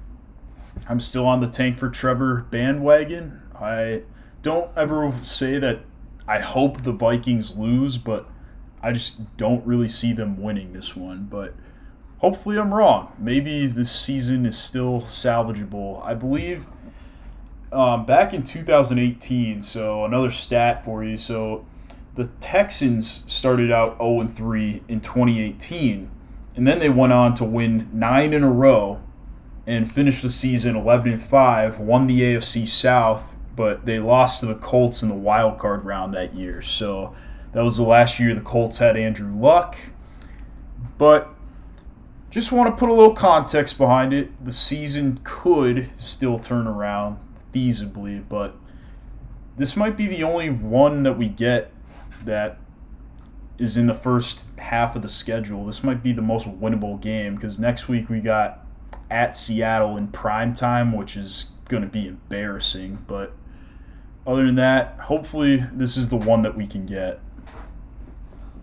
I'm 0.88 1.00
still 1.00 1.26
on 1.26 1.40
the 1.40 1.46
tank 1.46 1.78
for 1.78 1.88
Trevor 1.88 2.46
bandwagon. 2.50 3.42
I 3.54 4.02
don't 4.42 4.70
ever 4.76 5.12
say 5.22 5.58
that 5.58 5.80
I 6.26 6.38
hope 6.38 6.82
the 6.82 6.92
Vikings 6.92 7.56
lose, 7.56 7.98
but 7.98 8.28
I 8.82 8.92
just 8.92 9.36
don't 9.36 9.66
really 9.66 9.88
see 9.88 10.12
them 10.12 10.40
winning 10.40 10.72
this 10.72 10.96
one. 10.96 11.26
But 11.30 11.54
hopefully 12.18 12.58
I'm 12.58 12.72
wrong. 12.72 13.12
Maybe 13.18 13.66
this 13.66 13.92
season 13.92 14.46
is 14.46 14.56
still 14.56 15.02
salvageable. 15.02 16.04
I 16.04 16.14
believe 16.14 16.66
um, 17.72 18.04
back 18.04 18.32
in 18.32 18.42
2018, 18.42 19.60
so 19.60 20.04
another 20.04 20.30
stat 20.30 20.84
for 20.84 21.04
you. 21.04 21.16
So 21.16 21.64
the 22.14 22.26
Texans 22.40 23.22
started 23.26 23.70
out 23.70 23.98
0 23.98 24.26
3 24.34 24.82
in 24.88 25.00
2018, 25.00 26.10
and 26.54 26.66
then 26.66 26.78
they 26.78 26.88
went 26.88 27.12
on 27.12 27.34
to 27.34 27.44
win 27.44 27.88
nine 27.92 28.32
in 28.32 28.42
a 28.42 28.50
row 28.50 29.00
and 29.66 29.90
finished 29.90 30.22
the 30.22 30.30
season 30.30 30.76
11 30.76 31.12
and 31.12 31.22
5, 31.22 31.78
won 31.78 32.06
the 32.06 32.20
AFC 32.20 32.66
South, 32.66 33.36
but 33.54 33.86
they 33.86 33.98
lost 33.98 34.40
to 34.40 34.46
the 34.46 34.54
Colts 34.54 35.02
in 35.02 35.08
the 35.08 35.14
wild 35.14 35.58
card 35.58 35.84
round 35.84 36.14
that 36.14 36.34
year. 36.34 36.60
So 36.62 37.14
that 37.52 37.62
was 37.62 37.76
the 37.76 37.84
last 37.84 38.18
year 38.18 38.34
the 38.34 38.40
Colts 38.40 38.78
had 38.78 38.96
Andrew 38.96 39.32
Luck. 39.34 39.76
But 40.98 41.28
just 42.30 42.52
want 42.52 42.70
to 42.70 42.76
put 42.76 42.88
a 42.88 42.92
little 42.92 43.14
context 43.14 43.76
behind 43.76 44.12
it. 44.12 44.44
The 44.44 44.52
season 44.52 45.20
could 45.24 45.90
still 45.94 46.38
turn 46.38 46.66
around 46.66 47.18
feasibly, 47.52 48.22
but 48.28 48.56
this 49.56 49.76
might 49.76 49.96
be 49.96 50.06
the 50.06 50.22
only 50.22 50.48
one 50.48 51.02
that 51.02 51.18
we 51.18 51.28
get 51.28 51.72
that 52.24 52.58
is 53.60 53.76
in 53.76 53.86
the 53.86 53.94
first 53.94 54.48
half 54.58 54.96
of 54.96 55.02
the 55.02 55.08
schedule. 55.08 55.66
This 55.66 55.84
might 55.84 56.02
be 56.02 56.12
the 56.12 56.22
most 56.22 56.48
winnable 56.48 57.00
game 57.00 57.34
because 57.34 57.60
next 57.60 57.88
week 57.88 58.08
we 58.08 58.20
got 58.20 58.66
at 59.10 59.36
Seattle 59.36 59.98
in 59.98 60.08
prime 60.08 60.54
time, 60.54 60.92
which 60.92 61.16
is 61.16 61.52
going 61.68 61.82
to 61.82 61.88
be 61.88 62.08
embarrassing. 62.08 63.04
But 63.06 63.32
other 64.26 64.46
than 64.46 64.54
that, 64.54 64.98
hopefully 65.00 65.62
this 65.72 65.98
is 65.98 66.08
the 66.08 66.16
one 66.16 66.40
that 66.42 66.56
we 66.56 66.66
can 66.66 66.86
get. 66.86 67.20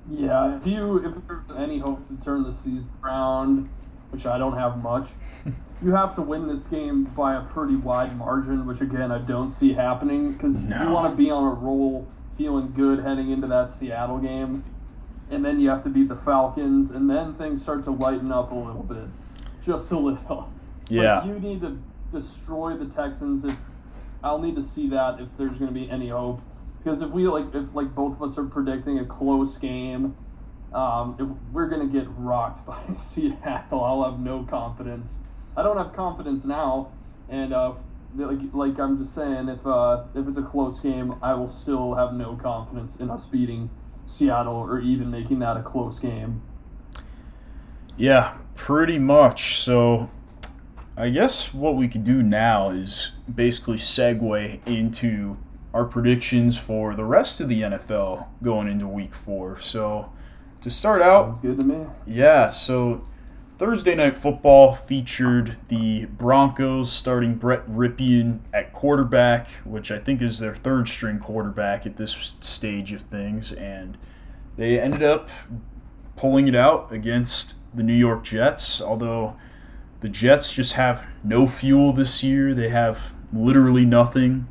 Yeah, 0.09 0.57
if 0.57 0.65
you 0.65 0.97
if 1.05 1.15
there's 1.27 1.43
any 1.57 1.77
hope 1.77 2.07
to 2.07 2.25
turn 2.25 2.41
the 2.43 2.53
season 2.53 2.89
around, 3.03 3.69
which 4.09 4.25
I 4.25 4.39
don't 4.39 4.57
have 4.57 4.81
much, 4.81 5.09
you 5.83 5.91
have 5.91 6.15
to 6.15 6.23
win 6.23 6.47
this 6.47 6.65
game 6.65 7.03
by 7.03 7.35
a 7.35 7.41
pretty 7.41 7.75
wide 7.75 8.17
margin, 8.17 8.65
which 8.65 8.81
again 8.81 9.11
I 9.11 9.19
don't 9.19 9.51
see 9.51 9.73
happening 9.73 10.33
because 10.33 10.63
no. 10.63 10.81
you 10.81 10.89
want 10.89 11.11
to 11.11 11.15
be 11.15 11.29
on 11.29 11.43
a 11.43 11.53
roll, 11.53 12.07
feeling 12.35 12.71
good 12.71 13.03
heading 13.03 13.29
into 13.29 13.47
that 13.47 13.69
Seattle 13.69 14.17
game, 14.17 14.63
and 15.29 15.43
then 15.43 15.59
you 15.59 15.69
have 15.69 15.83
to 15.83 15.89
beat 15.89 16.07
the 16.07 16.15
Falcons, 16.15 16.91
and 16.91 17.09
then 17.09 17.33
things 17.33 17.61
start 17.61 17.83
to 17.85 17.91
lighten 17.91 18.31
up 18.31 18.51
a 18.51 18.55
little 18.55 18.83
bit 18.83 19.07
just 19.67 19.91
a 19.91 19.97
little. 19.97 20.51
Yeah. 20.89 21.19
Like, 21.19 21.27
you 21.27 21.39
need 21.39 21.59
to 21.63 21.77
destroy 22.13 22.77
the 22.77 22.85
Texans. 22.85 23.43
If 23.43 23.57
I'll 24.23 24.39
need 24.39 24.55
to 24.55 24.63
see 24.63 24.87
that 24.87 25.19
if 25.19 25.27
there's 25.37 25.57
going 25.57 25.67
to 25.67 25.73
be 25.73 25.91
any 25.91 26.07
hope, 26.07 26.39
because 26.77 27.01
if 27.01 27.09
we 27.09 27.27
like 27.27 27.53
if 27.53 27.65
like 27.73 27.93
both 27.93 28.15
of 28.15 28.23
us 28.23 28.37
are 28.37 28.45
predicting 28.45 28.99
a 28.99 29.05
close 29.05 29.57
game, 29.57 30.15
um, 30.73 31.17
if 31.19 31.27
we're 31.53 31.67
going 31.67 31.85
to 31.85 31.93
get 31.93 32.07
rocked 32.15 32.65
by 32.65 32.79
Seattle. 32.95 33.83
I'll 33.83 34.09
have 34.09 34.21
no 34.21 34.43
confidence. 34.43 35.17
I 35.57 35.63
don't 35.63 35.75
have 35.75 35.91
confidence 35.91 36.45
now, 36.45 36.93
and 37.27 37.51
uh, 37.51 37.73
like 38.15 38.39
like 38.53 38.79
I'm 38.79 38.97
just 38.97 39.13
saying, 39.13 39.49
if 39.49 39.67
uh, 39.67 40.03
if 40.15 40.25
it's 40.25 40.37
a 40.37 40.43
close 40.43 40.79
game, 40.79 41.15
I 41.21 41.33
will 41.33 41.49
still 41.49 41.95
have 41.95 42.13
no 42.13 42.37
confidence 42.37 42.95
in 42.95 43.09
us 43.09 43.25
beating 43.25 43.69
Seattle 44.07 44.55
or 44.55 44.79
even 44.79 45.11
making 45.11 45.39
that 45.39 45.57
a 45.57 45.61
close 45.61 45.99
game. 45.99 46.41
Yeah, 47.97 48.37
pretty 48.55 48.97
much. 48.99 49.59
So 49.59 50.09
I 50.95 51.09
guess 51.09 51.53
what 51.53 51.75
we 51.75 51.87
could 51.87 52.03
do 52.03 52.23
now 52.23 52.69
is 52.69 53.11
basically 53.33 53.77
segue 53.77 54.65
into 54.67 55.37
our 55.73 55.85
predictions 55.85 56.57
for 56.57 56.95
the 56.95 57.05
rest 57.05 57.39
of 57.39 57.49
the 57.49 57.61
NFL 57.61 58.27
going 58.41 58.67
into 58.67 58.87
week 58.87 59.13
four. 59.13 59.59
So 59.59 60.11
to 60.61 60.69
start 60.69 61.01
out, 61.01 61.27
Sounds 61.27 61.39
good 61.39 61.59
to 61.59 61.65
me. 61.65 61.85
Yeah, 62.05 62.49
so 62.49 63.05
Thursday 63.57 63.95
night 63.95 64.15
football 64.15 64.73
featured 64.73 65.57
the 65.69 66.05
Broncos 66.05 66.91
starting 66.91 67.33
Brett 67.33 67.67
Rypien 67.67 68.41
at 68.53 68.71
quarterback, 68.71 69.47
which 69.65 69.89
I 69.91 69.97
think 69.97 70.21
is 70.21 70.37
their 70.37 70.55
third 70.55 70.87
string 70.87 71.17
quarterback 71.17 71.87
at 71.87 71.97
this 71.97 72.35
stage 72.39 72.93
of 72.93 73.01
things, 73.01 73.51
and 73.51 73.97
they 74.57 74.79
ended 74.79 75.01
up 75.01 75.29
pulling 76.15 76.47
it 76.47 76.55
out 76.55 76.91
against 76.91 77.55
the 77.73 77.81
New 77.81 77.95
York 77.95 78.23
Jets, 78.23 78.79
although 78.79 79.35
the 80.01 80.09
Jets 80.09 80.53
just 80.53 80.73
have 80.73 81.03
no 81.23 81.47
fuel 81.47 81.93
this 81.93 82.23
year. 82.23 82.53
They 82.53 82.69
have 82.69 83.15
literally 83.33 83.85
nothing. 83.85 84.47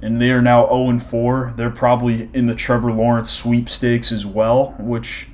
And 0.00 0.20
they 0.20 0.32
are 0.32 0.42
now 0.42 0.66
0 0.66 0.98
4. 0.98 1.54
They're 1.56 1.70
probably 1.70 2.28
in 2.32 2.46
the 2.46 2.56
Trevor 2.56 2.92
Lawrence 2.92 3.30
sweepstakes 3.30 4.10
as 4.10 4.26
well, 4.26 4.74
which 4.80 5.28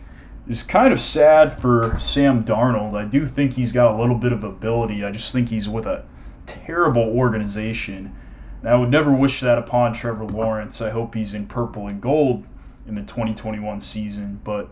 is 0.48 0.62
kind 0.62 0.92
of 0.92 1.00
sad 1.00 1.60
for 1.60 1.98
Sam 1.98 2.42
Darnold. 2.42 2.94
I 2.94 3.04
do 3.04 3.26
think 3.26 3.54
he's 3.54 3.70
got 3.70 3.94
a 3.94 4.00
little 4.00 4.16
bit 4.16 4.32
of 4.32 4.42
ability. 4.42 5.04
I 5.04 5.10
just 5.10 5.32
think 5.32 5.50
he's 5.50 5.68
with 5.68 5.86
a 5.86 6.04
terrible 6.46 7.02
organization. 7.02 8.16
And 8.60 8.70
I 8.70 8.76
would 8.76 8.90
never 8.90 9.12
wish 9.12 9.40
that 9.40 9.58
upon 9.58 9.92
Trevor 9.92 10.24
Lawrence. 10.24 10.80
I 10.80 10.90
hope 10.90 11.14
he's 11.14 11.34
in 11.34 11.46
purple 11.46 11.86
and 11.86 12.00
gold 12.00 12.46
in 12.86 12.94
the 12.94 13.02
2021 13.02 13.80
season, 13.80 14.40
but 14.42 14.70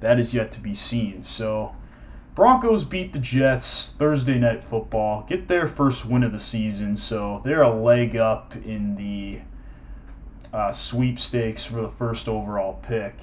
that 0.00 0.20
is 0.20 0.32
yet 0.32 0.52
to 0.52 0.60
be 0.60 0.72
seen. 0.72 1.22
So 1.22 1.74
Broncos 2.36 2.84
beat 2.84 3.12
the 3.12 3.18
Jets 3.18 3.94
Thursday 3.98 4.38
night 4.38 4.62
football, 4.62 5.26
get 5.28 5.48
their 5.48 5.66
first 5.66 6.06
win 6.06 6.22
of 6.22 6.32
the 6.32 6.38
season, 6.38 6.94
so 6.96 7.42
they're 7.44 7.62
a 7.62 7.74
leg 7.74 8.14
up 8.14 8.54
in 8.54 8.94
the 8.94 9.40
uh, 10.56 10.70
sweepstakes 10.70 11.64
for 11.64 11.82
the 11.82 11.88
first 11.88 12.28
overall 12.28 12.74
pick, 12.74 13.14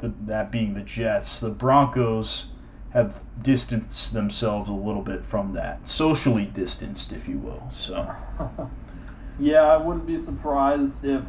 the, 0.00 0.12
that 0.26 0.50
being 0.50 0.74
the 0.74 0.80
Jets. 0.80 1.40
The 1.40 1.50
Broncos 1.50 2.50
have 2.90 3.22
distanced 3.42 4.14
themselves 4.14 4.68
a 4.68 4.72
little 4.72 5.02
bit 5.02 5.24
from 5.24 5.52
that, 5.54 5.86
socially 5.88 6.46
distanced, 6.46 7.12
if 7.12 7.28
you 7.28 7.38
will. 7.38 7.68
So, 7.70 8.14
yeah, 9.38 9.62
I 9.62 9.76
wouldn't 9.76 10.06
be 10.06 10.18
surprised 10.18 11.04
if 11.04 11.22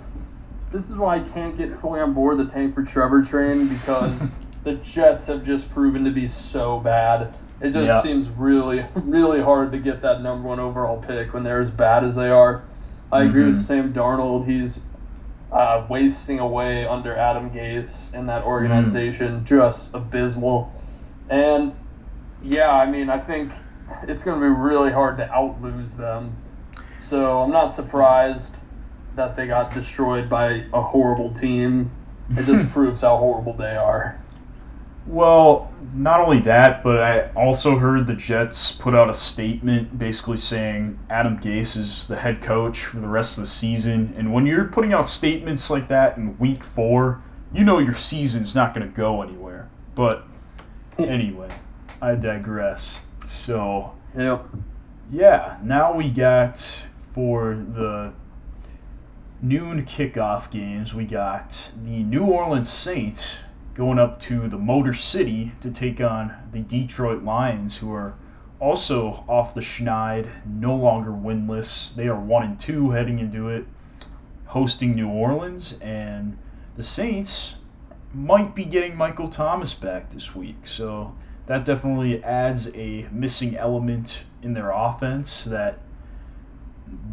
this 0.72 0.90
is 0.90 0.96
why 0.96 1.18
I 1.18 1.20
can't 1.20 1.58
get 1.58 1.80
fully 1.80 2.00
on 2.00 2.14
board 2.14 2.38
the 2.38 2.46
tank 2.46 2.76
for 2.76 2.84
Trevor 2.84 3.24
train 3.24 3.68
because 3.68 4.30
the 4.64 4.76
Jets 4.76 5.28
have 5.28 5.46
just 5.46 5.70
proven 5.72 6.04
to 6.06 6.12
be 6.12 6.28
so 6.28 6.80
bad. 6.80 7.34
It 7.62 7.72
just 7.72 7.88
yeah. 7.88 8.02
seems 8.02 8.30
really, 8.30 8.86
really 8.96 9.42
hard 9.42 9.74
to 9.74 9.80
get 9.80 10.02
that 10.02 10.22
number 10.22 10.48
one 10.48 10.60
overall 10.60 11.02
pick 11.02 11.34
when 11.34 11.44
they're 11.44 11.60
as 11.60 11.70
bad 11.70 12.06
as 12.06 12.16
they 12.16 12.30
are. 12.30 12.64
I 13.12 13.22
mm-hmm. 13.22 13.30
agree 13.30 13.46
with 13.46 13.56
mm-hmm. 13.56 13.64
Sam 13.64 13.94
Darnold. 13.94 14.46
He's 14.46 14.86
uh, 15.52 15.86
wasting 15.90 16.40
away 16.40 16.86
under 16.86 17.16
Adam 17.16 17.50
Gase 17.52 18.14
in 18.14 18.28
that 18.28 18.44
organization. 18.44 19.42
Mm. 19.42 19.44
Just 19.46 19.94
abysmal. 19.94 20.72
And 21.30 21.76
yeah, 22.44 22.72
I 22.72 22.90
mean, 22.90 23.10
I 23.10 23.18
think 23.18 23.52
it's 24.04 24.24
going 24.24 24.40
to 24.40 24.46
be 24.46 24.52
really 24.52 24.92
hard 24.92 25.18
to 25.18 25.26
outlose 25.26 25.98
them. 25.98 26.36
So 27.00 27.42
I'm 27.42 27.52
not 27.52 27.74
surprised 27.74 28.58
that 29.16 29.36
they 29.36 29.48
got 29.48 29.74
destroyed 29.74 30.30
by 30.30 30.66
a 30.74 30.82
horrible 30.82 31.34
team. 31.34 31.92
It 32.32 32.46
just 32.46 32.70
proves 32.74 33.02
how 33.02 33.18
horrible 33.18 33.54
they 33.54 33.76
are. 33.76 34.20
Well, 35.08 35.74
not 35.94 36.22
only 36.22 36.40
that, 36.42 36.84
but 36.84 37.00
I 37.00 37.32
also 37.32 37.78
heard 37.78 38.06
the 38.06 38.16
Jets 38.16 38.72
put 38.72 38.94
out 38.94 39.10
a 39.10 39.14
statement 39.14 39.98
basically 39.98 40.38
saying 40.38 41.00
Adam 41.10 41.40
Gase 41.40 41.78
is 41.78 42.08
the 42.08 42.18
head 42.18 42.42
coach 42.42 42.86
for 42.86 43.00
the 43.00 43.08
rest 43.08 43.38
of 43.38 43.44
the 43.44 43.50
season. 43.50 44.14
And 44.16 44.34
when 44.34 44.46
you're 44.46 44.66
putting 44.66 44.94
out 44.94 45.10
statements 45.10 45.70
like 45.70 45.88
that 45.88 46.18
in 46.18 46.38
week 46.38 46.64
four, 46.64 47.22
you 47.52 47.64
know 47.64 47.80
your 47.80 47.96
season's 47.96 48.54
not 48.54 48.74
going 48.74 48.88
to 48.88 48.94
go 48.94 49.22
anywhere. 49.22 49.70
But 49.96 50.26
anyway, 50.98 51.50
I 52.02 52.16
digress. 52.16 53.02
So, 53.26 53.94
yep. 54.16 54.46
yeah, 55.12 55.58
now 55.64 55.94
we 55.94 56.10
got 56.10 56.86
for 57.12 57.56
the 57.56 58.14
noon 59.42 59.86
kickoff 59.86 60.52
games, 60.52 60.94
we 60.94 61.06
got 61.06 61.72
the 61.84 62.04
New 62.04 62.26
Orleans 62.26 62.72
Saints 62.72 63.40
going 63.80 63.98
up 63.98 64.20
to 64.20 64.50
the 64.50 64.58
Motor 64.58 64.94
City 64.94 65.54
to 65.62 65.72
take 65.72 66.02
on 66.02 66.36
the 66.52 66.60
Detroit 66.60 67.24
Lions, 67.24 67.78
who 67.78 67.94
are 67.94 68.14
also 68.60 69.24
off 69.26 69.54
the 69.54 69.62
schneid, 69.62 70.28
no 70.46 70.76
longer 70.76 71.12
winless. 71.12 71.96
They 71.96 72.10
are 72.10 72.20
one 72.20 72.44
and 72.44 72.60
two 72.60 72.90
heading 72.90 73.20
into 73.20 73.48
it, 73.48 73.64
hosting 74.48 74.96
New 74.96 75.08
Orleans, 75.08 75.80
and 75.80 76.38
the 76.76 76.84
Saints 76.84 77.56
might 78.14 78.54
be 78.54 78.66
getting 78.66 78.98
Michael 78.98 79.30
Thomas 79.30 79.74
back 79.74 80.10
this 80.10 80.36
week. 80.36 80.68
So 80.68 81.16
that 81.46 81.64
definitely 81.64 82.22
adds 82.22 82.76
a 82.76 83.08
missing 83.14 83.56
element 83.56 84.26
in 84.44 84.56
their 84.56 84.72
offense 84.72 85.46
that 85.46 85.80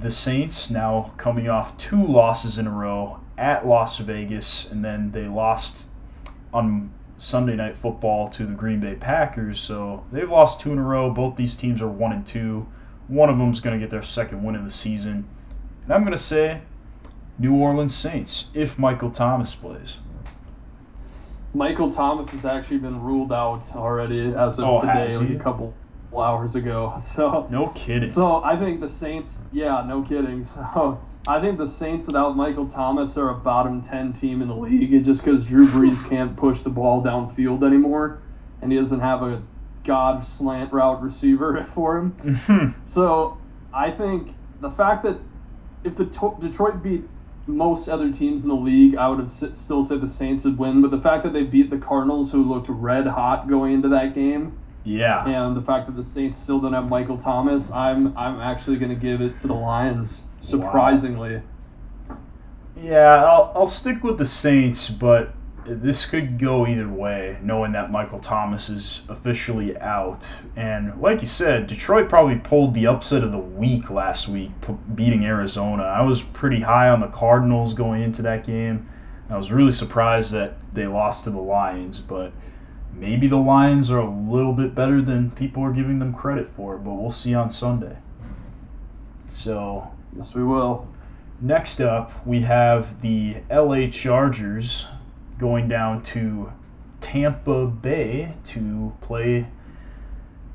the 0.01 0.11
Saints 0.11 0.69
now 0.69 1.13
coming 1.17 1.49
off 1.49 1.77
two 1.77 2.05
losses 2.05 2.59
in 2.59 2.67
a 2.67 2.73
row 2.73 3.21
at 3.39 3.69
Las 3.69 3.99
Vegas, 3.99 4.69
and 4.69 4.85
then 4.85 5.13
they 5.13 5.29
lost 5.29 5.87
on 6.57 6.91
Sunday 7.19 7.55
Night 7.55 7.77
Football 7.77 8.29
to 8.29 8.47
the 8.47 8.55
Green 8.55 8.81
Bay 8.81 8.95
Packers. 8.95 9.61
So 9.61 10.05
they've 10.11 10.29
lost 10.29 10.61
two 10.61 10.73
in 10.73 10.79
a 10.79 10.83
row. 10.83 11.11
Both 11.11 11.37
these 11.37 11.57
teams 11.57 11.83
are 11.83 11.89
one 11.89 12.13
and 12.13 12.27
two. 12.27 12.67
One 13.09 13.29
of 13.29 13.39
them 13.39 13.51
is 13.51 13.61
going 13.61 13.79
to 13.79 13.85
get 13.85 13.91
their 13.91 14.03
second 14.03 14.43
win 14.43 14.55
of 14.57 14.65
the 14.65 14.71
season. 14.71 15.29
And 15.85 15.93
I'm 15.93 16.01
going 16.01 16.13
to 16.13 16.19
say 16.19 16.63
New 17.39 17.55
Orleans 17.55 17.95
Saints 17.95 18.51
if 18.55 18.79
Michael 18.79 19.11
Thomas 19.11 19.55
plays. 19.55 19.99
Michael 21.55 21.93
Thomas 21.93 22.31
has 22.31 22.45
actually 22.45 22.79
been 22.79 23.01
ruled 23.01 23.33
out 23.33 23.75
already 23.75 24.35
as 24.35 24.59
of 24.59 24.65
oh, 24.65 24.81
today, 24.81 25.17
like 25.17 25.31
a 25.31 25.39
couple 25.39 25.75
hours 26.17 26.55
ago. 26.55 26.95
So 27.01 27.47
no 27.51 27.69
kidding. 27.69 28.11
So 28.11 28.43
I 28.43 28.57
think 28.57 28.81
the 28.81 28.89
Saints, 28.89 29.39
yeah, 29.53 29.85
no 29.87 30.03
kidding. 30.03 30.45
So 30.57 31.01
I 31.29 31.41
think 31.41 31.59
the 31.59 31.67
Saints 31.69 32.07
without 32.07 32.37
Michael 32.37 32.69
Thomas 32.69 33.17
are 33.17 33.31
a 33.31 33.35
bottom 33.35 33.81
10 33.83 34.13
team 34.13 34.43
in 34.43 34.49
the 34.49 34.55
league 34.55 35.05
just 35.05 35.25
because 35.25 35.45
Drew 35.45 35.67
Brees 35.69 36.09
can't 36.09 36.37
push 36.37 36.61
the 36.61 36.71
ball 36.71 37.03
downfield 37.03 37.65
anymore 37.65 38.23
and 38.63 38.71
he 38.73 38.79
doesn't 38.79 39.01
have 39.01 39.23
a 39.23 39.43
god 39.85 40.25
slant 40.25 40.73
route 40.73 41.03
receiver 41.03 41.65
for 41.75 41.99
him. 41.99 42.13
Mm-hmm. 42.19 42.81
so 42.87 43.39
I 43.73 43.91
think 43.91 44.35
the 44.61 44.71
fact 44.71 45.03
that 45.05 45.19
if 45.85 45.97
the 45.97 46.07
to- 46.07 46.37
Detroit 46.41 46.83
beat 46.83 47.05
most 47.47 47.89
other 47.89 48.13
teams 48.13 48.43
in 48.43 48.49
the 48.49 48.57
league, 48.57 48.97
I 48.97 49.09
would 49.09 49.19
have 49.21 49.29
s- 49.29 49.57
still 49.57 49.83
said 49.85 50.01
the 50.01 50.09
Saints 50.09 50.45
would 50.45 50.59
win. 50.59 50.83
But 50.83 50.91
the 50.91 51.01
fact 51.01 51.23
that 51.23 51.33
they 51.33 51.45
beat 51.45 51.71
the 51.71 51.79
Cardinals, 51.79 52.33
who 52.33 52.43
looked 52.43 52.69
red 52.69 53.07
hot 53.07 53.49
going 53.49 53.75
into 53.75 53.89
that 53.91 54.15
game, 54.15 54.59
yeah, 54.83 55.25
and 55.29 55.57
the 55.57 55.63
fact 55.63 55.87
that 55.87 55.95
the 55.95 56.03
Saints 56.03 56.39
still 56.39 56.61
don't 56.61 56.73
have 56.73 56.89
Michael 56.89 57.19
Thomas, 57.19 57.71
I'm 57.71 58.17
I'm 58.19 58.41
actually 58.41 58.79
going 58.79 58.89
to 58.91 59.01
give 59.01 59.21
it 59.21 59.39
to 59.41 59.47
the 59.47 59.55
Lions 59.55 60.25
surprisingly. 60.47 61.43
Wow. 62.09 62.19
Yeah, 62.77 63.25
I'll, 63.25 63.53
I'll 63.55 63.67
stick 63.67 64.05
with 64.05 64.19
the 64.19 64.25
Saints, 64.25 64.91
but 64.91 65.33
this 65.67 66.07
could 66.07 66.39
go 66.39 66.67
either 66.67 66.89
way, 66.89 67.39
knowing 67.43 67.73
that 67.73 67.91
Michael 67.91 68.19
Thomas 68.19 68.69
is 68.69 69.03
officially 69.09 69.77
out. 69.79 70.31
And 70.55 71.01
like 71.01 71.21
you 71.21 71.27
said, 71.27 71.67
Detroit 71.67 72.09
probably 72.09 72.37
pulled 72.37 72.75
the 72.75 72.87
upset 72.87 73.25
of 73.25 73.33
the 73.33 73.39
week 73.39 73.91
last 73.91 74.29
week, 74.29 74.51
beating 74.95 75.25
Arizona. 75.25 75.83
I 75.83 76.03
was 76.03 76.23
pretty 76.23 76.61
high 76.61 76.89
on 76.89 77.01
the 77.01 77.09
Cardinals 77.09 77.75
going 77.75 78.03
into 78.03 78.23
that 78.23 78.47
game. 78.47 78.89
I 79.29 79.37
was 79.37 79.51
really 79.51 79.73
surprised 79.73 80.33
that 80.33 80.55
they 80.73 80.87
lost 80.87 81.25
to 81.25 81.31
the 81.31 81.41
Lions, 81.41 81.99
but 81.99 82.33
maybe 82.95 83.27
the 83.27 83.39
Lions 83.39 83.91
are 83.91 83.99
a 83.99 84.09
little 84.09 84.53
bit 84.53 84.75
better 84.75 85.03
than 85.03 85.33
people 85.33 85.65
are 85.65 85.73
giving 85.73 85.99
them 85.99 86.15
credit 86.15 86.47
for, 86.47 86.79
but 86.79 86.93
we'll 86.93 87.11
see 87.11 87.35
on 87.35 87.51
Sunday. 87.51 87.97
So 89.29 89.91
Yes, 90.17 90.35
we 90.35 90.43
will. 90.43 90.89
Next 91.41 91.81
up, 91.81 92.27
we 92.27 92.41
have 92.41 93.03
the 93.03 93.37
LA 93.51 93.89
Chargers 93.89 94.89
going 95.39 95.69
down 95.69 96.03
to 96.05 96.53
Tampa 97.01 97.67
Bay 97.67 98.33
to 98.45 98.95
play 99.03 99.49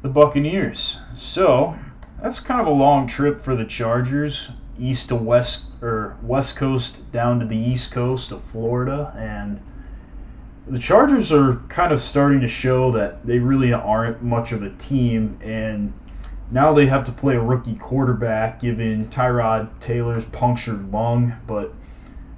the 0.01 0.09
Buccaneers. 0.09 1.01
So, 1.13 1.77
that's 2.19 2.39
kind 2.39 2.59
of 2.59 2.65
a 2.65 2.71
long 2.71 3.05
trip 3.05 3.39
for 3.39 3.55
the 3.55 3.65
Chargers, 3.65 4.49
east 4.79 5.09
to 5.09 5.15
west 5.15 5.67
or 5.79 6.17
west 6.23 6.55
coast 6.57 7.11
down 7.11 7.39
to 7.39 7.45
the 7.45 7.57
east 7.57 7.91
coast 7.91 8.31
of 8.31 8.41
Florida 8.41 9.13
and 9.15 9.61
the 10.67 10.79
Chargers 10.79 11.31
are 11.31 11.55
kind 11.67 11.91
of 11.91 11.99
starting 11.99 12.39
to 12.41 12.47
show 12.47 12.91
that 12.91 13.25
they 13.25 13.39
really 13.39 13.73
aren't 13.73 14.21
much 14.21 14.51
of 14.51 14.61
a 14.63 14.69
team 14.69 15.37
and 15.41 15.91
now 16.51 16.73
they 16.73 16.87
have 16.87 17.05
to 17.05 17.11
play 17.11 17.35
a 17.35 17.41
rookie 17.41 17.75
quarterback 17.75 18.59
given 18.59 19.07
Tyrod 19.07 19.69
Taylor's 19.79 20.25
punctured 20.25 20.91
lung, 20.91 21.37
but 21.47 21.73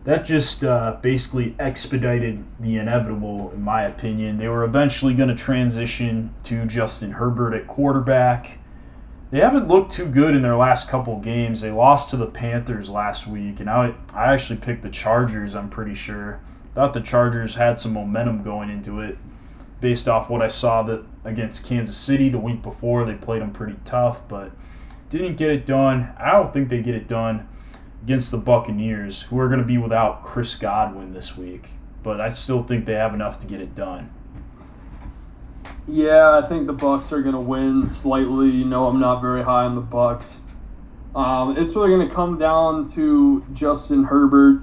that 0.04 0.26
just 0.26 0.64
uh, 0.64 0.98
basically 1.02 1.56
expedited 1.60 2.44
the 2.60 2.78
inevitable, 2.78 3.52
in 3.52 3.62
my 3.62 3.84
opinion. 3.84 4.38
They 4.38 4.48
were 4.48 4.64
eventually 4.64 5.14
going 5.14 5.30
to 5.30 5.36
transition 5.36 6.34
to 6.44 6.66
Justin 6.66 7.12
Herbert 7.12 7.56
at 7.56 7.68
quarterback. 7.68 8.60
They 9.32 9.40
haven't 9.40 9.68
looked 9.68 9.92
too 9.92 10.06
good 10.06 10.36
in 10.36 10.44
their 10.44 10.58
last 10.58 10.90
couple 10.90 11.20
games. 11.20 11.62
They 11.62 11.72
lost 11.72 12.12
to 12.12 12.18
the 12.18 12.28
Panthers 12.28 12.90
last 12.90 13.26
week, 13.26 13.60
and 13.60 13.70
I, 13.70 13.96
I 14.14 14.32
actually 14.32 14.60
picked 14.60 14.84
the 14.84 14.90
Chargers, 14.90 15.56
I'm 15.56 15.70
pretty 15.70 15.96
sure. 15.96 16.40
Thought 16.76 16.94
the 16.94 17.02
Chargers 17.02 17.56
had 17.56 17.80
some 17.80 17.94
momentum 17.94 18.44
going 18.44 18.70
into 18.70 19.00
it 19.00 19.18
based 19.84 20.08
off 20.08 20.30
what 20.30 20.42
I 20.42 20.48
saw 20.48 20.82
that 20.84 21.04
against 21.26 21.68
Kansas 21.68 21.98
City 21.98 22.30
the 22.30 22.40
week 22.40 22.62
before. 22.62 23.04
They 23.04 23.16
played 23.16 23.42
them 23.42 23.52
pretty 23.52 23.76
tough, 23.84 24.26
but 24.30 24.54
didn't 25.10 25.36
get 25.36 25.50
it 25.50 25.66
done. 25.66 26.16
I 26.18 26.32
don't 26.32 26.54
think 26.54 26.70
they 26.70 26.82
get 26.82 26.96
it 26.96 27.06
done 27.06 27.50
against 28.02 28.32
the 28.32 28.38
Buccaneers, 28.38 29.24
who 29.24 29.38
are 29.38 29.50
going 29.50 29.60
to 29.60 29.66
be 29.66 29.78
without 29.78 30.24
Chris 30.24 30.56
Godwin 30.56 31.12
this 31.12 31.36
week. 31.36 31.72
But 32.02 32.22
I 32.22 32.30
still 32.30 32.64
think 32.64 32.86
they 32.86 32.94
have 32.94 33.14
enough 33.14 33.42
to 33.42 33.48
get 33.48 33.60
it 33.60 33.76
done. 33.76 34.10
Yeah, 35.86 36.40
I 36.42 36.48
think 36.48 36.66
the 36.68 36.74
Bucks 36.74 37.12
are 37.12 37.22
going 37.22 37.36
to 37.36 37.42
win 37.42 37.86
slightly. 37.86 38.52
You 38.52 38.66
know, 38.66 38.88
I'm 38.88 39.02
not 39.02 39.20
very 39.20 39.44
high 39.44 39.66
on 39.66 39.76
the 39.76 39.82
Bucks. 39.82 40.40
Um, 41.14 41.58
it's 41.58 41.76
really 41.76 41.90
going 41.90 42.08
to 42.08 42.14
come 42.14 42.38
down 42.38 42.90
to 42.92 43.46
Justin 43.52 44.06
Herbert 44.06 44.62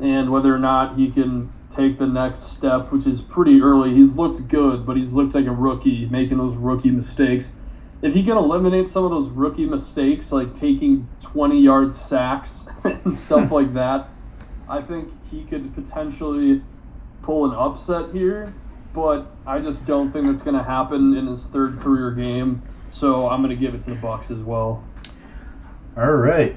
and 0.00 0.30
whether 0.30 0.54
or 0.54 0.58
not 0.58 0.96
he 0.96 1.10
can 1.10 1.52
take 1.76 1.98
the 1.98 2.06
next 2.06 2.40
step, 2.40 2.90
which 2.90 3.06
is 3.06 3.20
pretty 3.20 3.60
early. 3.60 3.92
He's 3.94 4.16
looked 4.16 4.48
good, 4.48 4.86
but 4.86 4.96
he's 4.96 5.12
looked 5.12 5.34
like 5.34 5.46
a 5.46 5.52
rookie, 5.52 6.06
making 6.06 6.38
those 6.38 6.56
rookie 6.56 6.90
mistakes. 6.90 7.52
If 8.02 8.14
he 8.14 8.22
can 8.24 8.36
eliminate 8.36 8.88
some 8.88 9.04
of 9.04 9.10
those 9.10 9.28
rookie 9.28 9.66
mistakes, 9.66 10.32
like 10.32 10.54
taking 10.54 11.08
20 11.20 11.60
yard 11.60 11.94
sacks 11.94 12.66
and 12.84 13.12
stuff 13.14 13.50
like 13.52 13.74
that, 13.74 14.08
I 14.68 14.82
think 14.82 15.12
he 15.30 15.44
could 15.44 15.74
potentially 15.74 16.62
pull 17.22 17.44
an 17.44 17.56
upset 17.56 18.12
here. 18.12 18.52
but 18.92 19.26
I 19.46 19.60
just 19.60 19.86
don't 19.86 20.10
think 20.10 20.26
that's 20.26 20.42
going 20.42 20.56
to 20.56 20.62
happen 20.62 21.16
in 21.16 21.26
his 21.26 21.46
third 21.48 21.80
career 21.80 22.10
game. 22.12 22.62
So 22.90 23.28
I'm 23.28 23.42
going 23.42 23.54
to 23.54 23.60
give 23.60 23.74
it 23.74 23.82
to 23.82 23.90
the 23.90 23.96
Bucks 23.96 24.30
as 24.30 24.40
well. 24.40 24.82
All 25.96 26.12
right, 26.12 26.56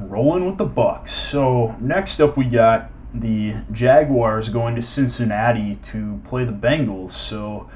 rolling 0.00 0.46
with 0.46 0.56
the 0.56 0.64
Bucks. 0.64 1.12
So 1.12 1.76
next 1.80 2.20
up, 2.20 2.36
we 2.36 2.46
got 2.46 2.90
the 3.20 3.56
Jaguars 3.72 4.48
going 4.48 4.74
to 4.74 4.82
Cincinnati 4.82 5.74
to 5.76 6.20
play 6.24 6.44
the 6.44 6.52
Bengals. 6.52 7.10
So 7.10 7.68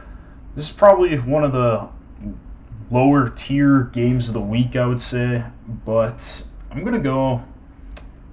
this 0.55 0.65
is 0.65 0.73
probably 0.73 1.17
one 1.19 1.45
of 1.45 1.53
the 1.53 1.89
lower 2.91 3.29
tier 3.29 3.85
games 3.85 4.29
of 4.29 4.35
the 4.35 4.41
week, 4.41 4.77
I 4.77 4.87
would 4.87 5.01
say. 5.01 5.45
But 5.67 6.45
I'm 6.71 6.85
gonna 6.85 6.99
go 6.99 7.45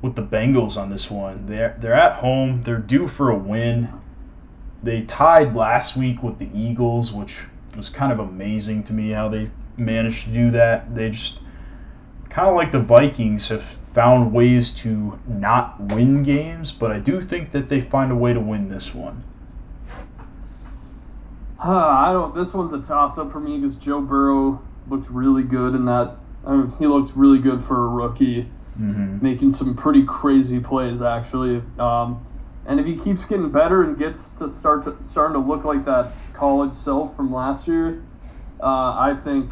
with 0.02 0.16
the 0.16 0.24
Bengals 0.24 0.78
on 0.78 0.90
this 0.90 1.10
one. 1.10 1.46
They're 1.46 1.78
they're 1.80 1.94
at 1.94 2.18
home. 2.18 2.64
They're 2.64 2.78
due 2.78 3.08
for 3.08 3.30
a 3.30 3.38
win. 3.38 3.90
They 4.84 5.02
tied 5.02 5.56
last 5.56 5.98
week 5.98 6.22
with 6.22 6.40
the 6.40 6.50
Eagles, 6.54 7.12
which 7.12 7.46
was 7.76 7.90
kind 7.90 8.12
of 8.12 8.20
amazing 8.20 8.84
to 8.84 8.94
me 8.94 9.12
how 9.12 9.28
they 9.30 9.50
managed 9.76 10.26
to 10.26 10.32
do 10.32 10.52
that. 10.52 10.96
They 10.96 11.10
just 11.10 11.40
kind 12.30 12.48
of 12.50 12.56
like 12.56 12.72
the 12.72 12.80
Vikings 12.80 13.50
have 13.50 13.64
found 13.64 14.32
ways 14.34 14.72
to 14.72 15.20
not 15.28 15.80
win 15.80 16.24
games, 16.24 16.72
but 16.72 16.92
I 16.92 17.00
do 17.00 17.20
think 17.22 17.52
that 17.52 17.70
they 17.70 17.82
find 17.82 18.12
a 18.12 18.16
way 18.16 18.34
to 18.34 18.40
win 18.40 18.70
this 18.70 18.94
one. 18.94 19.24
Uh, 21.60 21.72
I 21.72 22.12
don't. 22.14 22.36
This 22.36 22.54
one's 22.54 22.74
a 22.74 22.82
toss 22.82 23.18
up 23.18 23.32
for 23.32 23.40
me 23.40 23.58
because 23.58 23.76
Joe 23.76 24.00
Burrow 24.02 24.62
looked 24.90 25.10
really 25.10 25.44
good 25.44 25.74
in 25.74 25.86
that. 25.86 26.16
I 26.46 26.56
mean, 26.56 26.72
he 26.78 26.86
looked 26.86 27.16
really 27.16 27.40
good 27.40 27.64
for 27.64 27.86
a 27.86 27.90
rookie, 27.90 28.50
Mm-hmm. 28.80 29.26
making 29.26 29.52
some 29.54 29.76
pretty 29.76 30.04
crazy 30.06 30.60
plays 30.60 31.02
actually. 31.02 31.64
Um, 31.80 32.24
and 32.68 32.80
if 32.80 32.86
he 32.86 32.96
keeps 32.96 33.26
getting 33.26 33.50
better 33.50 33.82
and 33.82 33.98
gets 33.98 34.34
to 34.34 34.48
start 34.48 34.84
to 34.84 34.96
starting 35.04 35.34
to 35.34 35.40
look 35.40 35.64
like 35.64 35.84
that 35.86 36.12
college 36.34 36.74
self 36.74 37.16
from 37.16 37.34
last 37.34 37.68
year, 37.68 38.04
uh, 38.62 38.94
I 38.94 39.18
think 39.24 39.52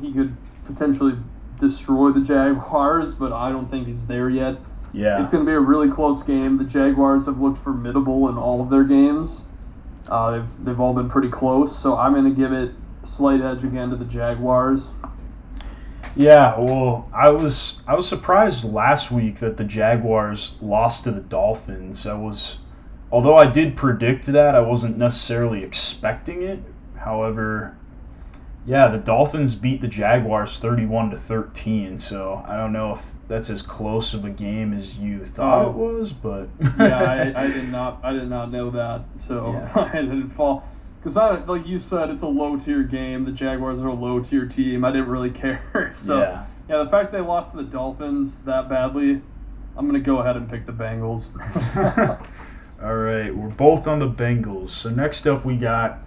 he 0.00 0.12
could 0.12 0.36
potentially 0.66 1.16
destroy 1.58 2.10
the 2.10 2.20
Jaguars. 2.20 3.14
But 3.14 3.32
I 3.32 3.50
don't 3.50 3.70
think 3.70 3.86
he's 3.86 4.06
there 4.06 4.30
yet. 4.30 4.58
Yeah. 4.92 5.20
It's 5.22 5.30
going 5.30 5.44
to 5.44 5.50
be 5.50 5.54
a 5.54 5.60
really 5.60 5.90
close 5.90 6.22
game. 6.22 6.56
The 6.56 6.64
Jaguars 6.64 7.26
have 7.26 7.38
looked 7.38 7.58
formidable 7.58 8.28
in 8.28 8.38
all 8.38 8.62
of 8.62 8.70
their 8.70 8.84
games. 8.84 9.46
Uh, 10.08 10.30
they've, 10.30 10.64
they've 10.64 10.80
all 10.80 10.94
been 10.94 11.10
pretty 11.10 11.28
close, 11.28 11.78
so 11.78 11.96
I'm 11.96 12.14
going 12.14 12.24
to 12.24 12.30
give 12.30 12.52
it 12.52 12.72
slight 13.02 13.40
edge 13.40 13.64
again 13.64 13.90
to 13.90 13.96
the 13.96 14.04
Jaguars. 14.04 14.88
Yeah, 16.16 16.58
well, 16.58 17.08
I 17.14 17.30
was 17.30 17.82
I 17.86 17.94
was 17.94 18.08
surprised 18.08 18.64
last 18.64 19.10
week 19.10 19.36
that 19.36 19.56
the 19.56 19.64
Jaguars 19.64 20.56
lost 20.60 21.04
to 21.04 21.12
the 21.12 21.20
Dolphins. 21.20 22.06
I 22.06 22.14
was 22.14 22.58
although 23.12 23.36
I 23.36 23.46
did 23.46 23.76
predict 23.76 24.26
that, 24.26 24.54
I 24.54 24.60
wasn't 24.60 24.98
necessarily 24.98 25.62
expecting 25.62 26.42
it. 26.42 26.60
However, 26.96 27.76
yeah, 28.68 28.88
the 28.88 28.98
Dolphins 28.98 29.54
beat 29.54 29.80
the 29.80 29.88
Jaguars 29.88 30.58
31 30.58 31.10
to 31.10 31.16
13, 31.16 31.96
so 31.98 32.44
I 32.46 32.56
don't 32.58 32.72
know 32.72 32.92
if 32.92 33.14
that's 33.26 33.48
as 33.48 33.62
close 33.62 34.12
of 34.12 34.26
a 34.26 34.30
game 34.30 34.74
as 34.74 34.98
you 34.98 35.24
thought 35.24 35.64
Oh. 35.64 35.70
it 35.70 35.70
uh, 35.70 35.72
was, 35.72 36.12
but 36.12 36.48
yeah, 36.78 37.32
I, 37.34 37.42
I 37.44 37.46
did 37.48 37.70
not 37.70 38.00
I 38.02 38.12
did 38.12 38.28
not 38.28 38.52
know 38.52 38.70
that, 38.70 39.04
so 39.14 39.52
Yeah. 39.74 39.90
I 39.92 40.00
didn't 40.02 40.28
fall. 40.30 40.68
Because 41.00 41.16
I 41.16 41.36
like 41.44 41.66
you 41.66 41.78
said, 41.78 42.10
it's 42.10 42.22
a 42.22 42.26
low 42.28 42.58
tier 42.58 42.82
game. 42.82 43.24
The 43.24 43.32
Jaguars 43.32 43.80
are 43.80 43.88
a 43.88 43.94
low 43.94 44.20
tier 44.20 44.46
team. 44.46 44.84
I 44.84 44.90
didn't 44.92 45.08
really 45.08 45.30
care. 45.42 45.92
So 45.94 46.18
yeah. 46.20 46.44
yeah, 46.68 46.82
the 46.84 46.90
fact 46.90 47.10
they 47.12 47.20
lost 47.20 47.52
to 47.52 47.56
the 47.58 47.62
Dolphins 47.64 48.40
that 48.42 48.68
badly, 48.68 49.22
I'm 49.76 49.86
gonna 49.86 49.98
go 50.00 50.18
ahead 50.18 50.36
and 50.36 50.48
pick 50.48 50.66
the 50.66 50.72
Bengals. 50.72 51.28
All 52.82 52.96
right, 52.96 53.34
we're 53.34 53.48
both 53.48 53.86
on 53.88 53.98
the 53.98 54.08
Bengals. 54.08 54.70
So 54.70 54.90
next 54.90 55.26
up, 55.26 55.44
we 55.44 55.56
got 55.56 55.98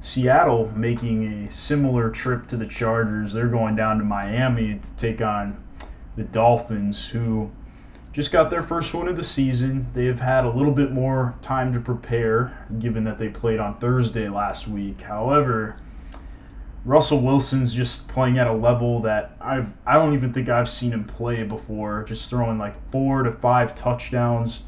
Seattle 0.00 0.72
making 0.76 1.46
a 1.46 1.50
similar 1.50 2.10
trip 2.10 2.46
to 2.48 2.56
the 2.56 2.66
Chargers. 2.66 3.32
They're 3.32 3.48
going 3.48 3.76
down 3.76 3.98
to 3.98 4.04
Miami 4.04 4.78
to 4.78 4.96
take 4.96 5.20
on 5.20 5.62
the 6.16 6.24
Dolphins, 6.24 7.08
who 7.08 7.50
just 8.12 8.32
got 8.32 8.50
their 8.50 8.62
first 8.62 8.94
win 8.94 9.08
of 9.08 9.16
the 9.16 9.24
season. 9.24 9.86
They've 9.94 10.18
had 10.18 10.44
a 10.44 10.50
little 10.50 10.72
bit 10.72 10.92
more 10.92 11.34
time 11.42 11.72
to 11.72 11.80
prepare, 11.80 12.66
given 12.78 13.04
that 13.04 13.18
they 13.18 13.28
played 13.28 13.58
on 13.60 13.78
Thursday 13.78 14.28
last 14.28 14.68
week. 14.68 15.02
However, 15.02 15.76
Russell 16.84 17.20
Wilson's 17.20 17.74
just 17.74 18.08
playing 18.08 18.38
at 18.38 18.46
a 18.46 18.52
level 18.52 19.00
that 19.00 19.36
I've 19.40 19.76
I 19.86 19.94
don't 19.94 20.14
even 20.14 20.32
think 20.32 20.48
I've 20.48 20.68
seen 20.68 20.92
him 20.92 21.04
play 21.04 21.42
before. 21.42 22.04
Just 22.04 22.30
throwing 22.30 22.56
like 22.56 22.74
four 22.90 23.24
to 23.24 23.32
five 23.32 23.74
touchdowns 23.74 24.62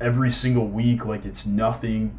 every 0.00 0.30
single 0.30 0.66
week 0.66 1.04
like 1.04 1.24
it's 1.24 1.44
nothing. 1.44 2.18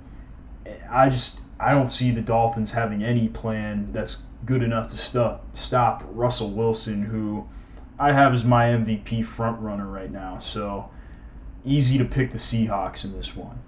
I 0.89 1.09
just 1.09 1.41
I 1.59 1.71
don't 1.71 1.87
see 1.87 2.11
the 2.11 2.21
Dolphins 2.21 2.73
having 2.73 3.03
any 3.03 3.27
plan 3.27 3.91
that's 3.91 4.19
good 4.45 4.61
enough 4.61 4.87
to 4.89 4.97
stop 4.97 5.55
stop 5.55 6.03
Russell 6.11 6.51
Wilson, 6.51 7.03
who 7.03 7.47
I 7.97 8.11
have 8.11 8.33
as 8.33 8.43
my 8.43 8.65
MVP 8.65 9.25
front 9.25 9.59
runner 9.61 9.87
right 9.87 10.11
now. 10.11 10.39
So 10.39 10.91
easy 11.63 11.97
to 11.97 12.05
pick 12.05 12.31
the 12.31 12.37
Seahawks 12.37 13.03
in 13.03 13.13
this 13.13 13.35
one. 13.35 13.59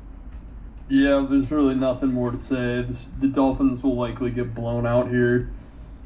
Yeah, 0.89 1.25
there's 1.29 1.51
really 1.51 1.75
nothing 1.75 2.13
more 2.13 2.31
to 2.31 2.37
say. 2.37 2.85
The, 3.19 3.27
Dolphins 3.27 3.83
will 3.83 3.95
likely 3.95 4.31
get 4.31 4.53
blown 4.53 4.85
out 4.85 5.09
here. 5.09 5.51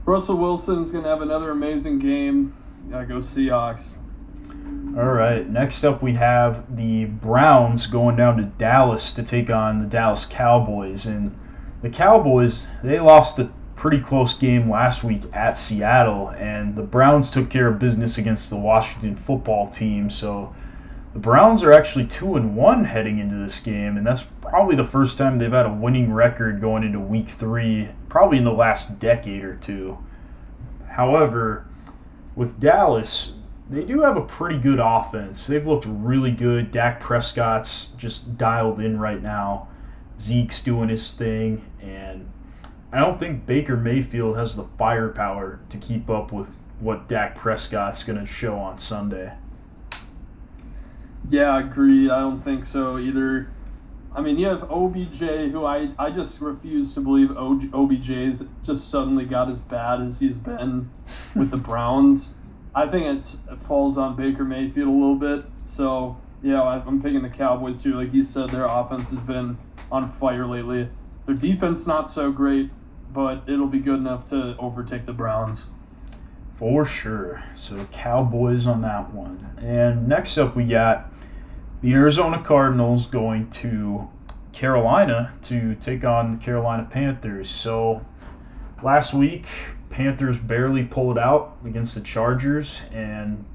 Russell 0.05 0.37
Wilson's 0.37 0.91
going 0.91 1.03
to 1.03 1.09
have 1.09 1.21
another 1.21 1.51
amazing 1.51 1.99
game. 1.99 2.55
I 2.91 3.03
go 3.05 3.17
Seahawks. 3.17 3.89
All 4.97 5.11
right. 5.11 5.47
Next 5.47 5.83
up, 5.83 6.01
we 6.01 6.13
have 6.13 6.75
the 6.75 7.05
Browns 7.05 7.85
going 7.85 8.15
down 8.15 8.37
to 8.37 8.43
Dallas 8.43 9.13
to 9.13 9.23
take 9.23 9.51
on 9.51 9.77
the 9.77 9.85
Dallas 9.85 10.25
Cowboys. 10.25 11.05
And 11.05 11.37
the 11.81 11.89
Cowboys, 11.89 12.67
they 12.83 12.99
lost 12.99 13.39
a 13.39 13.51
pretty 13.75 13.99
close 13.99 14.37
game 14.37 14.69
last 14.69 15.03
week 15.03 15.23
at 15.33 15.57
Seattle, 15.57 16.29
and 16.29 16.75
the 16.75 16.83
Browns 16.83 17.31
took 17.31 17.49
care 17.49 17.67
of 17.67 17.79
business 17.79 18.17
against 18.17 18.49
the 18.49 18.57
Washington 18.57 19.15
football 19.15 19.67
team. 19.67 20.09
So 20.09 20.55
the 21.13 21.19
Browns 21.19 21.63
are 21.63 21.73
actually 21.73 22.05
two 22.05 22.35
and 22.35 22.55
one 22.55 22.85
heading 22.85 23.17
into 23.17 23.35
this 23.35 23.59
game, 23.59 23.97
and 23.97 24.05
that's 24.05 24.23
probably 24.41 24.75
the 24.75 24.85
first 24.85 25.17
time 25.17 25.39
they've 25.39 25.51
had 25.51 25.65
a 25.65 25.73
winning 25.73 26.13
record 26.13 26.61
going 26.61 26.83
into 26.83 26.99
Week 26.99 27.27
Three, 27.27 27.89
probably 28.07 28.37
in 28.37 28.43
the 28.43 28.53
last 28.53 28.99
decade 28.99 29.43
or 29.43 29.55
two. 29.55 29.97
However, 30.89 31.67
with 32.35 32.59
Dallas, 32.59 33.37
they 33.69 33.83
do 33.83 34.01
have 34.01 34.17
a 34.17 34.21
pretty 34.21 34.59
good 34.59 34.79
offense. 34.79 35.47
They've 35.47 35.65
looked 35.65 35.85
really 35.87 36.31
good. 36.31 36.69
Dak 36.69 36.99
Prescott's 36.99 37.87
just 37.97 38.37
dialed 38.37 38.79
in 38.79 38.99
right 38.99 39.21
now. 39.21 39.69
Zeke's 40.21 40.61
doing 40.63 40.89
his 40.89 41.13
thing, 41.13 41.65
and 41.81 42.29
I 42.91 42.99
don't 42.99 43.19
think 43.19 43.45
Baker 43.45 43.75
Mayfield 43.75 44.37
has 44.37 44.55
the 44.55 44.65
firepower 44.77 45.59
to 45.69 45.77
keep 45.77 46.09
up 46.09 46.31
with 46.31 46.53
what 46.79 47.07
Dak 47.07 47.35
Prescott's 47.35 48.03
going 48.03 48.19
to 48.19 48.25
show 48.25 48.57
on 48.57 48.77
Sunday. 48.77 49.33
Yeah, 51.29 51.59
agreed. 51.59 52.09
I 52.11 52.19
don't 52.19 52.41
think 52.41 52.65
so 52.65 52.97
either. 52.97 53.49
I 54.13 54.21
mean, 54.21 54.37
you 54.37 54.47
have 54.47 54.69
OBJ, 54.69 55.19
who 55.51 55.63
I, 55.65 55.89
I 55.97 56.09
just 56.11 56.41
refuse 56.41 56.93
to 56.95 57.01
believe 57.01 57.29
OBJ's 57.31 58.43
just 58.63 58.89
suddenly 58.89 59.25
got 59.25 59.49
as 59.49 59.57
bad 59.57 60.01
as 60.01 60.19
he's 60.19 60.37
been 60.37 60.89
with 61.35 61.51
the 61.51 61.57
Browns. 61.57 62.29
I 62.75 62.87
think 62.87 63.05
it's, 63.19 63.37
it 63.49 63.61
falls 63.63 63.97
on 63.97 64.15
Baker 64.15 64.43
Mayfield 64.43 64.87
a 64.87 64.91
little 64.91 65.15
bit. 65.15 65.45
So, 65.65 66.17
yeah, 66.43 66.61
I- 66.61 66.83
I'm 66.85 67.01
picking 67.01 67.21
the 67.21 67.29
Cowboys 67.29 67.81
too. 67.81 67.93
Like 67.95 68.13
you 68.13 68.23
said, 68.23 68.49
their 68.49 68.65
offense 68.65 69.09
has 69.11 69.19
been 69.19 69.57
on 69.91 70.11
fire 70.13 70.45
lately. 70.45 70.89
Their 71.25 71.35
defense 71.35 71.85
not 71.85 72.09
so 72.09 72.31
great, 72.31 72.69
but 73.13 73.43
it'll 73.47 73.67
be 73.67 73.79
good 73.79 73.99
enough 73.99 74.29
to 74.29 74.55
overtake 74.57 75.05
the 75.05 75.13
Browns. 75.13 75.67
For 76.55 76.85
sure. 76.85 77.43
So 77.53 77.85
Cowboys 77.91 78.67
on 78.67 78.81
that 78.81 79.13
one. 79.13 79.57
And 79.61 80.07
next 80.07 80.37
up 80.37 80.55
we 80.55 80.65
got 80.65 81.11
the 81.81 81.93
Arizona 81.93 82.41
Cardinals 82.41 83.07
going 83.07 83.49
to 83.49 84.07
Carolina 84.53 85.33
to 85.43 85.75
take 85.75 86.03
on 86.03 86.31
the 86.31 86.37
Carolina 86.37 86.87
Panthers. 86.89 87.49
So 87.49 88.05
last 88.83 89.13
week 89.13 89.47
Panthers 89.89 90.37
barely 90.37 90.83
pulled 90.83 91.17
out 91.17 91.57
against 91.65 91.95
the 91.95 92.01
Chargers 92.01 92.83
and 92.93 93.45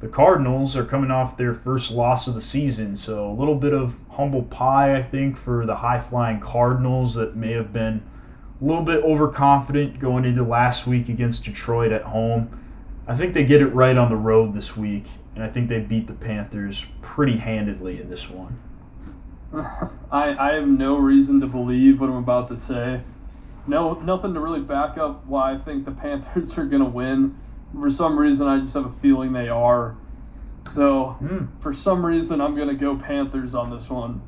the 0.00 0.08
Cardinals 0.08 0.76
are 0.76 0.84
coming 0.84 1.10
off 1.10 1.36
their 1.36 1.54
first 1.54 1.90
loss 1.90 2.26
of 2.26 2.34
the 2.34 2.40
season. 2.40 2.96
So 2.96 3.30
a 3.30 3.32
little 3.32 3.54
bit 3.54 3.72
of 3.72 3.98
humble 4.20 4.42
pie 4.42 4.94
I 4.94 5.02
think 5.02 5.38
for 5.38 5.64
the 5.64 5.76
high 5.76 5.98
flying 5.98 6.40
Cardinals 6.40 7.14
that 7.14 7.36
may 7.36 7.52
have 7.52 7.72
been 7.72 8.02
a 8.60 8.64
little 8.64 8.82
bit 8.82 9.02
overconfident 9.02 9.98
going 9.98 10.26
into 10.26 10.44
last 10.44 10.86
week 10.86 11.08
against 11.08 11.46
Detroit 11.46 11.90
at 11.90 12.02
home. 12.02 12.62
I 13.06 13.14
think 13.14 13.32
they 13.32 13.44
get 13.44 13.62
it 13.62 13.68
right 13.68 13.96
on 13.96 14.10
the 14.10 14.16
road 14.16 14.52
this 14.52 14.76
week, 14.76 15.06
and 15.34 15.42
I 15.42 15.48
think 15.48 15.70
they 15.70 15.80
beat 15.80 16.06
the 16.06 16.12
Panthers 16.12 16.84
pretty 17.00 17.38
handedly 17.38 17.98
in 17.98 18.10
this 18.10 18.28
one. 18.28 18.58
I, 20.12 20.36
I 20.36 20.52
have 20.56 20.68
no 20.68 20.98
reason 20.98 21.40
to 21.40 21.46
believe 21.46 21.98
what 21.98 22.10
I'm 22.10 22.16
about 22.16 22.48
to 22.48 22.58
say. 22.58 23.00
No, 23.66 23.94
nothing 23.94 24.34
to 24.34 24.40
really 24.40 24.60
back 24.60 24.98
up 24.98 25.24
why 25.24 25.54
I 25.54 25.58
think 25.58 25.86
the 25.86 25.90
Panthers 26.02 26.58
are 26.58 26.66
going 26.66 26.82
to 26.82 26.90
win. 26.90 27.38
For 27.72 27.90
some 27.90 28.18
reason, 28.18 28.46
I 28.46 28.60
just 28.60 28.74
have 28.74 28.84
a 28.84 28.92
feeling 29.00 29.32
they 29.32 29.48
are. 29.48 29.96
So, 30.74 31.16
Hmm. 31.20 31.46
for 31.60 31.72
some 31.72 32.04
reason, 32.04 32.40
I'm 32.40 32.54
going 32.54 32.68
to 32.68 32.74
go 32.74 32.96
Panthers 32.96 33.54
on 33.54 33.70
this 33.70 33.90
one. 33.90 34.20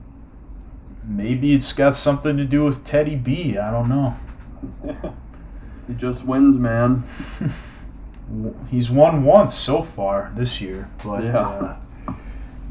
maybe 1.05 1.53
it's 1.53 1.73
got 1.73 1.95
something 1.97 2.37
to 2.37 2.45
do 2.45 2.65
with 2.65 2.85
Teddy 2.85 3.17
B. 3.17 3.59
I 3.59 3.71
don't 3.73 3.89
know. 3.89 4.15
he 5.89 5.95
just 5.95 6.25
wins, 6.25 6.57
man. 6.57 7.03
He's 8.71 8.91
won 8.91 9.25
once 9.25 9.55
so 9.55 9.83
far 9.83 10.33
this 10.37 10.61
year, 10.61 10.89
but 11.05 11.25
yeah. 11.25 11.39
uh, 11.39 11.77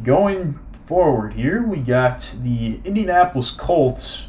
going 0.03 0.57
forward 0.85 1.33
here, 1.33 1.61
we 1.65 1.77
got 1.79 2.35
the 2.41 2.79
Indianapolis 2.85 3.51
Colts 3.51 4.27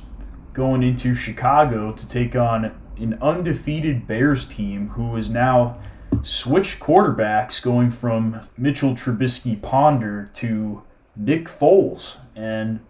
going 0.52 0.82
into 0.82 1.14
Chicago 1.14 1.92
to 1.92 2.08
take 2.08 2.34
on 2.36 2.72
an 2.98 3.18
undefeated 3.22 4.06
Bears 4.06 4.44
team 4.44 4.88
who 4.90 5.16
is 5.16 5.30
now 5.30 5.78
switched 6.22 6.80
quarterbacks, 6.80 7.62
going 7.62 7.90
from 7.90 8.40
Mitchell 8.56 8.94
Trubisky 8.94 9.60
Ponder 9.60 10.30
to 10.34 10.82
Nick 11.16 11.46
Foles. 11.46 12.18
And 12.36 12.80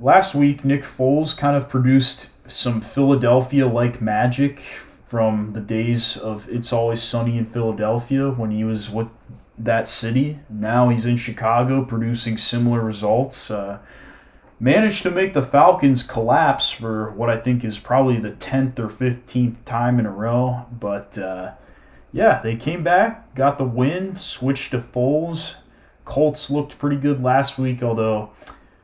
last 0.00 0.34
week, 0.34 0.64
Nick 0.64 0.82
Foles 0.82 1.36
kind 1.36 1.56
of 1.56 1.68
produced 1.68 2.30
some 2.46 2.80
Philadelphia 2.80 3.66
like 3.66 4.00
magic 4.00 4.60
from 5.06 5.52
the 5.52 5.60
days 5.60 6.16
of 6.16 6.48
It's 6.48 6.72
Always 6.72 7.02
Sunny 7.02 7.36
in 7.36 7.44
Philadelphia 7.44 8.30
when 8.30 8.50
he 8.50 8.64
was 8.64 8.90
with 8.90 9.08
that 9.58 9.86
city. 9.86 10.38
Now 10.48 10.88
he's 10.88 11.06
in 11.06 11.16
Chicago 11.16 11.84
producing 11.84 12.36
similar 12.36 12.80
results. 12.80 13.50
Uh, 13.50 13.78
managed 14.58 15.02
to 15.02 15.10
make 15.10 15.34
the 15.34 15.42
Falcons 15.42 16.02
collapse 16.02 16.70
for 16.70 17.10
what 17.10 17.28
I 17.28 17.36
think 17.36 17.64
is 17.64 17.78
probably 17.78 18.18
the 18.18 18.32
10th 18.32 18.78
or 18.78 18.88
15th 18.88 19.64
time 19.64 19.98
in 19.98 20.06
a 20.06 20.10
row. 20.10 20.66
But 20.72 21.18
uh, 21.18 21.54
yeah, 22.12 22.40
they 22.42 22.56
came 22.56 22.84
back, 22.84 23.34
got 23.34 23.58
the 23.58 23.64
win, 23.64 24.16
switched 24.16 24.72
to 24.72 24.78
Foles. 24.78 25.56
Colts 26.04 26.50
looked 26.50 26.78
pretty 26.78 26.96
good 26.96 27.22
last 27.22 27.58
week, 27.58 27.82
although 27.82 28.30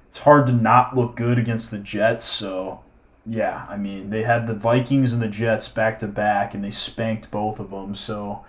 it's 0.06 0.18
hard 0.18 0.46
to 0.46 0.52
not 0.52 0.96
look 0.96 1.14
good 1.16 1.38
against 1.38 1.70
the 1.70 1.78
Jets. 1.78 2.24
So 2.24 2.82
yeah, 3.26 3.66
I 3.68 3.76
mean, 3.76 4.08
they 4.08 4.22
had 4.22 4.46
the 4.46 4.54
Vikings 4.54 5.12
and 5.12 5.20
the 5.20 5.28
Jets 5.28 5.68
back 5.68 5.98
to 5.98 6.06
back, 6.06 6.54
and 6.54 6.64
they 6.64 6.70
spanked 6.70 7.30
both 7.30 7.60
of 7.60 7.70
them. 7.70 7.94
So 7.94 8.44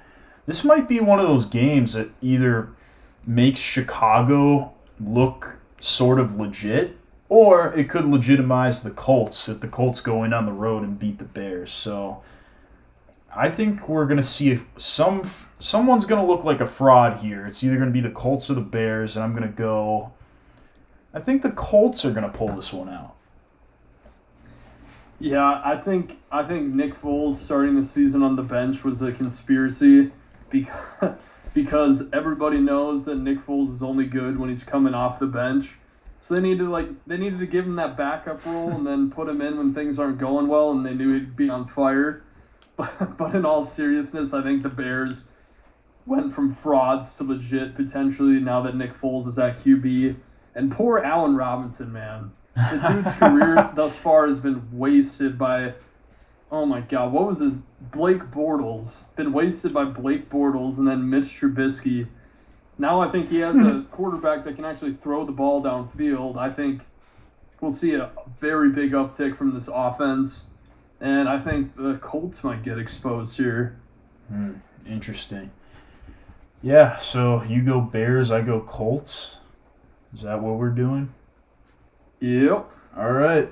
this 0.46 0.64
might 0.64 0.88
be 0.88 1.02
one 1.02 1.20
of 1.20 1.28
those 1.28 1.46
games 1.46 1.94
that 1.94 2.12
either 2.22 2.70
makes 3.28 3.60
Chicago 3.60 4.74
look 5.00 5.58
sort 5.82 6.20
of 6.20 6.40
legit, 6.40 6.98
or 7.28 7.74
it 7.74 7.90
could 7.90 8.06
legitimize 8.06 8.82
the 8.82 8.92
Colts 8.92 9.50
if 9.50 9.60
the 9.60 9.68
Colts 9.68 10.00
go 10.00 10.24
in 10.24 10.34
on 10.34 10.46
the 10.46 10.54
road 10.54 10.84
and 10.84 10.98
beat 10.98 11.20
the 11.20 11.26
Bears. 11.26 11.72
So 11.72 12.24
I 13.36 13.50
think 13.50 13.88
we're 13.88 14.06
gonna 14.06 14.24
see 14.24 14.60
some 14.78 15.30
someone's 15.60 16.06
gonna 16.06 16.26
look 16.26 16.44
like 16.44 16.62
a 16.62 16.68
fraud 16.68 17.20
here. 17.20 17.46
It's 17.46 17.64
either 17.64 17.78
gonna 17.78 17.92
be 17.92 18.02
the 18.02 18.10
Colts 18.10 18.50
or 18.50 18.54
the 18.56 18.62
Bears, 18.62 19.16
and 19.16 19.24
I'm 19.24 19.34
gonna 19.34 19.48
go. 19.48 20.12
I 21.14 21.20
think 21.20 21.42
the 21.42 21.52
Colts 21.52 22.06
are 22.06 22.12
gonna 22.12 22.30
pull 22.30 22.48
this 22.50 22.74
one 22.74 22.90
out. 22.90 23.16
Yeah, 25.20 25.62
I 25.64 25.76
think 25.78 26.18
I 26.32 26.44
think 26.44 26.74
Nick 26.74 26.96
Foles 26.96 27.36
starting 27.36 27.76
the 27.76 27.84
season 27.84 28.24
on 28.24 28.36
the 28.36 28.44
bench 28.44 28.84
was 28.84 29.02
a 29.02 29.12
conspiracy 29.12 30.12
because 30.50 30.74
because 31.54 32.10
everybody 32.14 32.60
knows 32.60 33.06
that 33.06 33.16
Nick 33.16 33.40
Foles 33.40 33.70
is 33.70 33.84
only 33.84 34.06
good 34.06 34.40
when 34.40 34.50
he's 34.50 34.64
coming 34.64 34.94
off 34.94 35.20
the 35.20 35.28
bench. 35.28 35.78
So 36.22 36.36
they 36.36 36.42
needed 36.42 36.68
like 36.68 36.88
they 37.06 37.18
needed 37.18 37.40
to 37.40 37.48
give 37.48 37.66
him 37.66 37.76
that 37.76 37.98
backup 37.98 38.46
role 38.46 38.72
and 38.72 38.86
then 38.86 39.12
put 39.12 39.28
him 39.28 39.42
in 39.42 39.58
when 39.58 39.74
things 39.74 40.00
aren't 40.00 40.18
going 40.18 40.48
well 40.48 40.72
and 40.72 40.86
they 40.86 40.94
knew 40.94 41.14
he'd 41.14 41.36
be 41.36 41.50
on 41.50 41.68
fire. 41.68 42.24
But, 42.80 43.18
but 43.18 43.36
in 43.36 43.46
all 43.46 43.64
seriousness, 43.64 44.34
I 44.34 44.42
think 44.42 44.64
the 44.64 44.70
Bears 44.70 45.26
went 46.06 46.34
from 46.34 46.56
frauds 46.56 47.14
to 47.16 47.26
legit 47.26 47.76
potentially 47.76 48.40
now 48.40 48.62
that 48.62 48.76
Nick 48.76 48.94
Foles 49.00 49.28
is 49.28 49.38
at 49.38 49.60
QB. 49.60 50.16
And 50.56 50.72
poor 50.72 51.00
Allen 51.00 51.36
Robinson, 51.36 51.92
man. 51.92 52.32
The 52.56 52.88
dude's 52.90 53.12
career 53.20 53.70
thus 53.76 53.96
far 53.96 54.28
has 54.28 54.40
been 54.40 54.66
wasted 54.72 55.38
by, 55.38 55.74
oh 56.52 56.66
my 56.66 56.80
god, 56.80 57.12
what 57.12 57.28
was 57.28 57.40
his 57.40 57.58
Blake 57.92 58.24
Bortles? 58.32 59.04
Been 59.16 59.34
wasted 59.34 59.74
by 59.74 59.84
Blake 59.84 60.30
Bortles 60.30 60.78
and 60.78 60.88
then 60.88 61.10
Mitch 61.10 61.26
Trubisky. 61.40 62.08
Now 62.78 63.02
I 63.02 63.12
think 63.12 63.30
he 63.30 63.40
has 63.40 63.58
a 63.58 63.86
quarterback 63.92 64.46
that 64.46 64.56
can 64.56 64.64
actually 64.64 64.94
throw 64.94 65.26
the 65.26 65.34
ball 65.34 65.62
downfield. 65.62 66.38
I 66.38 66.50
think 66.50 66.82
we'll 67.60 67.72
see 67.72 67.96
a 67.96 68.10
very 68.40 68.70
big 68.70 68.94
uptick 68.94 69.36
from 69.36 69.54
this 69.54 69.70
offense, 69.72 70.46
and 71.02 71.30
I 71.30 71.40
think 71.40 71.76
the 71.76 71.96
Colts 71.96 72.44
might 72.44 72.64
get 72.64 72.78
exposed 72.78 73.38
here. 73.38 73.78
Hmm, 74.30 74.54
interesting. 74.88 75.52
Yeah, 76.62 76.98
so 76.98 77.44
you 77.44 77.62
go 77.62 77.80
Bears, 77.80 78.32
I 78.32 78.42
go 78.42 78.60
Colts. 78.60 79.38
Is 80.14 80.24
that 80.24 80.42
what 80.42 80.56
we're 80.56 80.70
doing? 80.70 81.14
Yep. 82.20 82.70
All 82.98 83.12
right. 83.12 83.50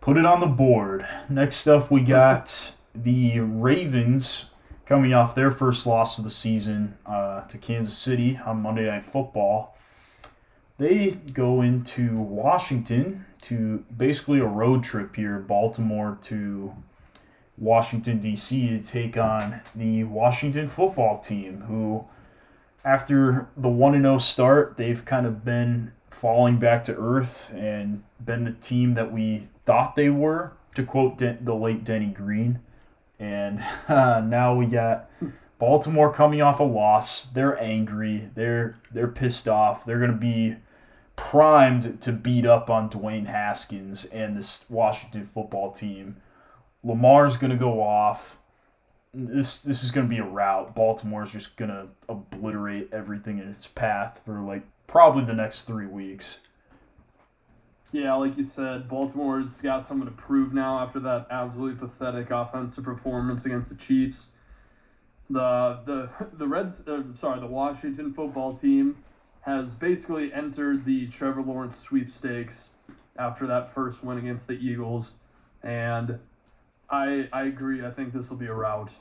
Put 0.00 0.16
it 0.16 0.24
on 0.24 0.40
the 0.40 0.46
board. 0.46 1.06
Next 1.28 1.66
up, 1.66 1.90
we 1.90 2.00
got 2.00 2.72
the 2.94 3.40
Ravens 3.40 4.46
coming 4.86 5.12
off 5.12 5.34
their 5.34 5.50
first 5.50 5.86
loss 5.86 6.18
of 6.18 6.24
the 6.24 6.30
season 6.30 6.96
uh, 7.04 7.42
to 7.42 7.58
Kansas 7.58 7.96
City 7.96 8.40
on 8.44 8.62
Monday 8.62 8.86
Night 8.86 9.04
Football. 9.04 9.76
They 10.78 11.10
go 11.10 11.60
into 11.60 12.16
Washington 12.16 13.26
to 13.42 13.84
basically 13.94 14.40
a 14.40 14.46
road 14.46 14.84
trip 14.84 15.16
here, 15.16 15.38
Baltimore 15.38 16.18
to 16.22 16.74
Washington, 17.56 18.18
D.C., 18.18 18.68
to 18.68 18.82
take 18.82 19.16
on 19.16 19.60
the 19.74 20.04
Washington 20.04 20.66
football 20.66 21.18
team, 21.18 21.62
who, 21.62 22.06
after 22.84 23.48
the 23.56 23.68
1 23.68 24.00
0 24.00 24.18
start, 24.18 24.76
they've 24.76 25.04
kind 25.04 25.26
of 25.26 25.44
been 25.44 25.92
falling 26.10 26.58
back 26.58 26.84
to 26.84 26.96
earth 26.96 27.52
and 27.54 28.02
been 28.24 28.44
the 28.44 28.52
team 28.52 28.94
that 28.94 29.12
we 29.12 29.48
thought 29.64 29.96
they 29.96 30.10
were, 30.10 30.52
to 30.74 30.82
quote 30.82 31.18
the 31.18 31.54
late 31.54 31.84
Denny 31.84 32.06
Green. 32.06 32.60
And 33.18 33.60
uh, 33.88 34.20
now 34.24 34.54
we 34.54 34.66
got 34.66 35.10
Baltimore 35.58 36.12
coming 36.12 36.40
off 36.40 36.60
a 36.60 36.64
loss. 36.64 37.24
They're 37.24 37.60
angry. 37.60 38.30
They're 38.34 38.76
they're 38.92 39.08
pissed 39.08 39.48
off. 39.48 39.84
They're 39.84 39.98
gonna 39.98 40.12
be 40.12 40.56
primed 41.18 42.00
to 42.00 42.12
beat 42.12 42.46
up 42.46 42.70
on 42.70 42.88
Dwayne 42.88 43.26
Haskins 43.26 44.04
and 44.04 44.36
this 44.36 44.64
Washington 44.70 45.24
football 45.24 45.68
team. 45.68 46.16
Lamar's 46.84 47.36
gonna 47.36 47.56
go 47.56 47.82
off. 47.82 48.38
This 49.12 49.60
this 49.60 49.82
is 49.82 49.90
gonna 49.90 50.06
be 50.06 50.18
a 50.18 50.24
rout. 50.24 50.76
Baltimore's 50.76 51.32
just 51.32 51.56
gonna 51.56 51.88
obliterate 52.08 52.90
everything 52.92 53.38
in 53.38 53.48
its 53.48 53.66
path 53.66 54.22
for 54.24 54.38
like 54.40 54.62
probably 54.86 55.24
the 55.24 55.34
next 55.34 55.64
three 55.64 55.86
weeks. 55.86 56.38
Yeah, 57.90 58.14
like 58.14 58.38
you 58.38 58.44
said, 58.44 58.88
Baltimore's 58.88 59.60
got 59.60 59.84
something 59.88 60.06
to 60.06 60.14
prove 60.14 60.54
now 60.54 60.78
after 60.78 61.00
that 61.00 61.26
absolutely 61.32 61.88
pathetic 61.88 62.30
offensive 62.30 62.84
performance 62.84 63.44
against 63.44 63.70
the 63.70 63.74
Chiefs. 63.74 64.28
The 65.30 65.80
the 65.84 66.10
the 66.34 66.46
Reds, 66.46 66.86
uh, 66.86 67.02
sorry, 67.16 67.40
the 67.40 67.46
Washington 67.46 68.14
football 68.14 68.54
team 68.54 69.02
has 69.42 69.74
basically 69.74 70.32
entered 70.32 70.84
the 70.84 71.06
Trevor 71.08 71.42
Lawrence 71.42 71.76
sweepstakes 71.76 72.68
after 73.18 73.46
that 73.46 73.72
first 73.74 74.04
win 74.04 74.18
against 74.18 74.46
the 74.46 74.54
Eagles, 74.54 75.12
and 75.62 76.18
I 76.90 77.28
I 77.32 77.44
agree. 77.44 77.84
I 77.84 77.90
think 77.90 78.12
this 78.12 78.30
will 78.30 78.38
be 78.38 78.46
a 78.46 78.54
rout. 78.54 78.94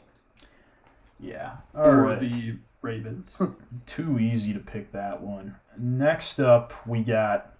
Yeah, 1.20 1.58
for 1.74 2.04
right. 2.04 2.20
the 2.20 2.58
Ravens. 2.82 3.42
Too 3.86 4.20
easy 4.20 4.54
to 4.54 4.60
pick 4.60 4.92
that 4.92 5.22
one. 5.22 5.56
Next 5.78 6.40
up, 6.40 6.74
we 6.88 7.02
got 7.02 7.54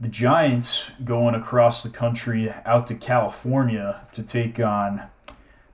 the 0.00 0.08
Giants 0.08 0.90
going 1.04 1.34
across 1.34 1.82
the 1.82 1.90
country 1.90 2.52
out 2.64 2.86
to 2.86 2.94
California 2.94 4.06
to 4.12 4.24
take 4.24 4.60
on 4.60 5.02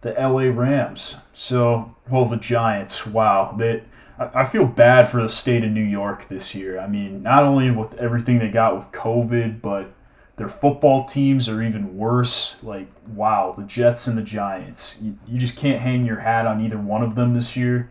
the 0.00 0.12
LA 0.12 0.44
Rams. 0.44 1.16
So, 1.32 1.94
well, 2.08 2.24
the 2.24 2.36
Giants, 2.36 3.06
wow. 3.06 3.54
They, 3.56 3.82
I 4.18 4.44
feel 4.44 4.66
bad 4.66 5.08
for 5.08 5.20
the 5.20 5.28
state 5.28 5.64
of 5.64 5.70
New 5.72 5.82
York 5.82 6.28
this 6.28 6.54
year. 6.54 6.78
I 6.78 6.86
mean, 6.86 7.22
not 7.22 7.42
only 7.42 7.70
with 7.70 7.94
everything 7.94 8.38
they 8.38 8.48
got 8.48 8.76
with 8.76 8.92
COVID, 8.92 9.60
but 9.60 9.92
their 10.36 10.48
football 10.48 11.04
teams 11.04 11.48
are 11.48 11.62
even 11.62 11.96
worse. 11.96 12.62
Like, 12.62 12.88
wow, 13.08 13.54
the 13.56 13.64
Jets 13.64 14.06
and 14.06 14.16
the 14.16 14.22
Giants. 14.22 14.98
You, 15.02 15.18
you 15.26 15.38
just 15.38 15.56
can't 15.56 15.80
hang 15.80 16.06
your 16.06 16.20
hat 16.20 16.46
on 16.46 16.60
either 16.60 16.78
one 16.78 17.02
of 17.02 17.16
them 17.16 17.34
this 17.34 17.56
year. 17.56 17.90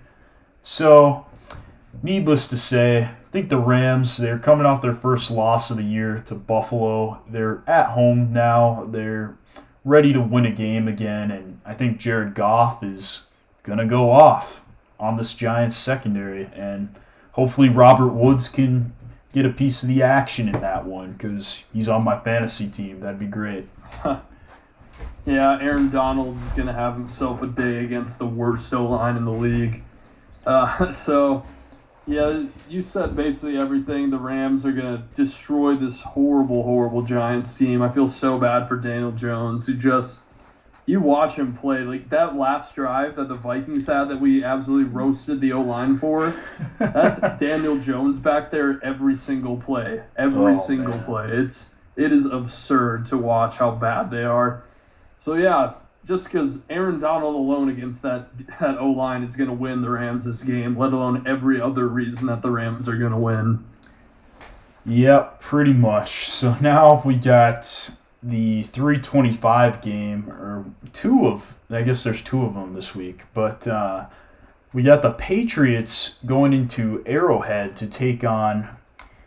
So, 0.62 1.26
needless 2.02 2.48
to 2.48 2.58
say, 2.58 3.04
I 3.04 3.32
think 3.32 3.50
the 3.50 3.58
Rams, 3.58 4.16
they're 4.16 4.40
coming 4.40 4.66
off 4.66 4.82
their 4.82 4.96
first 4.96 5.30
loss 5.30 5.72
of 5.72 5.78
the 5.78 5.84
year 5.84 6.20
to 6.26 6.36
Buffalo. 6.36 7.22
They're 7.28 7.64
at 7.68 7.88
home 7.88 8.32
now. 8.32 8.88
They're 8.90 9.38
ready 9.84 10.14
to 10.14 10.22
win 10.22 10.46
a 10.46 10.52
game 10.52 10.88
again. 10.88 11.32
And 11.32 11.60
I 11.66 11.74
think 11.74 11.98
Jared 11.98 12.34
Goff 12.34 12.82
is 12.82 13.28
going 13.64 13.80
to 13.80 13.86
go 13.86 14.10
off 14.10 14.63
on 15.04 15.18
this 15.18 15.36
Giants 15.36 15.76
secondary. 15.76 16.50
And 16.56 16.96
hopefully 17.34 17.68
Robert 17.68 18.14
Woods 18.14 18.48
can 18.48 18.94
get 19.34 19.46
a 19.46 19.50
piece 19.50 19.84
of 19.84 19.90
the 19.90 20.02
action 20.02 20.48
in 20.48 20.62
that 20.62 20.86
one 20.86 21.12
because 21.12 21.66
he's 21.74 21.90
on 21.90 22.04
my 22.06 22.18
fantasy 22.20 22.70
team. 22.70 23.02
That'd 23.02 23.20
be 23.20 23.26
great. 23.26 23.68
yeah, 25.26 25.60
Aaron 25.60 25.90
Donald 25.90 26.38
is 26.44 26.52
going 26.54 26.68
to 26.68 26.74
have 26.74 26.94
himself 26.94 27.42
a 27.42 27.48
day 27.48 27.84
against 27.84 28.18
the 28.18 28.26
worst 28.26 28.74
O 28.74 28.86
line 28.86 29.18
in 29.18 29.26
the 29.26 29.32
league. 29.32 29.84
Uh, 30.46 30.92
so, 30.94 31.44
Yeah, 32.06 32.44
you 32.70 32.82
said 32.82 33.16
basically 33.16 33.58
everything. 33.58 34.10
The 34.10 34.18
Rams 34.18 34.66
are 34.66 34.72
going 34.72 34.98
to 34.98 35.04
destroy 35.16 35.76
this 35.76 36.00
horrible, 36.00 36.64
horrible 36.64 37.02
Giants 37.02 37.56
team. 37.56 37.82
I 37.82 37.90
feel 37.92 38.08
so 38.08 38.38
bad 38.38 38.68
for 38.68 38.78
Daniel 38.78 39.12
Jones, 39.12 39.66
who 39.66 39.74
just 39.74 40.20
you 40.86 41.00
watch 41.00 41.36
him 41.36 41.56
play 41.56 41.80
like 41.80 42.10
that 42.10 42.36
last 42.36 42.76
drive 42.76 43.16
that 43.16 43.30
the 43.30 43.36
Vikings 43.36 43.88
had 43.88 44.10
that 44.10 44.20
we 44.20 44.44
absolutely 44.44 44.92
roasted 44.92 45.40
the 45.40 45.54
O 45.54 45.62
line 45.62 45.98
for. 45.98 46.34
That's 46.80 47.20
Daniel 47.40 47.78
Jones 47.78 48.20
back 48.20 48.52
there 48.52 48.80
every 48.84 49.16
single 49.16 49.56
play, 49.58 50.04
every 50.18 50.54
Oh, 50.54 50.58
single 50.58 50.94
man. 50.96 51.04
play. 51.06 51.28
It's 51.32 51.70
it 51.96 52.12
is 52.12 52.26
absurd 52.26 53.06
to 53.08 53.18
watch 53.18 53.58
how 53.58 53.72
bad 53.72 54.10
they 54.12 54.24
are. 54.24 54.64
So 55.20 55.36
yeah, 55.36 55.76
just 56.06 56.26
because 56.26 56.60
Aaron 56.70 57.00
Donald 57.00 57.36
alone 57.36 57.70
against 57.70 58.02
that 58.02 58.28
that 58.60 58.78
O 58.78 58.90
line 58.90 59.24
is 59.24 59.36
going 59.38 59.50
to 59.50 59.56
win 59.56 59.82
the 59.82 59.90
Rams 59.90 60.26
this 60.26 60.44
game, 60.44 60.78
let 60.78 60.92
alone 60.92 61.24
every 61.26 61.62
other 61.62 61.88
reason 61.88 62.28
that 62.28 62.42
the 62.42 62.50
Rams 62.52 62.90
are 62.90 62.98
going 62.98 63.12
to 63.14 63.18
win. 63.18 63.64
Yep, 64.86 65.40
pretty 65.40 65.72
much. 65.72 66.30
So 66.30 66.56
now 66.60 67.02
we 67.06 67.16
got 67.16 67.92
the 68.24 68.64
325 68.64 69.82
game, 69.82 70.30
or 70.30 70.66
two 70.94 71.28
of, 71.28 71.58
I 71.70 71.82
guess 71.82 72.04
there's 72.04 72.22
two 72.22 72.44
of 72.46 72.54
them 72.54 72.74
this 72.74 72.96
week, 72.96 73.24
but 73.34 73.68
uh, 73.68 74.08
we 74.72 74.84
got 74.84 75.02
the 75.02 75.12
Patriots 75.12 76.20
going 76.26 76.54
into 76.54 77.04
Arrowhead 77.06 77.76
to 77.78 77.88
take 77.88 78.24
on 78.24 78.70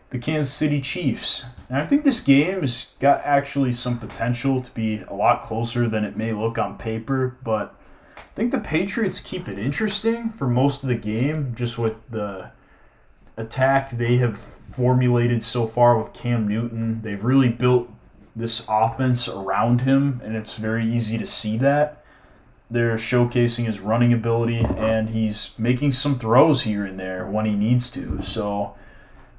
the 0.09 0.17
Kansas 0.17 0.53
City 0.53 0.81
Chiefs. 0.81 1.45
And 1.69 1.77
I 1.77 1.83
think 1.83 2.03
this 2.03 2.21
game 2.21 2.61
has 2.61 2.87
got 2.99 3.21
actually 3.23 3.71
some 3.71 3.99
potential 3.99 4.61
to 4.61 4.71
be 4.71 5.03
a 5.07 5.13
lot 5.13 5.41
closer 5.41 5.87
than 5.87 6.03
it 6.03 6.17
may 6.17 6.33
look 6.33 6.57
on 6.57 6.77
paper, 6.77 7.37
but 7.43 7.75
I 8.17 8.21
think 8.35 8.51
the 8.51 8.59
Patriots 8.59 9.19
keep 9.19 9.47
it 9.47 9.59
interesting 9.59 10.29
for 10.29 10.47
most 10.47 10.83
of 10.83 10.89
the 10.89 10.95
game, 10.95 11.53
just 11.55 11.77
with 11.77 11.95
the 12.09 12.51
attack 13.35 13.91
they 13.91 14.17
have 14.17 14.37
formulated 14.37 15.43
so 15.43 15.67
far 15.67 15.97
with 15.97 16.13
Cam 16.13 16.47
Newton. 16.47 17.01
They've 17.01 17.23
really 17.23 17.49
built 17.49 17.89
this 18.37 18.63
offense 18.69 19.27
around 19.27 19.81
him, 19.81 20.21
and 20.23 20.35
it's 20.35 20.55
very 20.55 20.85
easy 20.85 21.17
to 21.17 21.25
see 21.25 21.57
that. 21.57 22.03
They're 22.69 22.95
showcasing 22.95 23.65
his 23.65 23.79
running 23.79 24.13
ability, 24.13 24.59
and 24.59 25.09
he's 25.09 25.57
making 25.57 25.93
some 25.93 26.19
throws 26.19 26.63
here 26.63 26.85
and 26.85 26.99
there 26.99 27.25
when 27.25 27.45
he 27.45 27.55
needs 27.55 27.89
to. 27.91 28.21
So 28.21 28.75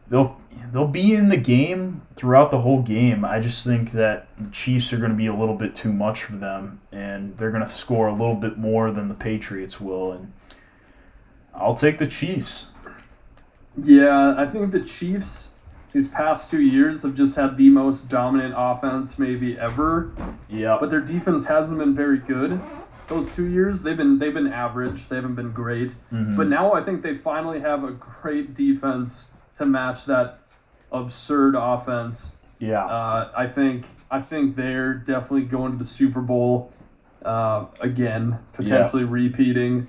they'll 0.09 0.41
they'll 0.73 0.89
be 0.89 1.15
in 1.15 1.29
the 1.29 1.37
game 1.37 2.03
throughout 2.17 2.51
the 2.51 2.63
whole 2.63 2.83
game. 2.83 3.25
I 3.25 3.39
just 3.39 3.65
think 3.65 3.93
that 3.93 4.29
the 4.39 4.51
Chiefs 4.51 4.93
are 4.93 4.99
going 4.99 5.11
to 5.11 5.17
be 5.17 5.27
a 5.27 5.35
little 5.35 5.55
bit 5.55 5.75
too 5.75 5.93
much 5.93 6.25
for 6.25 6.37
them, 6.37 6.81
and 6.91 7.37
they're 7.37 7.51
going 7.51 7.63
to 7.63 7.69
score 7.69 8.09
a 8.09 8.13
little 8.13 8.35
bit 8.35 8.59
more 8.59 8.91
than 8.91 9.09
the 9.09 9.15
Patriots 9.15 9.81
will. 9.81 10.13
And 10.13 10.33
I'll 11.55 11.75
take 11.75 11.99
the 11.99 12.07
Chiefs. 12.07 12.67
Yeah, 13.81 14.35
I 14.37 14.47
think 14.47 14.73
the 14.73 14.81
Chiefs 14.83 15.48
these 15.93 16.09
past 16.09 16.51
two 16.51 16.61
years 16.61 17.03
have 17.03 17.15
just 17.15 17.35
had 17.37 17.57
the 17.57 17.71
most 17.71 18.09
dominant 18.09 18.55
offense 18.57 19.19
maybe 19.19 19.59
ever, 19.59 20.13
Yeah, 20.49 20.77
but 20.81 20.91
their 20.91 21.01
defense 21.01 21.47
hasn't 21.47 21.79
been 21.79 21.95
very 21.95 22.19
good. 22.19 22.61
Those 23.09 23.35
two 23.35 23.47
years, 23.47 23.83
they've 23.83 23.97
been 23.97 24.19
they've 24.19 24.35
been 24.35 24.53
average. 24.53 25.09
They 25.09 25.17
haven't 25.17 25.35
been 25.35 25.53
great. 25.53 25.95
Mhm. 26.13 26.37
But 26.37 26.49
now 26.49 26.73
I 26.75 26.83
think 26.83 27.03
they 27.03 27.17
finally 27.17 27.61
have 27.61 27.85
a 27.85 27.93
great 27.93 28.55
defense 28.55 29.31
to 29.57 29.65
match 29.67 30.05
that 30.07 30.41
absurd 30.93 31.55
offense. 31.59 32.35
yeah. 32.59 32.85
Uh, 32.85 33.31
I 33.37 33.47
think 33.47 33.87
I 34.11 34.21
think 34.21 34.57
they're 34.57 34.95
definitely 34.95 35.43
going 35.45 35.73
to 35.73 35.79
the 35.79 35.85
Super 35.85 36.21
Bowl 36.21 36.73
uh, 37.25 37.67
again, 37.81 38.39
potentially 38.53 39.05
repeating. 39.05 39.87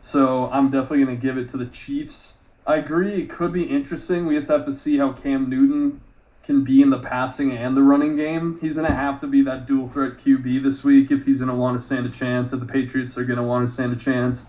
So 0.00 0.48
I'm 0.52 0.70
definitely 0.70 1.04
going 1.04 1.16
to 1.16 1.22
give 1.22 1.38
it 1.38 1.48
to 1.50 1.56
the 1.56 1.66
Chiefs. 1.66 2.32
I 2.66 2.76
agree, 2.76 3.22
it 3.22 3.30
could 3.30 3.52
be 3.52 3.64
interesting. 3.64 4.26
We 4.26 4.34
just 4.34 4.48
have 4.48 4.64
to 4.66 4.72
see 4.72 4.98
how 4.98 5.12
Cam 5.12 5.48
Newton 5.48 6.00
can 6.42 6.64
be 6.64 6.82
in 6.82 6.90
the 6.90 6.98
passing 6.98 7.56
and 7.56 7.76
the 7.76 7.82
running 7.82 8.16
game. 8.16 8.58
He's 8.60 8.76
going 8.76 8.88
to 8.88 8.94
have 8.94 9.20
to 9.20 9.26
be 9.26 9.42
that 9.42 9.66
dual 9.66 9.88
threat 9.88 10.18
QB 10.18 10.62
this 10.62 10.82
week 10.82 11.10
if 11.10 11.24
he's 11.24 11.38
going 11.38 11.48
to 11.48 11.54
want 11.54 11.78
to 11.78 11.84
stand 11.84 12.06
a 12.06 12.10
chance. 12.10 12.52
If 12.52 12.60
the 12.60 12.66
Patriots 12.66 13.16
are 13.18 13.24
going 13.24 13.38
to 13.38 13.44
want 13.44 13.66
to 13.66 13.72
stand 13.72 13.92
a 13.92 13.96
chance 13.96 14.44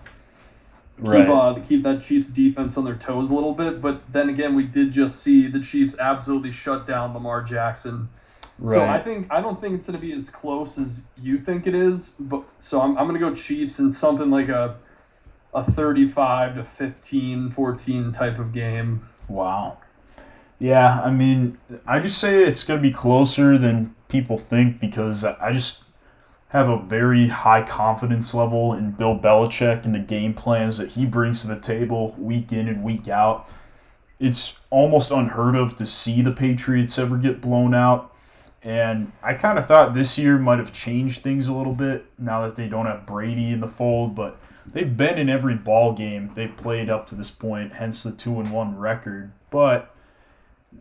right. 1.00 1.26
keep 1.26 1.30
uh, 1.30 1.54
keep 1.68 1.84
that 1.84 2.02
Chiefs 2.02 2.28
defense 2.28 2.78
on 2.78 2.86
their 2.86 2.96
toes 2.96 3.32
a 3.32 3.36
little 3.36 3.54
bit. 3.54 3.82
But 3.82 4.12
then 4.12 4.30
again, 4.30 4.56
we 4.56 4.64
did 4.64 4.92
just 4.92 5.22
see 5.22 5.48
the 5.48 5.60
Chiefs 5.60 5.96
absolutely 6.00 6.52
shut 6.52 6.86
down 6.86 7.14
Lamar 7.14 7.44
Jackson. 7.44 8.10
So 8.66 8.84
I 8.84 9.00
think 9.00 9.28
I 9.30 9.40
don't 9.40 9.62
think 9.62 9.76
it's 9.76 9.86
going 9.86 10.00
to 10.00 10.06
be 10.06 10.14
as 10.14 10.32
close 10.32 10.80
as 10.80 11.04
you 11.22 11.38
think 11.38 11.68
it 11.68 11.76
is. 11.76 12.16
But 12.20 12.44
so 12.60 12.82
I'm, 12.82 12.98
I'm 12.98 13.08
going 13.08 13.20
to 13.20 13.30
go 13.30 13.36
Chiefs 13.36 13.78
in 13.78 13.92
something 13.92 14.32
like 14.32 14.50
a 14.50 14.78
a 15.58 15.64
35 15.64 16.56
to 16.56 16.64
15, 16.64 17.50
14 17.50 18.12
type 18.12 18.38
of 18.38 18.54
game. 18.54 19.08
Wow. 19.28 19.80
Yeah, 20.60 21.02
I 21.02 21.10
mean, 21.10 21.58
I 21.86 22.00
just 22.00 22.20
say 22.20 22.44
it's 22.44 22.64
going 22.64 22.80
to 22.80 22.82
be 22.82 22.94
closer 22.94 23.58
than 23.58 23.96
people 24.08 24.38
think 24.38 24.80
because 24.80 25.24
I 25.26 25.52
just 25.52 25.84
have 26.50 26.70
a 26.70 26.80
very 26.80 27.28
high 27.28 27.64
confidence 27.64 28.34
level 28.34 28.74
in 28.74 28.92
Bill 28.92 29.18
Belichick 29.18 29.84
and 29.84 29.96
the 29.96 30.00
game 30.00 30.34
plans 30.34 30.78
that 30.78 30.90
he 30.90 31.06
brings 31.06 31.42
to 31.42 31.48
the 31.48 31.60
table 31.60 32.16
week 32.20 32.52
in 32.52 32.68
and 32.68 32.84
week 32.84 33.08
out. 33.08 33.50
It's 34.20 34.60
almost 34.70 35.12
unheard 35.12 35.56
of 35.56 35.76
to 35.78 35.86
see 35.86 36.22
the 36.22 36.32
Patriots 36.32 36.98
ever 37.00 37.18
get 37.18 37.42
blown 37.42 37.74
out. 37.74 38.16
And 38.62 39.12
I 39.24 39.34
kind 39.34 39.58
of 39.58 39.66
thought 39.66 39.94
this 39.94 40.18
year 40.20 40.38
might 40.38 40.60
have 40.60 40.72
changed 40.72 41.22
things 41.22 41.48
a 41.48 41.54
little 41.54 41.74
bit 41.74 42.06
now 42.18 42.44
that 42.44 42.56
they 42.56 42.68
don't 42.68 42.86
have 42.86 43.06
Brady 43.06 43.50
in 43.50 43.60
the 43.60 43.68
fold, 43.68 44.16
but 44.16 44.40
they've 44.74 44.96
been 44.98 45.18
in 45.18 45.30
every 45.30 45.56
ball 45.56 45.94
game 45.94 46.32
they've 46.36 46.56
played 46.56 46.90
up 46.90 47.08
to 47.08 47.16
this 47.16 47.32
point, 47.32 47.74
hence 47.74 48.04
the 48.04 48.12
two 48.12 48.40
and 48.40 48.52
one 48.52 48.78
record. 48.78 49.32
But 49.50 49.94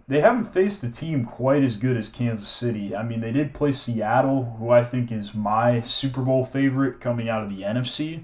they 0.09 0.21
haven't 0.21 0.47
faced 0.47 0.83
a 0.85 0.91
team 0.91 1.25
quite 1.25 1.63
as 1.63 1.77
good 1.77 1.97
as 1.97 2.09
Kansas 2.09 2.49
City. 2.49 2.95
I 2.95 3.03
mean, 3.03 3.21
they 3.21 3.33
did 3.33 3.55
play 3.55 3.73
Seattle, 3.73 4.57
who 4.59 4.71
I 4.71 4.85
think 4.85 5.11
is 5.11 5.35
my 5.35 5.81
Super 5.83 6.23
Bowl 6.23 6.45
favorite 6.45 7.01
coming 7.01 7.29
out 7.29 7.43
of 7.43 7.49
the 7.49 7.63
NFC, 7.63 8.23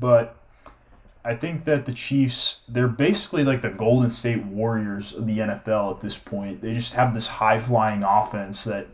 but 0.00 0.36
I 1.24 1.34
think 1.34 1.64
that 1.64 1.86
the 1.86 1.92
Chiefs, 1.92 2.62
they're 2.68 2.86
basically 2.86 3.44
like 3.44 3.62
the 3.62 3.70
Golden 3.70 4.10
State 4.10 4.44
Warriors 4.44 5.14
of 5.14 5.26
the 5.26 5.38
NFL 5.38 5.96
at 5.96 6.00
this 6.02 6.18
point. 6.18 6.60
They 6.60 6.74
just 6.74 6.94
have 6.94 7.14
this 7.14 7.26
high 7.26 7.58
flying 7.58 8.04
offense 8.04 8.64
that 8.64 8.88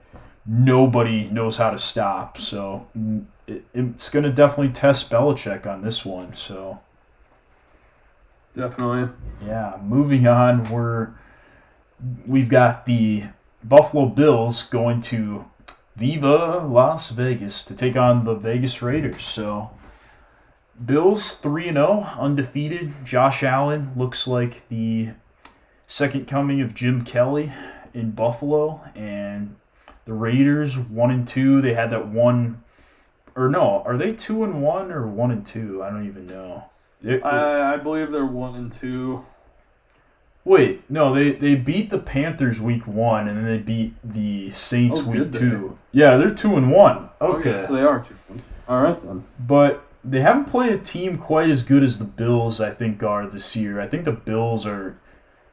nobody 0.47 1.29
knows 1.29 1.57
how 1.57 1.71
to 1.71 1.79
stop. 1.79 2.39
So 2.39 2.87
mm, 2.97 3.25
it, 3.51 3.65
it's 3.75 4.09
going 4.09 4.25
to 4.25 4.33
definitely 4.33 4.73
test 4.73 5.11
Belichick 5.11 5.67
on 5.67 5.83
this 5.83 6.05
one. 6.05 6.35
So 6.35 6.81
Definitely. 8.55 9.11
yeah, 9.45 9.79
moving 9.83 10.27
on, 10.27 10.71
we're 10.71 11.11
we've 12.27 12.49
got 12.49 12.87
the 12.87 13.25
Buffalo 13.63 14.07
Bills 14.07 14.63
going 14.63 15.01
to 15.03 15.51
Viva 15.97 16.67
Las 16.67 17.11
Vegas 17.11 17.63
to 17.65 17.75
take 17.75 17.97
on 17.97 18.25
the 18.25 18.35
Vegas 18.35 18.81
Raiders. 18.81 19.23
So 19.25 19.71
Bills 20.85 21.35
3 21.35 21.73
0, 21.73 22.09
undefeated. 22.19 22.93
Josh 23.05 23.43
Allen 23.43 23.93
looks 23.97 24.27
like 24.27 24.67
the 24.69 25.11
second 25.87 26.27
coming 26.27 26.61
of 26.61 26.75
Jim 26.75 27.05
Kelly 27.05 27.53
in 27.93 28.13
Buffalo 28.13 28.81
and 28.95 29.57
the 30.07 30.15
Raiders 30.15 30.79
1 30.79 31.11
and 31.11 31.29
2. 31.29 31.61
They 31.61 31.75
had 31.75 31.91
that 31.91 32.09
one 32.09 32.63
or 33.41 33.49
no, 33.49 33.83
are 33.87 33.97
they 33.97 34.13
2 34.13 34.45
and 34.45 34.63
1 34.63 34.93
or 34.93 35.07
1 35.07 35.31
and 35.31 35.47
2? 35.47 35.83
I 35.83 35.91
don't 35.91 36.07
even 36.07 36.25
know. 36.27 36.65
It- 37.03 37.25
I, 37.25 37.75
I 37.75 37.77
believe 37.79 38.11
they're 38.13 38.27
one 38.27 38.55
and 38.55 38.71
two. 38.71 39.25
Wait, 40.45 40.83
no, 40.91 41.15
they 41.15 41.33
they 41.33 41.55
beat 41.55 41.91
the 41.91 41.99
Panthers 41.99 42.61
week 42.61 42.87
one, 42.87 43.29
and 43.29 43.39
then 43.39 43.45
they 43.47 43.59
beat 43.59 43.95
the 44.03 44.51
Saints 44.53 45.01
Oh, 45.05 45.11
week 45.11 45.33
two. 45.33 45.79
Yeah, 45.93 46.17
they're 46.17 46.35
two 46.35 46.57
and 46.57 46.71
one. 46.71 47.11
Oh, 47.21 47.35
okay, 47.35 47.59
so 47.59 47.75
they 47.75 47.83
are 47.83 48.01
two. 48.03 48.15
All 48.69 48.83
right 48.83 49.03
then. 49.03 49.25
but 49.39 49.85
they 50.05 50.21
haven't 50.21 50.47
played 50.47 50.73
a 50.73 50.79
team 50.79 51.19
quite 51.19 51.51
as 51.51 51.63
good 51.63 51.83
as 51.83 51.99
the 51.99 52.05
Bills. 52.05 52.61
I 52.61 52.71
think 52.71 53.03
are 53.03 53.27
this 53.27 53.55
year. 53.55 53.81
I 53.81 53.87
think 53.87 54.05
the 54.05 54.13
Bills 54.13 54.67
are 54.67 54.97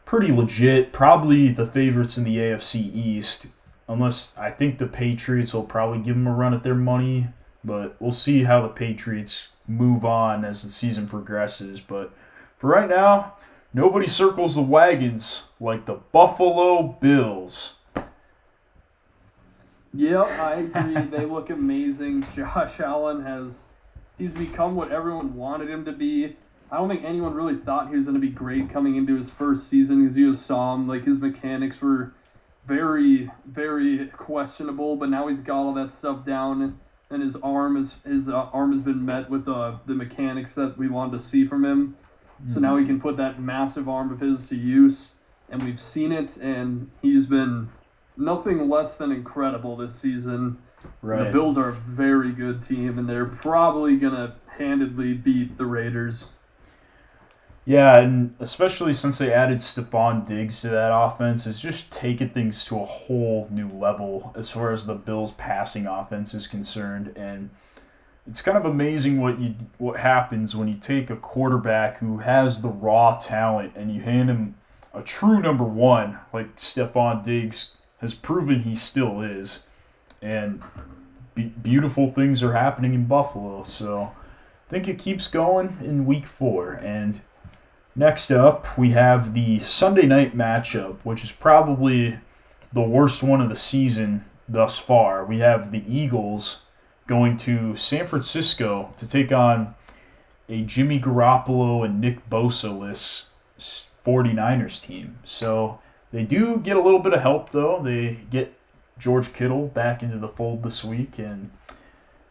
pretty 0.06 0.32
legit, 0.32 0.94
probably 0.94 1.50
the 1.50 1.66
favorites 1.66 2.18
in 2.18 2.24
the 2.24 2.38
AFC 2.38 2.76
East. 2.94 3.48
Unless 3.90 4.34
I 4.38 4.52
think 4.52 4.78
the 4.78 4.88
Patriots 4.88 5.54
will 5.54 5.64
probably 5.64 6.00
give 6.00 6.16
them 6.16 6.28
a 6.28 6.34
run 6.34 6.54
at 6.54 6.64
their 6.64 6.76
money, 6.76 7.28
but 7.64 7.95
we'll 7.99 8.12
see 8.12 8.43
how 8.43 8.62
the 8.62 8.70
Patriots 8.70 9.49
move 9.68 10.05
on 10.05 10.45
as 10.45 10.64
the 10.64 10.70
season 10.70 11.08
progresses. 11.08 11.82
But 11.82 12.12
for 12.58 12.70
right 12.70 12.89
now, 12.89 13.36
nobody 13.74 14.08
circles 14.08 14.55
the 14.55 14.62
wagons 14.62 15.43
like 15.60 15.86
the 15.86 15.95
Buffalo 16.12 16.97
Bills. 16.99 17.76
Yep, 19.93 20.28
I 20.28 20.53
agree. 20.55 21.01
they 21.18 21.26
look 21.26 21.49
amazing. 21.49 22.26
Josh 22.36 22.80
Allen 22.80 23.24
has 23.24 23.64
he's 24.18 24.34
become 24.34 24.76
what 24.76 24.91
everyone 24.91 25.36
wanted 25.36 25.70
him 25.70 25.86
to 25.86 25.91
be. 25.91 26.36
I 26.70 26.78
don't 26.78 26.89
think 26.89 27.03
anyone 27.05 27.34
really 27.34 27.55
thought 27.55 27.89
he 27.89 27.95
was 27.95 28.05
going 28.05 28.16
to 28.16 28.22
be 28.22 28.30
great 28.30 28.70
coming 28.70 28.97
into 28.97 29.16
his 29.16 29.30
first 29.30 29.70
season 29.70 30.03
because 30.03 30.18
you 30.18 30.34
saw 30.34 30.76
him 30.76 30.88
like 30.88 31.05
his 31.05 31.20
mechanics 31.20 31.82
were 31.82 32.14
very 32.66 33.32
very 33.47 34.08
questionable, 34.08 34.97
but 34.97 35.10
now 35.10 35.28
he's 35.28 35.39
got 35.39 35.58
all 35.58 35.74
that 35.74 35.91
stuff 35.91 36.26
down 36.26 36.78
and 37.10 37.22
his 37.22 37.36
arm 37.38 37.78
is 37.78 37.95
his 38.05 38.30
uh, 38.30 38.49
arm 38.53 38.72
has 38.72 38.82
been 38.82 39.05
met 39.05 39.30
with 39.30 39.47
uh, 39.47 39.78
the 39.86 39.95
mechanics 39.95 40.55
that 40.55 40.78
we 40.78 40.88
wanted 40.88 41.20
to 41.20 41.24
see 41.24 41.45
from 41.45 41.64
him. 41.64 41.95
So 42.45 42.60
now 42.60 42.78
he 42.78 42.86
can 42.86 42.99
put 42.99 43.18
that 43.18 43.41
massive 43.41 43.89
arm 43.89 44.12
of 44.12 44.20
his 44.20 44.47
to 44.49 44.55
use, 44.55 45.14
and 45.49 45.64
we've 45.64 45.80
seen 45.80 46.12
it, 46.12 46.38
and 46.38 46.91
he's 47.01 47.26
been 47.26 47.68
nothing 48.16 48.70
less 48.70 48.95
than 48.95 49.12
incredible 49.12 49.76
this 49.76 49.95
season. 49.95 50.60
Right. 51.01 51.26
The 51.26 51.32
Bills 51.32 51.58
are 51.58 51.70
a 51.70 51.74
very 51.74 52.32
good 52.32 52.62
team, 52.62 52.99
and 52.99 53.10
they're 53.10 53.26
probably 53.26 53.97
gonna 53.97 54.36
handedly 54.45 55.14
beat 55.16 55.58
the 55.58 55.66
Raiders. 55.66 56.28
Yeah, 57.68 57.97
and 57.97 58.34
especially 58.39 58.93
since 58.93 59.18
they 59.18 59.34
added 59.34 59.57
Stefon 59.57 60.26
Diggs 60.26 60.61
to 60.61 60.70
that 60.70 60.97
offense, 60.97 61.45
it's 61.45 61.59
just 61.59 61.91
taken 61.91 62.30
things 62.30 62.63
to 62.63 62.80
a 62.80 62.86
whole 62.86 63.49
new 63.51 63.68
level 63.68 64.34
as 64.38 64.49
far 64.49 64.72
as 64.72 64.86
the 64.86 64.95
Bills' 64.95 65.34
passing 65.34 65.86
offense 65.86 66.34
is 66.34 66.47
concerned. 66.47 67.11
And 67.18 67.49
it's 68.26 68.41
kind 68.41 68.57
of 68.57 68.63
amazing 68.63 69.20
what 69.20 69.38
you 69.38 69.53
what 69.80 69.99
happens 69.99 70.55
when 70.55 70.70
you 70.70 70.76
take 70.76 71.09
a 71.09 71.18
quarterback 71.18 71.97
who 71.97 72.20
has 72.20 72.61
the 72.61 72.70
raw 72.70 73.18
talent 73.18 73.74
and 73.76 73.93
you 73.93 73.99
hand 73.99 74.30
him 74.30 74.55
a 74.93 75.01
true 75.01 75.41
number 75.41 75.65
one, 75.65 76.20
like 76.32 76.55
Stefon 76.55 77.22
Diggs 77.22 77.74
has 77.99 78.13
proven 78.13 78.61
he 78.61 78.76
still 78.76 79.20
is, 79.22 79.63
and 80.22 80.63
be- 81.36 81.51
beautiful 81.61 82.11
things 82.11 82.41
are 82.41 82.53
happening 82.53 82.93
in 82.93 83.07
Buffalo. 83.07 83.63
So 83.63 84.13
I 84.68 84.70
think 84.70 84.88
it 84.88 84.97
keeps 84.97 85.28
going 85.28 85.76
in 85.82 86.05
Week 86.05 86.26
Four 86.26 86.72
and. 86.72 87.20
Next 88.00 88.30
up, 88.30 88.78
we 88.78 88.91
have 88.91 89.34
the 89.34 89.58
Sunday 89.58 90.06
night 90.06 90.38
matchup, 90.38 90.98
which 91.02 91.24
is 91.24 91.32
probably 91.32 92.20
the 92.72 92.84
worst 92.84 93.24
one 93.24 93.41
of 93.41 93.50
the 93.50 93.56
season 93.56 94.24
thus 94.48 94.78
far. 94.78 95.26
We 95.26 95.39
have 95.39 95.72
the 95.72 95.84
Eagles 95.91 96.62
going 97.08 97.38
to 97.38 97.76
San 97.76 98.06
Francisco 98.06 98.93
to 98.98 99.10
take 99.10 99.32
on 99.32 99.74
a 100.48 100.62
Jimmy 100.62 101.00
Garoppolo 101.00 101.84
and 101.84 102.00
Nick 102.00 102.30
Bosa-less 102.30 103.32
49ers 104.06 104.80
team. 104.80 105.18
So 105.26 105.80
they 106.12 106.22
do 106.22 106.60
get 106.60 106.78
a 106.78 106.82
little 106.82 107.00
bit 107.00 107.14
of 107.14 107.22
help, 107.22 107.50
though. 107.50 107.82
They 107.82 108.20
get 108.30 108.54
George 109.00 109.34
Kittle 109.34 109.70
back 109.70 110.04
into 110.04 110.20
the 110.20 110.28
fold 110.28 110.62
this 110.62 110.84
week. 110.84 111.18
And 111.18 111.50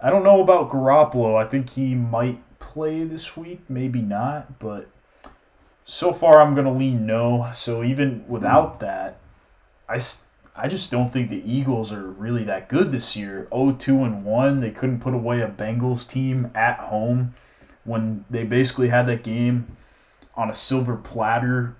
I 0.01 0.11
don't 0.11 0.23
know 0.23 0.41
about 0.41 0.71
Garoppolo. 0.71 1.37
I 1.37 1.45
think 1.45 1.71
he 1.71 1.97
might 1.97 2.39
play 2.61 3.03
this 3.03 3.37
week, 3.37 3.63
maybe 3.69 4.01
not, 4.01 4.61
but 4.61 4.87
so 5.87 6.13
far 6.13 6.43
I'm 6.43 6.53
going 6.53 6.67
to 6.67 6.73
lean 6.73 7.07
no. 7.07 7.49
So 7.53 7.83
even 7.83 8.25
without 8.29 8.81
that, 8.81 9.19
I, 9.89 9.99
I 10.55 10.69
just 10.69 10.91
don't 10.91 11.09
think 11.09 11.31
the 11.31 11.51
Eagles 11.51 11.93
are 11.93 12.03
really 12.03 12.45
that 12.45 12.69
good 12.69 12.91
this 12.91 13.17
year. 13.17 13.49
0-2 13.53 14.05
and 14.05 14.25
1, 14.25 14.61
they 14.61 14.73
couldn't 14.73 15.01
put 15.01 15.15
away 15.15 15.41
a 15.41 15.49
Bengals 15.49 16.07
team 16.07 16.51
at 16.55 16.79
home 16.81 17.33
when 17.85 18.25
they 18.29 18.43
basically 18.43 18.89
had 18.89 19.07
that 19.07 19.23
game 19.23 19.77
on 20.35 20.51
a 20.51 20.55
silver 20.55 20.97
platter 20.97 21.77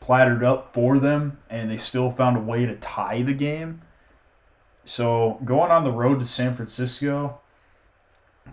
plattered 0.00 0.42
up 0.42 0.72
for 0.72 0.98
them 0.98 1.36
and 1.50 1.70
they 1.70 1.76
still 1.76 2.10
found 2.10 2.36
a 2.36 2.40
way 2.40 2.64
to 2.64 2.74
tie 2.76 3.22
the 3.22 3.34
game. 3.34 3.82
So 4.84 5.40
going 5.44 5.70
on 5.70 5.84
the 5.84 5.90
road 5.90 6.20
to 6.20 6.24
San 6.24 6.54
Francisco, 6.54 7.40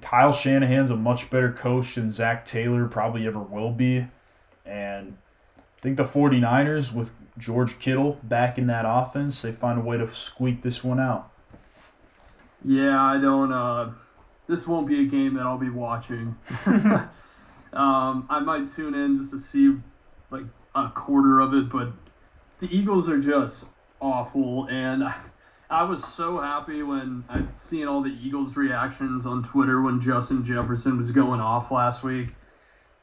Kyle 0.02 0.34
Shanahan's 0.34 0.90
a 0.90 0.96
much 0.96 1.30
better 1.30 1.52
coach 1.52 1.96
than 1.96 2.12
Zac 2.12 2.44
Taylor 2.44 2.88
probably 2.88 3.28
ever 3.28 3.40
will 3.40 3.72
be. 3.72 4.08
And 4.66 5.18
I 5.58 5.82
think 5.82 5.98
the 5.98 6.04
49ers, 6.04 6.94
with 6.94 7.12
George 7.38 7.80
Kittle 7.80 8.20
back 8.24 8.58
in 8.58 8.68
that 8.68 8.86
offense, 8.88 9.42
they 9.42 9.52
find 9.52 9.80
a 9.80 9.84
way 9.84 9.98
to 9.98 10.08
squeak 10.08 10.62
this 10.62 10.84
one 10.84 11.00
out. 11.00 11.32
Yeah, 12.64 13.02
I 13.02 13.20
don't. 13.20 13.52
Uh, 13.52 13.92
this 14.48 14.68
won't 14.68 14.88
be 14.88 15.02
a 15.02 15.06
game 15.06 15.34
that 15.36 15.46
I'll 15.46 15.58
be 15.58 15.70
watching. 15.70 16.36
um, 17.74 18.26
I 18.30 18.40
might 18.40 18.70
tune 18.70 18.96
in 18.96 19.18
just 19.18 19.32
to 19.32 19.40
see 19.40 19.76
like 20.30 20.44
a 20.76 20.90
quarter 20.90 21.40
of 21.40 21.54
it, 21.54 21.70
but 21.70 21.92
the 22.60 22.76
Eagles 22.76 23.10
are 23.10 23.20
just 23.20 23.66
awful. 24.02 24.68
And 24.70 25.04
I 25.70 25.84
was 25.84 26.06
so 26.06 26.40
happy 26.40 26.84
when 26.84 27.24
I 27.30 27.44
seen 27.58 27.88
all 27.88 28.02
the 28.02 28.16
Eagles' 28.22 28.56
reactions 28.56 29.26
on 29.26 29.44
Twitter 29.44 29.82
when 29.82 30.00
Justin 30.00 30.46
Jefferson 30.46 30.98
was 30.98 31.12
going 31.12 31.40
off 31.40 31.72
last 31.72 32.04
week. 32.04 32.30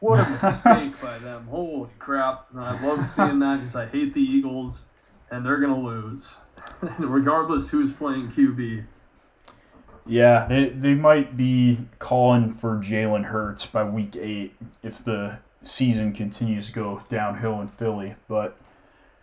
What 0.00 0.26
a 0.26 0.30
mistake 0.42 1.00
by 1.00 1.18
them. 1.18 1.46
Holy 1.48 1.90
crap. 1.98 2.46
And 2.52 2.60
I 2.60 2.80
love 2.84 3.04
seeing 3.06 3.38
that 3.40 3.58
because 3.58 3.76
I 3.76 3.86
hate 3.86 4.14
the 4.14 4.20
Eagles 4.20 4.82
and 5.30 5.44
they're 5.44 5.58
going 5.58 5.74
to 5.74 5.80
lose, 5.80 6.34
regardless 6.98 7.68
who's 7.68 7.92
playing 7.92 8.30
QB. 8.32 8.84
Yeah, 10.06 10.46
they, 10.48 10.70
they 10.70 10.94
might 10.94 11.36
be 11.36 11.78
calling 11.98 12.52
for 12.52 12.76
Jalen 12.76 13.26
Hurts 13.26 13.66
by 13.66 13.84
week 13.84 14.16
eight 14.16 14.54
if 14.82 15.04
the 15.04 15.38
season 15.62 16.12
continues 16.12 16.68
to 16.68 16.72
go 16.72 17.02
downhill 17.08 17.60
in 17.60 17.68
Philly. 17.68 18.14
But 18.26 18.56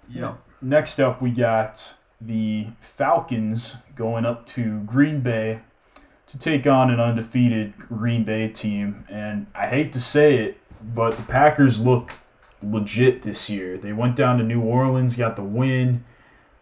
yeah. 0.07 0.35
next 0.61 0.99
up, 0.99 1.21
we 1.21 1.31
got 1.31 1.95
the 2.21 2.67
Falcons 2.79 3.77
going 3.95 4.25
up 4.25 4.45
to 4.47 4.79
Green 4.81 5.21
Bay 5.21 5.59
to 6.27 6.37
take 6.37 6.67
on 6.67 6.89
an 6.91 6.99
undefeated 6.99 7.77
Green 7.77 8.23
Bay 8.23 8.47
team. 8.47 9.05
And 9.09 9.47
I 9.55 9.67
hate 9.67 9.91
to 9.93 10.01
say 10.01 10.37
it, 10.37 10.57
but 10.97 11.15
the 11.15 11.23
Packers 11.23 11.85
look 11.85 12.13
legit 12.63 13.21
this 13.21 13.51
year. 13.51 13.77
They 13.77 13.93
went 13.93 14.15
down 14.15 14.39
to 14.39 14.43
New 14.43 14.61
Orleans, 14.61 15.15
got 15.15 15.35
the 15.35 15.43
win, 15.43 16.03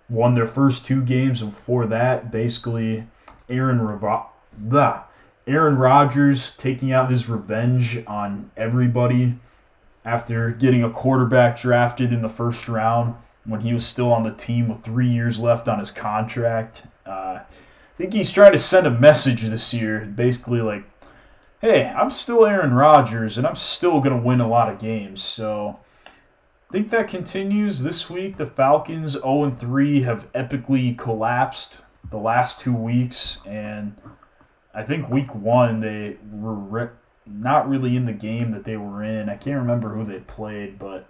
won 0.09 0.36
their 0.36 0.45
first 0.45 0.86
two 0.86 1.01
games. 1.01 1.39
Before 1.39 1.88
that, 1.88 2.31
basically, 2.31 3.07
Aaron 3.47 3.79
Rava- 3.79 4.25
blah, 4.57 5.03
Aaron 5.47 5.77
Rodgers 5.77 6.53
taking 6.57 6.91
out 6.91 7.09
his 7.09 7.29
revenge 7.29 8.03
on 8.07 8.51
everybody 8.57 9.36
after 10.03 10.51
getting 10.51 10.83
a 10.83 10.89
quarterback 10.89 11.57
drafted 11.57 12.11
in 12.11 12.21
the 12.21 12.27
first 12.27 12.67
round 12.67 13.15
when 13.45 13.61
he 13.61 13.71
was 13.71 13.86
still 13.86 14.11
on 14.11 14.23
the 14.23 14.33
team 14.33 14.67
with 14.67 14.83
three 14.83 15.07
years 15.07 15.39
left 15.39 15.69
on 15.69 15.79
his 15.79 15.91
contract. 15.91 16.88
Uh, 17.05 17.39
I 17.39 17.97
think 17.97 18.11
he's 18.11 18.33
trying 18.33 18.51
to 18.51 18.57
send 18.57 18.86
a 18.86 18.91
message 18.91 19.43
this 19.43 19.73
year, 19.73 20.01
basically 20.13 20.59
like, 20.59 20.83
hey, 21.66 21.88
I'm 21.88 22.11
still 22.11 22.45
Aaron 22.45 22.76
Rodgers 22.76 23.39
and 23.39 23.47
I'm 23.47 23.55
still 23.55 23.99
going 23.99 24.16
to 24.16 24.22
win 24.22 24.39
a 24.39 24.47
lot 24.47 24.72
of 24.72 24.78
games. 24.78 25.24
So 25.24 25.80
I 26.05 26.72
think 26.72 26.91
that 26.91 27.07
continues 27.07 27.82
this 27.82 28.07
week. 28.07 28.38
The 28.38 28.45
Falcons 28.45 29.13
0 29.13 29.49
3 29.49 30.03
have 30.03 30.32
epically 30.34 30.95
collapsed 30.95 31.82
the 32.11 32.20
last 32.20 32.59
two 32.59 32.76
weeks. 32.76 33.41
And 33.47 33.97
I 34.76 34.84
think 34.84 35.09
week 35.09 35.34
one, 35.34 35.80
they 35.80 36.18
were 36.32 36.53
re- 36.53 36.89
not 37.26 37.68
really 37.68 37.95
in 37.95 38.05
the 38.05 38.13
game 38.13 38.51
that 38.51 38.63
they 38.63 38.78
were 38.78 39.01
in. 39.01 39.28
I 39.28 39.36
can't 39.36 39.57
remember 39.57 39.89
who 39.89 40.03
they 40.03 40.20
played, 40.20 40.78
but 40.78 41.09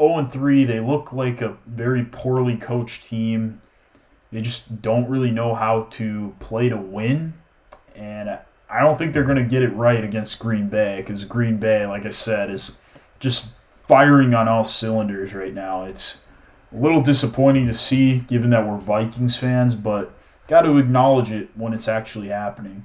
0 0.00 0.24
3, 0.24 0.64
they 0.64 0.80
look 0.80 1.12
like 1.12 1.42
a 1.42 1.58
very 1.66 2.02
poorly 2.02 2.56
coached 2.56 3.04
team. 3.04 3.60
They 4.32 4.40
just 4.40 4.80
don't 4.80 5.10
really 5.10 5.30
know 5.30 5.54
how 5.54 5.88
to 5.90 6.34
play 6.38 6.70
to 6.70 6.78
win. 6.78 7.34
And 7.94 8.38
I 8.68 8.80
don't 8.80 8.98
think 8.98 9.12
they're 9.12 9.24
going 9.24 9.36
to 9.36 9.44
get 9.44 9.62
it 9.62 9.74
right 9.74 10.02
against 10.02 10.38
Green 10.38 10.68
Bay 10.68 10.96
because 10.98 11.24
Green 11.24 11.56
Bay, 11.58 11.86
like 11.86 12.04
I 12.04 12.10
said, 12.10 12.50
is 12.50 12.76
just 13.20 13.52
firing 13.70 14.34
on 14.34 14.48
all 14.48 14.64
cylinders 14.64 15.34
right 15.34 15.54
now. 15.54 15.84
It's 15.84 16.18
a 16.72 16.76
little 16.76 17.00
disappointing 17.00 17.66
to 17.66 17.74
see 17.74 18.18
given 18.18 18.50
that 18.50 18.66
we're 18.66 18.78
Vikings 18.78 19.36
fans, 19.36 19.74
but 19.74 20.12
got 20.48 20.62
to 20.62 20.78
acknowledge 20.78 21.30
it 21.30 21.48
when 21.54 21.72
it's 21.72 21.88
actually 21.88 22.28
happening. 22.28 22.84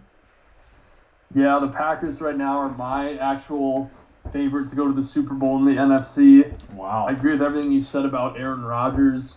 Yeah, 1.33 1.59
the 1.59 1.69
Packers 1.69 2.21
right 2.21 2.37
now 2.37 2.59
are 2.59 2.69
my 2.69 3.13
actual 3.15 3.89
favorite 4.31 4.69
to 4.69 4.75
go 4.75 4.87
to 4.87 4.93
the 4.93 5.01
Super 5.01 5.33
Bowl 5.33 5.57
in 5.57 5.65
the 5.65 5.79
NFC. 5.79 6.51
Wow. 6.73 7.05
I 7.07 7.13
agree 7.13 7.31
with 7.31 7.41
everything 7.41 7.71
you 7.71 7.81
said 7.81 8.05
about 8.05 8.39
Aaron 8.39 8.63
Rodgers. 8.63 9.35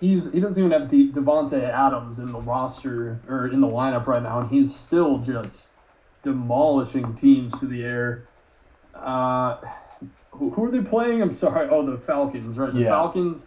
He's 0.00 0.32
he 0.32 0.40
doesn't 0.40 0.62
even 0.62 0.78
have 0.78 0.88
De- 0.88 1.12
Davante 1.12 1.62
Adams 1.62 2.18
in 2.18 2.32
the 2.32 2.40
roster 2.40 3.20
or 3.28 3.48
in 3.48 3.60
the 3.60 3.66
lineup 3.66 4.06
right 4.06 4.22
now, 4.22 4.40
and 4.40 4.48
he's 4.48 4.74
still 4.74 5.18
just 5.18 5.68
demolishing 6.22 7.14
teams 7.14 7.58
to 7.60 7.66
the 7.66 7.84
air. 7.84 8.26
Uh, 8.94 9.56
who, 10.30 10.50
who 10.50 10.64
are 10.64 10.70
they 10.70 10.80
playing? 10.80 11.20
I'm 11.20 11.32
sorry. 11.32 11.68
Oh, 11.70 11.84
the 11.84 11.98
Falcons, 11.98 12.56
right? 12.56 12.72
The 12.72 12.80
Yeah. 12.80 12.88
Falcons. 12.88 13.44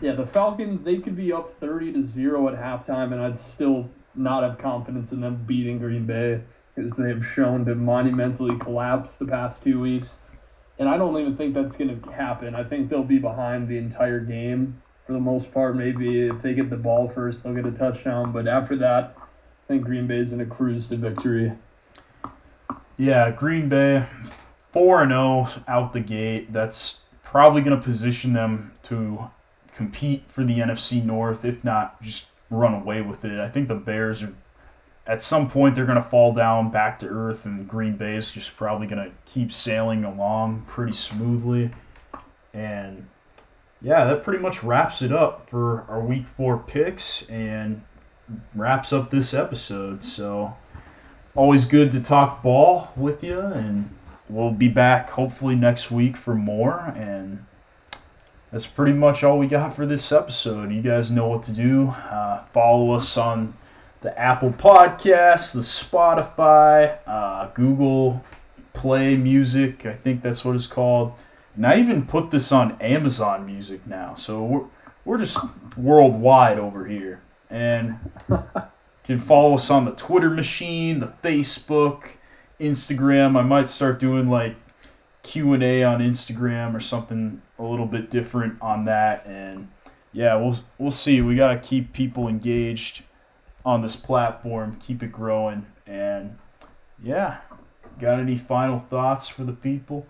Yeah, 0.00 0.12
the 0.12 0.26
Falcons. 0.26 0.84
They 0.84 0.98
could 0.98 1.16
be 1.16 1.32
up 1.32 1.50
thirty 1.58 1.92
to 1.92 2.02
zero 2.02 2.48
at 2.48 2.54
halftime, 2.54 3.12
and 3.12 3.20
I'd 3.20 3.38
still 3.38 3.90
not 4.14 4.44
have 4.44 4.58
confidence 4.58 5.12
in 5.12 5.20
them 5.20 5.44
beating 5.46 5.78
Green 5.78 6.06
Bay 6.06 6.42
because 6.76 6.96
they 6.96 7.08
have 7.08 7.24
shown 7.26 7.64
to 7.64 7.74
monumentally 7.74 8.56
collapse 8.58 9.16
the 9.16 9.26
past 9.26 9.62
two 9.62 9.80
weeks. 9.80 10.14
And 10.78 10.88
I 10.88 10.96
don't 10.96 11.16
even 11.18 11.36
think 11.36 11.54
that's 11.54 11.76
going 11.76 12.00
to 12.00 12.10
happen. 12.12 12.54
I 12.54 12.64
think 12.64 12.88
they'll 12.88 13.02
be 13.02 13.18
behind 13.18 13.68
the 13.68 13.78
entire 13.78 14.20
game 14.20 14.82
for 15.06 15.12
the 15.12 15.20
most 15.20 15.52
part. 15.52 15.76
Maybe 15.76 16.28
if 16.28 16.42
they 16.42 16.54
get 16.54 16.70
the 16.70 16.76
ball 16.76 17.08
first, 17.08 17.42
they'll 17.42 17.54
get 17.54 17.66
a 17.66 17.72
touchdown. 17.72 18.32
But 18.32 18.46
after 18.46 18.76
that, 18.76 19.16
I 19.18 19.68
think 19.68 19.84
Green 19.84 20.06
Bay's 20.06 20.32
in 20.32 20.40
a 20.40 20.46
cruise 20.46 20.88
to 20.88 20.96
victory. 20.96 21.52
Yeah, 22.96 23.30
Green 23.30 23.68
Bay, 23.68 24.04
4 24.72 25.08
0 25.08 25.48
out 25.66 25.92
the 25.92 26.00
gate. 26.00 26.52
That's 26.52 26.98
probably 27.24 27.62
going 27.62 27.76
to 27.76 27.82
position 27.82 28.32
them 28.32 28.72
to 28.84 29.30
compete 29.74 30.24
for 30.28 30.44
the 30.44 30.58
NFC 30.58 31.04
North, 31.04 31.44
if 31.44 31.64
not 31.64 32.00
just 32.02 32.28
run 32.50 32.74
away 32.74 33.00
with 33.00 33.24
it. 33.24 33.40
I 33.40 33.48
think 33.48 33.68
the 33.68 33.74
Bears 33.74 34.22
are 34.22 34.34
at 35.06 35.22
some 35.22 35.50
point 35.50 35.74
they're 35.74 35.86
going 35.86 36.02
to 36.02 36.08
fall 36.08 36.32
down 36.32 36.70
back 36.70 36.98
to 37.00 37.08
earth, 37.08 37.44
and 37.44 37.66
Green 37.66 37.96
Bay 37.96 38.16
is 38.16 38.30
just 38.30 38.56
probably 38.56 38.86
going 38.86 39.04
to 39.04 39.12
keep 39.24 39.50
sailing 39.50 40.04
along 40.04 40.62
pretty 40.68 40.92
smoothly. 40.92 41.70
And 42.54 43.08
yeah, 43.82 44.04
that 44.04 44.22
pretty 44.22 44.40
much 44.40 44.62
wraps 44.62 45.02
it 45.02 45.12
up 45.12 45.50
for 45.50 45.84
our 45.88 46.00
week 46.00 46.26
four 46.26 46.56
picks 46.58 47.28
and 47.28 47.82
wraps 48.54 48.92
up 48.92 49.10
this 49.10 49.34
episode. 49.34 50.04
So 50.04 50.56
always 51.34 51.64
good 51.64 51.90
to 51.92 52.02
talk 52.02 52.42
ball 52.42 52.92
with 52.96 53.24
you, 53.24 53.40
and 53.40 53.90
we'll 54.28 54.52
be 54.52 54.68
back 54.68 55.10
hopefully 55.10 55.56
next 55.56 55.90
week 55.90 56.16
for 56.16 56.34
more. 56.34 56.92
And 56.96 57.44
that's 58.52 58.66
pretty 58.66 58.92
much 58.92 59.24
all 59.24 59.38
we 59.38 59.46
got 59.48 59.74
for 59.74 59.84
this 59.84 60.12
episode. 60.12 60.70
You 60.70 60.82
guys 60.82 61.10
know 61.10 61.26
what 61.26 61.42
to 61.44 61.52
do. 61.52 61.88
Uh, 61.88 62.44
follow 62.52 62.92
us 62.92 63.16
on 63.16 63.54
the 64.02 64.16
Apple 64.18 64.50
Podcasts, 64.50 65.54
the 65.54 65.60
Spotify, 65.60 66.98
uh, 67.06 67.48
Google 67.54 68.24
Play 68.74 69.16
Music. 69.16 69.86
I 69.86 69.94
think 69.94 70.22
that's 70.22 70.44
what 70.44 70.54
it's 70.54 70.66
called. 70.66 71.14
And 71.54 71.66
I 71.66 71.78
even 71.78 72.06
put 72.06 72.30
this 72.30 72.50
on 72.52 72.80
Amazon 72.80 73.44
Music 73.44 73.86
now, 73.86 74.14
so 74.14 74.42
we're 74.42 74.64
we're 75.04 75.18
just 75.18 75.38
worldwide 75.76 76.58
over 76.58 76.86
here. 76.86 77.20
And 77.50 77.98
you 78.28 78.42
can 79.04 79.18
follow 79.18 79.54
us 79.54 79.70
on 79.70 79.84
the 79.84 79.92
Twitter 79.92 80.30
machine, 80.30 81.00
the 81.00 81.12
Facebook, 81.22 82.16
Instagram. 82.60 83.36
I 83.36 83.42
might 83.42 83.68
start 83.68 83.98
doing 83.98 84.30
like 84.30 84.56
Q 85.22 85.52
and 85.52 85.62
A 85.62 85.82
on 85.82 86.00
Instagram 86.00 86.74
or 86.74 86.80
something 86.80 87.42
a 87.58 87.62
little 87.62 87.86
bit 87.86 88.10
different 88.10 88.60
on 88.62 88.84
that. 88.86 89.26
And 89.26 89.68
yeah, 90.12 90.36
we'll 90.36 90.56
we'll 90.78 90.90
see. 90.90 91.20
We 91.20 91.36
gotta 91.36 91.58
keep 91.58 91.92
people 91.92 92.28
engaged 92.28 93.02
on 93.64 93.80
this 93.80 93.96
platform, 93.96 94.76
keep 94.80 95.02
it 95.02 95.12
growing, 95.12 95.66
and 95.86 96.38
yeah. 97.02 97.38
Got 98.00 98.20
any 98.20 98.36
final 98.36 98.78
thoughts 98.78 99.28
for 99.28 99.44
the 99.44 99.52
people? 99.52 100.06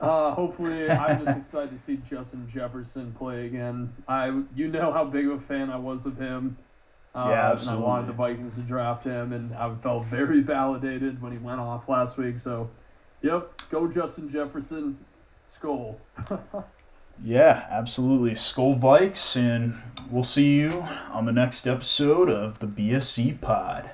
Uh, 0.00 0.32
hopefully, 0.32 0.90
I'm 0.90 1.24
just 1.24 1.38
excited 1.54 1.70
to 1.70 1.78
see 1.78 1.98
Justin 2.08 2.48
Jefferson 2.48 3.12
play 3.12 3.46
again. 3.46 3.92
I, 4.08 4.42
you 4.54 4.68
know 4.68 4.92
how 4.92 5.04
big 5.04 5.26
of 5.26 5.32
a 5.32 5.40
fan 5.40 5.70
I 5.70 5.76
was 5.76 6.06
of 6.06 6.18
him. 6.18 6.56
Uh, 7.14 7.26
Yeah, 7.30 7.52
And 7.52 7.70
I 7.70 7.76
wanted 7.76 8.08
the 8.08 8.12
Vikings 8.12 8.56
to 8.56 8.62
draft 8.62 9.04
him, 9.04 9.32
and 9.32 9.54
I 9.54 9.72
felt 9.76 10.04
very 10.06 10.40
validated 10.40 11.22
when 11.22 11.32
he 11.32 11.38
went 11.38 11.60
off 11.60 11.88
last 11.88 12.18
week. 12.18 12.38
So, 12.38 12.68
yep, 13.22 13.52
go 13.70 13.86
Justin 13.88 14.28
Jefferson, 14.28 14.98
Skol. 15.46 15.96
Yeah, 17.22 17.66
absolutely. 17.70 18.32
Skol 18.32 18.78
Vikes, 18.78 19.36
and 19.36 19.80
we'll 20.10 20.24
see 20.24 20.54
you 20.54 20.86
on 21.12 21.26
the 21.26 21.32
next 21.32 21.66
episode 21.66 22.28
of 22.28 22.58
the 22.58 22.66
BSZ 22.66 23.40
Pod. 23.40 23.90